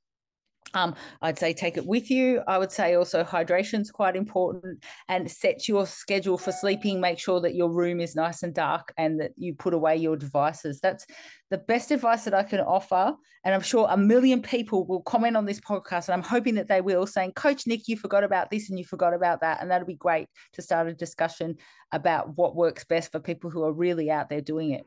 Um, 0.74 0.96
I'd 1.22 1.40
say 1.40 1.54
take 1.54 1.78
it 1.78 1.86
with 1.86 2.12
you. 2.12 2.42
I 2.48 2.58
would 2.58 2.72
say 2.72 2.96
also 2.96 3.24
hydration 3.24 3.82
is 3.82 3.92
quite 3.92 4.16
important 4.16 4.84
and 5.08 5.30
set 5.30 5.68
your 5.68 5.88
schedule 5.88 6.38
for 6.38 6.52
sleeping. 6.52 7.00
Make 7.00 7.20
sure 7.20 7.40
that 7.42 7.56
your 7.56 7.72
room 7.72 8.00
is 8.00 8.16
nice 8.16 8.44
and 8.44 8.54
dark 8.54 8.94
and 8.98 9.20
that 9.22 9.32
you 9.38 9.54
put 9.54 9.74
away 9.74 9.96
your 9.96 10.18
devices. 10.18 10.80
That's 10.82 11.06
the 11.50 11.58
best 11.58 11.92
advice 11.92 12.26
that 12.26 12.34
I 12.34 12.44
can 12.44 12.60
offer. 12.60 13.16
And 13.46 13.56
I'm 13.56 13.62
sure 13.62 13.88
a 13.90 13.98
million 13.98 14.42
people 14.42 14.86
will 14.86 15.02
comment 15.02 15.38
on 15.38 15.46
this 15.46 15.62
podcast. 15.62 16.10
And 16.10 16.16
I'm 16.16 16.30
hoping 16.30 16.56
that 16.56 16.68
they 16.68 16.82
will, 16.82 17.08
saying, 17.08 17.32
Coach 17.34 17.66
Nic, 17.66 17.88
you 17.88 17.96
forgot 17.96 18.26
about 18.26 18.52
this 18.52 18.70
and 18.70 18.78
you 18.78 18.84
forgot 18.84 19.14
about 19.14 19.40
that. 19.42 19.62
And 19.62 19.72
that'll 19.72 19.88
be 19.88 19.96
great 19.96 20.28
to 20.54 20.62
start 20.62 20.88
a 20.88 20.94
discussion 20.94 21.56
about 21.94 22.36
what 22.36 22.56
works 22.56 22.84
best 22.84 23.12
for 23.12 23.20
people 23.20 23.50
who 23.50 23.64
are 23.64 23.72
really 23.72 24.12
out 24.12 24.30
there 24.30 24.42
doing 24.42 24.72
it. 24.72 24.86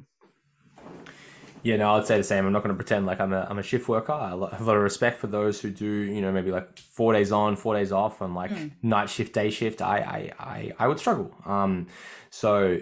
Yeah, 1.63 1.77
no, 1.77 1.95
I'd 1.95 2.07
say 2.07 2.17
the 2.17 2.25
same. 2.25 2.47
I'm 2.47 2.53
not 2.53 2.63
going 2.63 2.75
to 2.75 2.79
pretend 2.79 3.07
like 3.07 3.21
I'm 3.21 3.33
a, 3.33 3.47
I'm 3.49 3.59
a 3.59 3.63
shift 3.63 3.89
worker. 3.89 4.13
I 4.13 4.31
have 4.31 4.41
a 4.61 4.65
lot 4.65 4.77
of 4.77 4.83
respect 4.83 5.19
for 5.19 5.27
those 5.27 5.61
who 5.61 5.71
do, 5.71 5.87
you 5.87 6.21
know, 6.23 6.33
maybe 6.33 6.51
like 6.51 6.79
four 6.79 7.13
days 7.13 7.33
on, 7.33 7.57
four 7.57 7.75
days 7.75 7.93
off, 7.93 8.21
and 8.21 8.35
like 8.35 8.51
mm. 8.51 8.71
night 8.83 9.11
shift, 9.11 9.35
day 9.35 9.51
shift. 9.51 9.83
I, 9.83 9.99
I, 9.99 10.33
I, 10.39 10.73
I 10.79 10.89
would 10.89 10.99
struggle. 10.99 11.35
Um, 11.45 11.87
so 12.31 12.81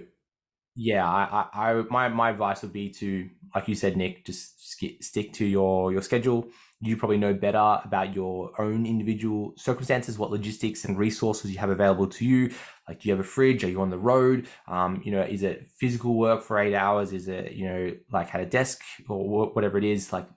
yeah, 0.76 1.08
I, 1.08 1.48
I, 1.52 1.70
I, 1.72 1.82
my, 1.90 2.08
my 2.08 2.30
advice 2.30 2.62
would 2.62 2.72
be 2.72 2.88
to, 2.90 3.28
like 3.54 3.66
you 3.66 3.74
said, 3.74 3.96
Nic, 3.96 4.24
just 4.24 4.78
stick 5.02 5.32
to 5.34 5.44
your, 5.44 5.90
your 5.90 6.02
schedule 6.02 6.48
you 6.80 6.96
probably 6.96 7.18
know 7.18 7.34
better 7.34 7.80
about 7.84 8.14
your 8.14 8.52
own 8.60 8.86
individual 8.86 9.52
circumstances, 9.56 10.18
what 10.18 10.30
logistics 10.30 10.84
and 10.84 10.96
resources 10.96 11.50
you 11.50 11.58
have 11.58 11.70
available 11.70 12.06
to 12.06 12.24
you. 12.24 12.52
Like, 12.88 13.00
do 13.00 13.08
you 13.08 13.14
have 13.14 13.24
a 13.24 13.28
fridge? 13.28 13.64
Are 13.64 13.68
you 13.68 13.80
on 13.80 13.90
the 13.90 13.98
road? 13.98 14.46
Um, 14.68 15.02
you 15.04 15.12
know, 15.12 15.22
is 15.22 15.42
it 15.42 15.68
physical 15.78 16.14
work 16.14 16.42
for 16.42 16.58
eight 16.58 16.74
hours? 16.74 17.12
Is 17.12 17.28
it, 17.28 17.52
you 17.52 17.66
know, 17.66 17.92
like 18.12 18.34
at 18.34 18.40
a 18.40 18.46
desk 18.46 18.80
or 19.08 19.48
whatever 19.52 19.76
it 19.76 19.84
is? 19.84 20.12
Like, 20.12 20.28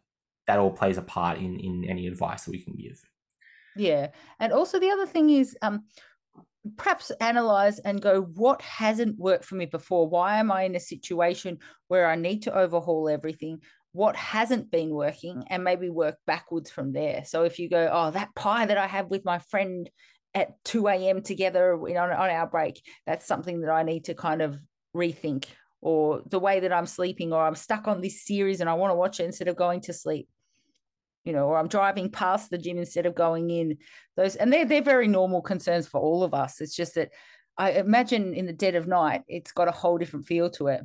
that 0.48 0.58
all 0.58 0.72
plays 0.72 0.98
a 0.98 1.04
part 1.04 1.38
in 1.38 1.60
in 1.60 1.86
any 1.88 2.08
advice 2.08 2.46
that 2.46 2.52
we 2.52 2.64
can 2.64 2.76
give. 2.76 3.00
Yeah, 3.76 4.08
and 4.40 4.52
also 4.52 4.80
the 4.80 4.90
other 4.90 5.06
thing 5.06 5.30
is, 5.30 5.56
um, 5.62 5.86
perhaps 6.78 7.12
analyze 7.22 7.80
and 7.80 8.02
go, 8.02 8.22
what 8.22 8.62
hasn't 8.62 9.18
worked 9.18 9.46
for 9.46 9.56
me 9.56 9.66
before? 9.66 10.08
Why 10.08 10.40
am 10.40 10.52
I 10.52 10.64
in 10.64 10.76
a 10.76 10.80
situation 10.80 11.60
where 11.88 12.10
I 12.10 12.16
need 12.16 12.42
to 12.44 12.58
overhaul 12.58 13.10
everything? 13.10 13.62
What 13.94 14.16
hasn't 14.16 14.72
been 14.72 14.90
working 14.90 15.44
and 15.50 15.64
maybe 15.64 15.90
work 15.90 16.16
backwards 16.26 16.70
from 16.70 16.94
there. 16.94 17.24
So 17.26 17.44
if 17.44 17.60
you 17.60 17.70
go, 17.70 17.90
oh, 17.92 18.12
that 18.12 18.34
pie 18.36 18.66
that 18.66 18.78
I 18.78 18.88
have 18.88 19.08
with 19.08 19.26
my 19.26 19.40
friend 19.40 19.90
at 20.34 20.64
2 20.64 20.88
a.m. 20.88 21.22
together 21.22 21.74
on, 21.74 21.98
on 21.98 22.30
our 22.30 22.48
break, 22.48 22.82
that's 23.06 23.26
something 23.26 23.62
that 23.62 23.70
I 23.70 23.84
need 23.84 24.06
to 24.06 24.14
kind 24.14 24.42
of 24.42 24.58
rethink. 24.96 25.46
Or 25.82 26.22
the 26.28 26.40
way 26.40 26.60
that 26.60 26.72
I'm 26.72 26.86
sleeping, 26.86 27.34
or 27.34 27.44
I'm 27.44 27.56
stuck 27.56 27.88
on 27.88 28.02
this 28.02 28.24
series 28.24 28.62
and 28.62 28.70
I 28.70 28.76
want 28.76 28.92
to 28.92 28.96
watch 28.96 29.20
it 29.20 29.26
instead 29.26 29.48
of 29.48 29.56
going 29.56 29.82
to 29.82 29.94
sleep. 29.94 30.30
You 31.24 31.34
know, 31.34 31.48
or 31.48 31.58
I'm 31.58 31.68
driving 31.68 32.12
past 32.12 32.50
the 32.50 32.58
gym 32.58 32.78
instead 32.78 33.08
of 33.08 33.16
going 33.16 33.50
in. 33.50 33.78
Those 34.16 34.36
and 34.36 34.54
they're 34.54 34.66
they're 34.66 34.84
very 34.84 35.08
normal 35.08 35.42
concerns 35.42 35.88
for 35.88 36.00
all 36.00 36.24
of 36.24 36.36
us. 36.36 36.62
It's 36.62 36.76
just 36.76 36.96
that 36.96 37.10
I 37.58 37.72
imagine 37.72 38.36
in 38.36 38.46
the 38.46 38.54
dead 38.54 38.76
of 38.76 38.88
night, 38.88 39.24
it's 39.28 39.52
got 39.52 39.68
a 39.68 39.72
whole 39.72 39.98
different 39.98 40.28
feel 40.28 40.52
to 40.52 40.68
it. 40.68 40.82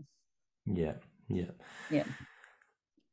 Yeah. 0.66 0.94
Yeah. 1.28 1.50
Yeah. 1.90 2.04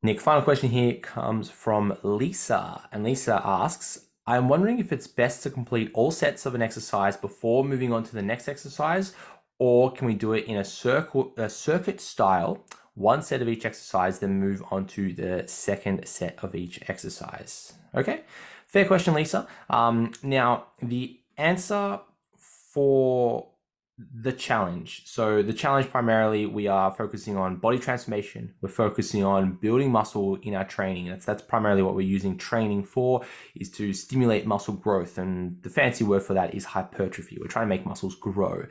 Nic, 0.06 0.20
final 0.20 0.42
question 0.42 0.70
here 0.70 0.96
comes 0.96 1.50
from 1.50 1.98
Lisa. 2.04 2.90
And 2.92 3.06
Lisa 3.06 3.42
asks 3.42 4.08
I'm 4.28 4.50
wondering 4.50 4.80
if 4.80 4.92
it's 4.92 5.08
best 5.08 5.44
to 5.44 5.50
complete 5.50 5.92
all 5.94 6.12
sets 6.12 6.46
of 6.46 6.56
an 6.56 6.62
exercise 6.62 7.16
before 7.16 7.64
moving 7.64 7.94
on 7.94 8.04
to 8.04 8.14
the 8.14 8.22
next 8.22 8.50
exercise, 8.50 9.14
or 9.60 9.92
can 9.92 10.06
we 10.08 10.14
do 10.14 10.34
it 10.34 10.46
in 10.46 10.58
a, 10.58 10.64
circle, 10.66 11.34
a 11.38 11.50
circuit 11.50 12.02
style, 12.02 12.66
one 12.96 13.22
set 13.22 13.42
of 13.42 13.48
each 13.48 13.66
exercise, 13.66 14.20
then 14.20 14.42
move 14.42 14.62
on 14.72 14.88
to 14.88 15.14
the 15.14 15.46
second 15.48 16.06
set 16.06 16.38
of 16.44 16.54
each 16.54 16.80
exercise? 16.90 17.74
Okay, 17.96 18.22
fair 18.68 18.86
question, 18.86 19.14
Lisa. 19.14 19.48
Um, 19.70 20.12
now, 20.22 20.68
the 20.82 21.20
answer 21.38 22.00
for 22.38 23.53
the 23.98 24.32
challenge. 24.32 25.04
So 25.06 25.44
the 25.44 25.54
challenge 25.54 25.90
primarily 25.90 26.46
we 26.48 26.68
are 26.68 26.92
focusing 26.92 27.38
on 27.38 27.58
body 27.58 27.78
transformation. 27.78 28.54
We're 28.62 28.70
focusing 28.70 29.24
on 29.24 29.60
building 29.62 29.92
muscle 29.92 30.36
in 30.38 30.56
our 30.56 30.66
training. 30.66 31.10
That's 31.10 31.26
that's 31.26 31.44
primarily 31.44 31.84
what 31.84 31.94
we're 31.94 32.02
using 32.02 32.38
training 32.38 32.86
for 32.86 33.24
is 33.56 33.70
to 33.72 33.94
stimulate 33.94 34.48
muscle 34.48 34.74
growth 34.74 35.18
and 35.18 35.62
the 35.62 35.70
fancy 35.70 36.04
word 36.04 36.24
for 36.24 36.34
that 36.34 36.56
is 36.56 36.66
hypertrophy. 36.66 37.38
We're 37.40 37.48
trying 37.48 37.66
to 37.66 37.70
make 37.70 37.86
muscles 37.86 38.16
grow. 38.16 38.66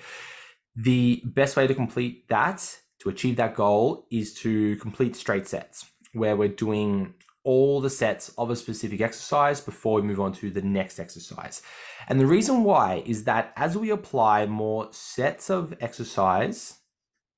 The 0.74 1.22
best 1.24 1.56
way 1.56 1.66
to 1.66 1.74
complete 1.74 2.28
that 2.28 2.78
to 3.00 3.08
achieve 3.08 3.36
that 3.36 3.54
goal 3.54 4.06
is 4.10 4.34
to 4.34 4.76
complete 4.76 5.14
straight 5.14 5.46
sets 5.46 5.86
where 6.12 6.36
we're 6.36 6.48
doing 6.48 7.14
all 7.44 7.80
the 7.80 7.90
sets 7.90 8.28
of 8.38 8.50
a 8.50 8.56
specific 8.56 9.00
exercise 9.00 9.60
before 9.60 9.94
we 9.94 10.02
move 10.02 10.20
on 10.20 10.32
to 10.32 10.50
the 10.50 10.62
next 10.62 11.00
exercise. 11.00 11.62
And 12.08 12.20
the 12.20 12.26
reason 12.26 12.64
why 12.64 13.02
is 13.04 13.24
that 13.24 13.52
as 13.56 13.76
we 13.76 13.90
apply 13.90 14.46
more 14.46 14.88
sets 14.92 15.50
of 15.50 15.74
exercise, 15.80 16.78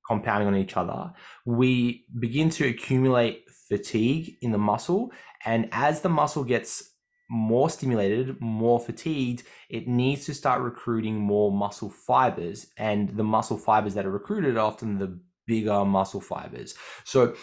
compounding 0.07 0.47
on 0.47 0.55
each 0.55 0.77
other, 0.77 1.11
we 1.45 2.05
begin 2.19 2.49
to 2.51 2.67
accumulate 2.67 3.49
fatigue 3.67 4.37
in 4.41 4.51
the 4.51 4.57
muscle. 4.57 5.11
And 5.43 5.69
as 5.71 6.01
the 6.01 6.09
muscle 6.09 6.43
gets 6.43 6.91
more 7.29 7.69
stimulated, 7.69 8.39
more 8.39 8.79
fatigued, 8.79 9.43
it 9.69 9.87
needs 9.87 10.25
to 10.25 10.33
start 10.33 10.61
recruiting 10.61 11.17
more 11.17 11.51
muscle 11.51 11.89
fibers. 11.89 12.67
And 12.77 13.09
the 13.09 13.23
muscle 13.23 13.57
fibers 13.57 13.95
that 13.95 14.05
are 14.05 14.11
recruited 14.11 14.57
are 14.57 14.59
often 14.59 14.99
the 14.99 15.19
bigger 15.47 15.85
muscle 15.85 16.21
fibers. 16.21 16.75
So, 17.03 17.35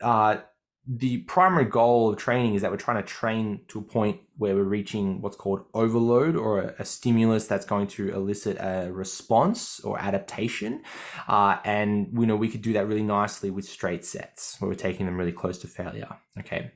uh, 0.00 0.38
the 0.86 1.18
primary 1.18 1.64
goal 1.64 2.10
of 2.10 2.16
training 2.16 2.54
is 2.54 2.62
that 2.62 2.70
we're 2.70 2.76
trying 2.76 3.02
to 3.02 3.08
train 3.08 3.60
to 3.68 3.80
a 3.80 3.82
point 3.82 4.20
where 4.38 4.54
we're 4.54 4.62
reaching 4.62 5.20
what's 5.20 5.36
called 5.36 5.64
overload 5.74 6.36
or 6.36 6.60
a, 6.60 6.74
a 6.78 6.84
stimulus 6.84 7.46
that's 7.46 7.66
going 7.66 7.86
to 7.88 8.12
elicit 8.14 8.56
a 8.60 8.90
response 8.92 9.80
or 9.80 9.98
adaptation. 9.98 10.82
Uh, 11.26 11.58
and 11.64 12.08
we 12.12 12.24
know 12.26 12.36
we 12.36 12.48
could 12.48 12.62
do 12.62 12.72
that 12.74 12.86
really 12.86 13.02
nicely 13.02 13.50
with 13.50 13.64
straight 13.64 14.04
sets 14.04 14.60
where 14.60 14.68
we're 14.68 14.74
taking 14.74 15.06
them 15.06 15.16
really 15.16 15.32
close 15.32 15.58
to 15.58 15.66
failure. 15.66 16.16
Okay. 16.38 16.70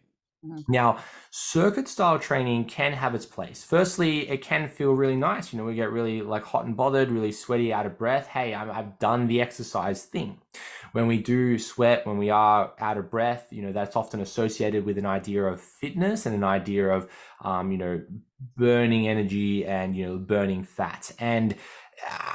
Mm-hmm. 0.45 0.73
Now, 0.73 0.99
circuit 1.31 1.87
style 1.87 2.19
training 2.19 2.65
can 2.65 2.95
have 2.95 3.15
its 3.15 3.27
place. 3.27 3.63
Firstly, 3.63 4.29
it 4.29 4.41
can 4.41 4.69
feel 4.69 4.93
really 4.93 5.17
nice. 5.17 5.53
You 5.53 5.59
know, 5.59 5.67
we 5.67 5.75
get 5.75 5.93
really 5.93 6.23
like 6.23 6.45
hot 6.45 6.65
and 6.65 6.75
bothered, 6.75 7.11
really 7.11 7.33
sweaty, 7.33 7.75
out 7.75 7.85
of 7.85 7.99
breath. 7.99 8.27
Hey, 8.27 8.55
i 8.55 8.73
have 8.73 8.99
done 8.99 9.27
the 9.27 9.43
exercise 9.43 10.05
thing. 10.05 10.39
When 10.93 11.07
we 11.07 11.19
do 11.19 11.59
sweat, 11.59 12.07
when 12.07 12.17
we 12.17 12.31
are 12.31 12.73
out 12.79 12.97
of 12.97 13.11
breath, 13.11 13.49
you 13.51 13.61
know, 13.63 13.73
that's 13.73 13.97
often 13.97 14.21
associated 14.21 14.87
with 14.87 14.97
an 14.97 15.07
idea 15.07 15.45
of 15.45 15.61
fitness 15.61 16.25
and 16.25 16.35
an 16.35 16.45
idea 16.45 16.89
of, 16.89 17.09
um, 17.43 17.71
you 17.71 17.79
know, 17.79 18.03
burning 18.57 19.09
energy 19.09 19.67
and, 19.67 19.95
you 19.95 20.07
know, 20.07 20.17
burning 20.17 20.65
fat. 20.65 21.13
And 21.19 21.55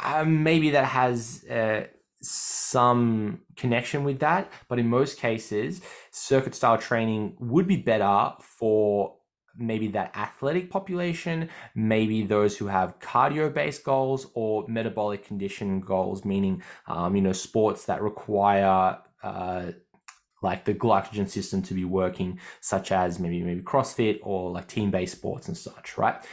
uh, 0.03 0.23
maybe 0.27 0.69
that 0.71 0.85
has, 0.85 1.43
uh, 1.45 1.87
some 2.25 3.41
connection 3.55 4.03
with 4.03 4.19
that, 4.19 4.51
but 4.67 4.79
in 4.79 4.87
most 4.87 5.17
cases, 5.17 5.81
circuit 6.11 6.55
style 6.55 6.77
training 6.77 7.35
would 7.39 7.67
be 7.67 7.77
better 7.77 8.33
for 8.39 9.15
maybe 9.57 9.87
that 9.87 10.15
athletic 10.15 10.69
population, 10.69 11.49
maybe 11.75 12.23
those 12.23 12.57
who 12.57 12.67
have 12.67 12.99
cardio 12.99 13.53
based 13.53 13.83
goals 13.83 14.27
or 14.33 14.65
metabolic 14.67 15.25
condition 15.25 15.79
goals, 15.79 16.25
meaning, 16.25 16.61
um, 16.87 17.15
you 17.15 17.21
know, 17.21 17.31
sports 17.31 17.85
that 17.85 18.01
require, 18.01 18.97
uh, 19.23 19.71
like 20.41 20.65
the 20.65 20.73
glycogen 20.73 21.29
system 21.29 21.61
to 21.63 21.73
be 21.73 21.85
working, 21.85 22.39
such 22.61 22.91
as 22.91 23.19
maybe 23.19 23.41
maybe 23.41 23.61
CrossFit 23.61 24.19
or 24.21 24.51
like 24.51 24.67
team 24.67 24.91
based 24.91 25.15
sports 25.15 25.47
and 25.47 25.57
such, 25.57 25.97
right? 25.97 26.23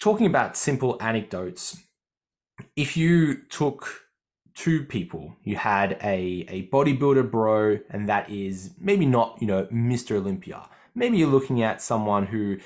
Talking 0.00 0.26
about 0.26 0.56
simple 0.56 0.96
anecdotes, 1.00 1.80
if 2.76 2.96
you 2.96 3.44
took 3.48 4.07
two 4.58 4.82
people. 4.82 5.36
You 5.44 5.56
had 5.56 5.92
a, 6.02 6.44
a 6.48 6.66
bodybuilder 6.66 7.30
bro, 7.30 7.78
and 7.90 8.08
that 8.08 8.28
is 8.28 8.72
maybe 8.80 9.06
not, 9.06 9.38
you 9.40 9.46
know, 9.46 9.66
Mr. 9.66 10.16
Olympia. 10.16 10.68
Maybe 10.96 11.18
you're 11.18 11.28
looking 11.28 11.62
at 11.62 11.80
someone 11.80 12.26
who 12.26 12.58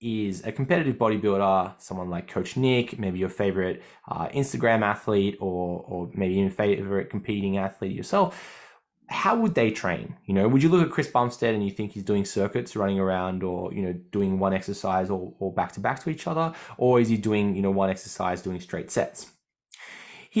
is 0.00 0.46
a 0.46 0.52
competitive 0.52 0.96
bodybuilder, 0.96 1.74
someone 1.78 2.08
like 2.08 2.26
Coach 2.26 2.56
Nic, 2.56 2.98
maybe 2.98 3.18
your 3.18 3.28
favorite 3.28 3.82
uh, 4.08 4.28
Instagram 4.28 4.80
athlete, 4.80 5.36
or 5.38 5.84
or 5.86 6.10
maybe 6.14 6.34
your 6.34 6.50
favorite 6.50 7.10
competing 7.10 7.58
athlete 7.58 7.92
yourself. 7.92 8.62
How 9.08 9.36
would 9.36 9.54
they 9.54 9.70
train? 9.70 10.16
You 10.24 10.34
know, 10.34 10.48
would 10.48 10.62
you 10.62 10.68
look 10.70 10.84
at 10.84 10.90
Chris 10.90 11.06
Bumstead 11.06 11.54
and 11.54 11.62
you 11.62 11.70
think 11.70 11.92
he's 11.92 12.02
doing 12.02 12.24
circuits, 12.24 12.74
running 12.74 12.98
around, 12.98 13.42
or 13.42 13.74
you 13.74 13.82
know, 13.82 13.92
doing 14.10 14.38
one 14.38 14.54
exercise 14.54 15.10
or, 15.10 15.34
or 15.38 15.52
back 15.52 15.72
to 15.72 15.80
back 15.80 16.02
to 16.04 16.10
each 16.10 16.26
other, 16.26 16.54
or 16.78 16.98
is 16.98 17.10
he 17.10 17.18
doing 17.18 17.54
you 17.54 17.62
know 17.62 17.70
one 17.70 17.90
exercise 17.90 18.40
doing 18.40 18.58
straight 18.60 18.90
sets? 18.90 19.32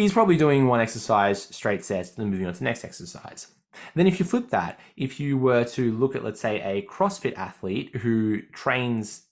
He's 0.02 0.12
probably 0.12 0.36
doing 0.36 0.66
one 0.66 0.78
exercise 0.78 1.42
straight 1.42 1.82
sets, 1.82 2.10
then 2.10 2.28
moving 2.28 2.46
on 2.46 2.52
to 2.52 2.58
the 2.58 2.64
next 2.64 2.84
exercise. 2.84 3.46
Then, 3.94 4.06
if 4.06 4.18
you 4.18 4.26
flip 4.26 4.50
that, 4.50 4.78
if 4.96 5.18
you 5.18 5.38
were 5.38 5.64
to 5.64 5.92
look 5.92 6.14
at, 6.14 6.22
let's 6.22 6.40
say, 6.40 6.60
a 6.60 6.86
CrossFit 6.86 7.34
athlete 7.36 7.96
who 7.96 8.42
trains 8.52 9.22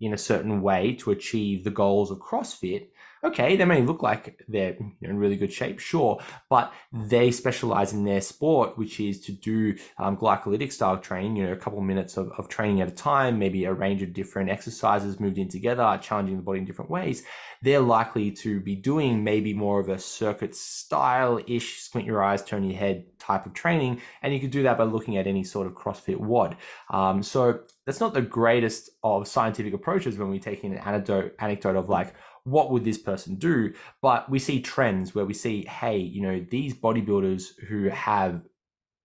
in 0.00 0.12
a 0.12 0.18
certain 0.18 0.60
way 0.60 0.94
to 0.94 1.12
achieve 1.12 1.62
the 1.62 1.70
goals 1.70 2.10
of 2.10 2.18
CrossFit, 2.18 2.88
okay, 3.24 3.56
they 3.56 3.64
may 3.64 3.82
look 3.82 4.02
like 4.02 4.44
they're 4.48 4.76
in 5.02 5.18
really 5.18 5.36
good 5.36 5.52
shape, 5.52 5.78
sure, 5.78 6.20
but 6.48 6.72
they 6.92 7.30
specialize 7.30 7.92
in 7.92 8.04
their 8.04 8.20
sport, 8.20 8.78
which 8.78 9.00
is 9.00 9.20
to 9.22 9.32
do 9.32 9.76
um, 9.98 10.16
glycolytic 10.16 10.72
style 10.72 10.98
training, 10.98 11.36
you 11.36 11.46
know, 11.46 11.52
a 11.52 11.56
couple 11.56 11.78
of 11.78 11.84
minutes 11.84 12.16
of, 12.16 12.30
of 12.38 12.48
training 12.48 12.80
at 12.80 12.88
a 12.88 12.92
time, 12.92 13.38
maybe 13.38 13.64
a 13.64 13.72
range 13.72 14.02
of 14.02 14.12
different 14.12 14.50
exercises 14.50 15.20
moved 15.20 15.38
in 15.38 15.48
together, 15.48 15.98
challenging 16.02 16.36
the 16.36 16.42
body 16.42 16.58
in 16.60 16.64
different 16.64 16.90
ways. 16.90 17.22
They're 17.60 17.80
likely 17.80 18.30
to 18.32 18.60
be 18.60 18.76
doing 18.76 19.24
maybe 19.24 19.52
more 19.52 19.80
of 19.80 19.88
a 19.88 19.98
circuit 19.98 20.54
style 20.54 21.40
ish, 21.46 21.80
squint 21.80 22.06
your 22.06 22.22
eyes, 22.22 22.44
turn 22.44 22.62
your 22.62 22.78
head 22.78 23.06
type 23.18 23.46
of 23.46 23.52
training. 23.52 24.00
And 24.22 24.32
you 24.32 24.38
could 24.38 24.52
do 24.52 24.62
that 24.62 24.78
by 24.78 24.84
looking 24.84 25.16
at 25.16 25.26
any 25.26 25.42
sort 25.42 25.66
of 25.66 25.74
CrossFit 25.74 26.18
WOD. 26.18 26.56
Um, 26.90 27.22
so 27.22 27.60
that's 27.84 28.00
not 28.00 28.14
the 28.14 28.22
greatest 28.22 28.90
of 29.02 29.26
scientific 29.26 29.74
approaches 29.74 30.16
when 30.16 30.30
we 30.30 30.38
take 30.38 30.62
in 30.62 30.72
an 30.72 30.78
anecdote, 30.78 31.34
anecdote 31.40 31.76
of 31.76 31.88
like, 31.88 32.14
what 32.50 32.70
would 32.70 32.84
this 32.84 32.98
person 32.98 33.36
do? 33.36 33.72
But 34.02 34.30
we 34.30 34.38
see 34.38 34.60
trends 34.60 35.14
where 35.14 35.24
we 35.24 35.34
see, 35.34 35.64
hey, 35.64 35.98
you 35.98 36.22
know, 36.22 36.44
these 36.50 36.74
bodybuilders 36.74 37.58
who 37.68 37.88
have 37.88 38.42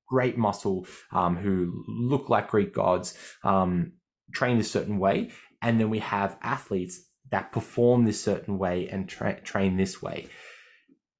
great 0.07 0.37
muscle, 0.37 0.85
um, 1.11 1.35
who 1.37 1.83
look 1.87 2.29
like 2.29 2.49
Greek 2.49 2.73
gods, 2.73 3.17
um, 3.43 3.93
train 4.33 4.59
a 4.59 4.63
certain 4.63 4.99
way. 4.99 5.31
And 5.61 5.79
then 5.79 5.89
we 5.89 5.99
have 5.99 6.37
athletes 6.41 7.01
that 7.31 7.51
perform 7.51 8.05
this 8.05 8.23
certain 8.23 8.57
way 8.59 8.87
and 8.89 9.09
tra- 9.09 9.41
train 9.41 9.77
this 9.77 10.01
way. 10.01 10.27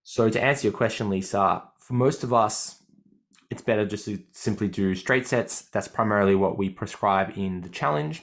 So, 0.04 0.30
to 0.30 0.42
answer 0.42 0.68
your 0.68 0.78
question, 0.78 1.10
Lisa, 1.10 1.64
for 1.80 1.94
most 1.94 2.24
of 2.24 2.34
us, 2.34 2.84
it's 3.50 3.62
better 3.62 3.86
just 3.86 4.06
to 4.06 4.20
simply 4.32 4.68
do 4.68 4.96
straight 4.96 5.28
sets. 5.28 5.62
That's 5.62 5.88
primarily 5.88 6.36
what 6.36 6.58
we 6.58 6.70
prescribe 6.70 7.34
in 7.38 7.62
the 7.62 7.70
challenge. 7.70 8.22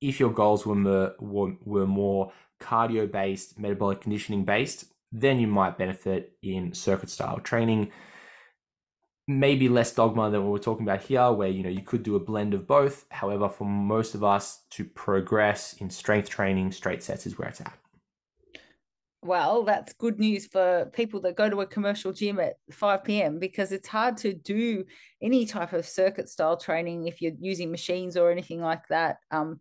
If 0.00 0.18
your 0.18 0.32
goals 0.32 0.66
were 0.66 1.14
were, 1.20 1.52
were 1.64 1.86
more 1.86 2.32
cardio 2.64 3.10
based, 3.10 3.58
metabolic 3.58 4.00
conditioning 4.00 4.44
based, 4.44 4.86
then 5.12 5.38
you 5.38 5.46
might 5.46 5.78
benefit 5.78 6.32
in 6.42 6.72
circuit 6.72 7.10
style 7.10 7.38
training. 7.38 7.90
Maybe 9.26 9.68
less 9.68 9.94
dogma 9.94 10.30
than 10.30 10.42
what 10.42 10.52
we're 10.52 10.58
talking 10.58 10.86
about 10.86 11.02
here, 11.02 11.30
where 11.32 11.48
you 11.48 11.62
know 11.62 11.70
you 11.70 11.82
could 11.82 12.02
do 12.02 12.16
a 12.16 12.20
blend 12.20 12.52
of 12.52 12.66
both. 12.66 13.06
However, 13.10 13.48
for 13.48 13.64
most 13.64 14.14
of 14.14 14.22
us 14.22 14.62
to 14.70 14.84
progress 14.84 15.74
in 15.74 15.88
strength 15.88 16.28
training, 16.28 16.72
straight 16.72 17.02
sets 17.02 17.26
is 17.26 17.38
where 17.38 17.48
it's 17.48 17.60
at. 17.60 17.72
Well, 19.24 19.62
that's 19.62 19.94
good 19.94 20.18
news 20.18 20.46
for 20.46 20.90
people 20.92 21.18
that 21.20 21.34
go 21.36 21.48
to 21.48 21.62
a 21.62 21.66
commercial 21.66 22.12
gym 22.12 22.38
at 22.38 22.56
5 22.70 23.04
p.m. 23.04 23.38
because 23.38 23.72
it's 23.72 23.88
hard 23.88 24.18
to 24.18 24.34
do 24.34 24.84
any 25.22 25.46
type 25.46 25.72
of 25.72 25.86
circuit 25.86 26.28
style 26.28 26.58
training 26.58 27.06
if 27.06 27.22
you're 27.22 27.32
using 27.40 27.70
machines 27.70 28.18
or 28.18 28.30
anything 28.30 28.60
like 28.60 28.86
that. 28.88 29.16
Um, 29.30 29.60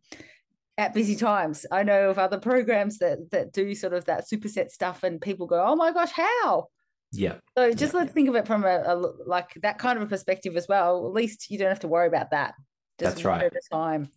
at 0.78 0.94
busy 0.94 1.16
times. 1.16 1.66
I 1.72 1.84
know 1.84 2.10
of 2.10 2.20
other 2.20 2.40
programs 2.40 3.00
that 3.00 3.32
that 3.32 3.54
do 3.54 3.76
sort 3.76 3.94
of 3.94 4.06
that 4.06 4.26
superset 4.32 4.72
stuff, 4.72 5.04
and 5.04 5.22
people 5.22 5.48
go, 5.48 5.64
"Oh 5.64 5.76
my 5.76 5.92
gosh, 5.92 6.12
how?" 6.12 6.68
Yeah. 7.12 7.36
So 7.58 7.72
just 7.74 7.94
yeah. 7.94 8.00
let's 8.00 8.14
think 8.14 8.28
of 8.30 8.36
it 8.36 8.48
from 8.48 8.64
a, 8.66 8.84
a, 8.86 8.96
like 8.96 9.54
that 9.62 9.78
kind 9.78 9.98
of 9.98 10.04
a 10.04 10.08
perspective 10.08 10.58
as 10.58 10.68
well. 10.68 11.06
At 11.06 11.14
least 11.14 11.52
you 11.52 11.60
don't 11.60 11.70
have 11.70 11.82
to 11.82 11.88
worry 11.88 12.08
about 12.08 12.32
that. 12.32 12.56
Just 13.00 13.16
That's 13.16 13.26
right. 13.26 13.44
At 13.44 13.54
a 13.54 13.62
time. 13.72 14.10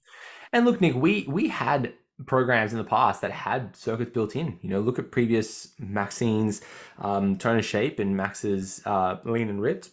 And 0.53 0.65
look, 0.65 0.81
Nic, 0.81 0.95
we 0.95 1.27
we 1.29 1.49
had 1.49 1.93
programs 2.25 2.73
in 2.73 2.79
the 2.79 2.85
past 2.85 3.21
that 3.21 3.31
had 3.31 3.77
circuits 3.77 4.13
built 4.13 4.35
in. 4.35 4.59
You 4.63 4.71
know, 4.71 4.81
look 4.81 4.99
at 4.99 5.11
previous 5.11 5.75
Maxine's 5.79 6.63
um, 6.99 7.37
tone 7.37 7.57
and 7.57 7.65
shape 7.65 7.99
and 7.99 8.17
Max's 8.17 8.81
uh, 8.87 9.19
lean 9.25 9.51
and 9.51 9.61
ripped 9.61 9.91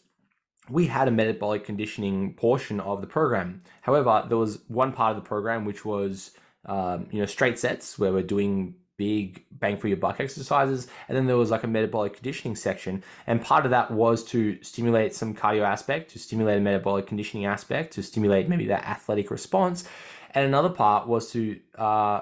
we 0.70 0.88
had 0.88 1.08
a 1.08 1.12
metabolic 1.12 1.66
conditioning 1.66 2.34
portion 2.36 2.80
of 2.80 3.02
the 3.02 3.08
program. 3.08 3.62
However, 3.82 4.24
there 4.28 4.38
was 4.38 4.60
one 4.68 4.94
part 4.94 5.16
of 5.16 5.22
the 5.22 5.28
program 5.28 5.66
which 5.66 5.84
was 5.84 6.32
um, 6.66 7.08
you 7.12 7.20
know, 7.20 7.26
straight 7.26 7.60
sets 7.60 8.00
where 8.00 8.14
we're 8.14 8.24
doing 8.24 8.76
big 8.98 9.44
bang 9.52 9.78
for 9.78 9.88
your 9.88 9.98
buck 9.98 10.20
exercises. 10.20 10.88
And 11.08 11.18
then 11.18 11.26
there 11.26 11.38
was 11.38 11.52
like 11.52 11.64
a 11.64 11.68
metabolic 11.68 12.14
conditioning 12.14 12.56
section. 12.56 13.04
And 13.26 13.42
part 13.42 13.66
of 13.66 13.72
that 13.72 13.92
was 13.92 14.24
to 14.26 14.62
stimulate 14.62 15.14
some 15.16 15.34
cardio 15.34 15.64
aspect, 15.64 16.12
to 16.12 16.20
stimulate 16.20 16.58
a 16.58 16.62
metabolic 16.62 17.08
conditioning 17.08 17.46
aspect, 17.46 17.94
to 17.94 18.04
stimulate 18.04 18.48
maybe 18.48 18.68
that 18.68 18.86
athletic 18.86 19.32
response. 19.32 19.84
And 20.32 20.46
another 20.46 20.70
part 20.70 21.08
was 21.08 21.32
to 21.32 21.60
uh, 21.78 22.22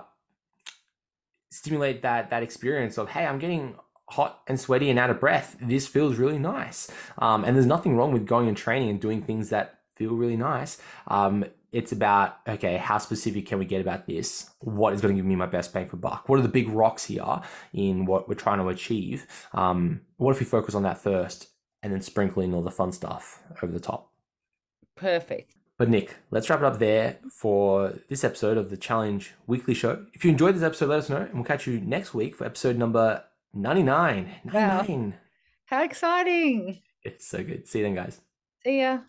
stimulate 1.50 2.02
that 2.02 2.30
that 2.30 2.44
experience 2.44 2.98
of, 2.98 3.10
hey, 3.10 3.26
I'm 3.26 3.40
getting 3.40 3.76
hot 4.10 4.42
and 4.48 4.60
sweaty 4.60 4.90
and 4.90 5.00
out 5.00 5.10
of 5.10 5.20
breath. 5.20 5.56
This 5.62 5.88
feels 5.88 6.18
really 6.18 6.40
nice. 6.40 6.92
Um, 7.18 7.44
and 7.44 7.56
there's 7.56 7.66
nothing 7.66 7.96
wrong 7.96 8.12
with 8.12 8.26
going 8.26 8.48
and 8.48 8.58
training 8.58 8.90
and 8.90 9.00
doing 9.00 9.22
things 9.22 9.50
that 9.50 9.80
feel 9.96 10.16
really 10.16 10.38
nice. 10.38 10.82
Um, 11.08 11.46
it's 11.72 11.92
about 11.92 12.38
okay 12.48 12.78
how 12.78 12.98
specific 12.98 13.46
can 13.46 13.60
we 13.60 13.66
get 13.66 13.82
about 13.82 14.06
this? 14.06 14.50
What 14.60 14.94
is 14.94 15.02
going 15.02 15.16
to 15.16 15.20
give 15.20 15.26
me 15.26 15.36
my 15.36 15.46
best 15.46 15.74
bang 15.74 15.88
for 15.88 15.98
buck? 15.98 16.28
What 16.28 16.40
are 16.40 16.44
the 16.44 16.50
big 16.50 16.70
rocks 16.70 17.06
here 17.06 17.42
in 17.74 18.06
what 18.06 18.28
we're 18.28 18.36
trying 18.36 18.60
to 18.60 18.68
achieve? 18.68 19.26
Um, 19.54 20.02
what 20.18 20.32
if 20.32 20.40
we 20.40 20.46
focus 20.46 20.76
on 20.76 20.84
that 20.84 20.98
first 20.98 21.48
and 21.82 21.94
then 21.94 22.02
sprinkle 22.02 22.42
in 22.42 22.54
all 22.54 22.62
the 22.62 22.72
fun 22.72 22.92
stuff 22.92 23.42
over 23.62 23.72
the 23.72 23.80
top? 23.80 24.12
Perfect. 24.96 25.56
But 25.78 25.90
nic 25.90 26.16
let's 26.30 26.50
wrap 26.50 26.60
it 26.60 26.66
up 26.66 26.80
there 26.80 27.18
for 27.32 27.94
this 28.10 28.24
episode 28.24 28.58
of 28.58 28.70
the 28.70 28.78
challenge 28.78 29.34
weekly 29.48 29.74
show. 29.74 30.06
If 30.14 30.26
you 30.26 30.32
enjoyed 30.32 30.56
this 30.56 30.64
episode 30.64 30.90
let 30.90 31.00
us 31.00 31.10
know 31.10 31.18
and 31.18 31.34
we'll 31.34 31.44
catch 31.44 31.66
you 31.68 31.80
next 31.80 32.14
week 32.14 32.36
for 32.36 32.46
episode 32.46 32.78
number 32.78 33.24
99 33.54 34.30
99 34.46 34.54
wow. 34.54 35.18
how 35.66 35.84
exciting. 35.84 36.82
It's 37.04 37.26
so 37.26 37.44
good. 37.44 37.68
See 37.68 37.80
you 37.80 37.86
then 37.86 37.96
guys. 37.96 38.20
See 38.64 38.82
ya 38.82 39.00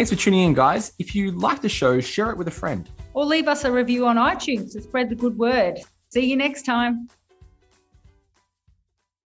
Thanks 0.00 0.10
for 0.10 0.16
tuning 0.16 0.44
in, 0.44 0.54
guys. 0.54 0.94
If 0.98 1.14
you 1.14 1.30
like 1.32 1.60
the 1.60 1.68
show, 1.68 2.00
share 2.00 2.30
it 2.30 2.38
with 2.38 2.48
a 2.48 2.50
friend. 2.50 2.88
Or 3.12 3.26
leave 3.26 3.48
us 3.48 3.64
a 3.64 3.70
review 3.70 4.06
on 4.06 4.16
iTunes 4.16 4.72
to 4.72 4.80
spread 4.80 5.10
the 5.10 5.14
good 5.14 5.36
word. 5.36 5.78
See 6.08 6.24
you 6.24 6.38
next 6.38 6.62
time. 6.62 7.08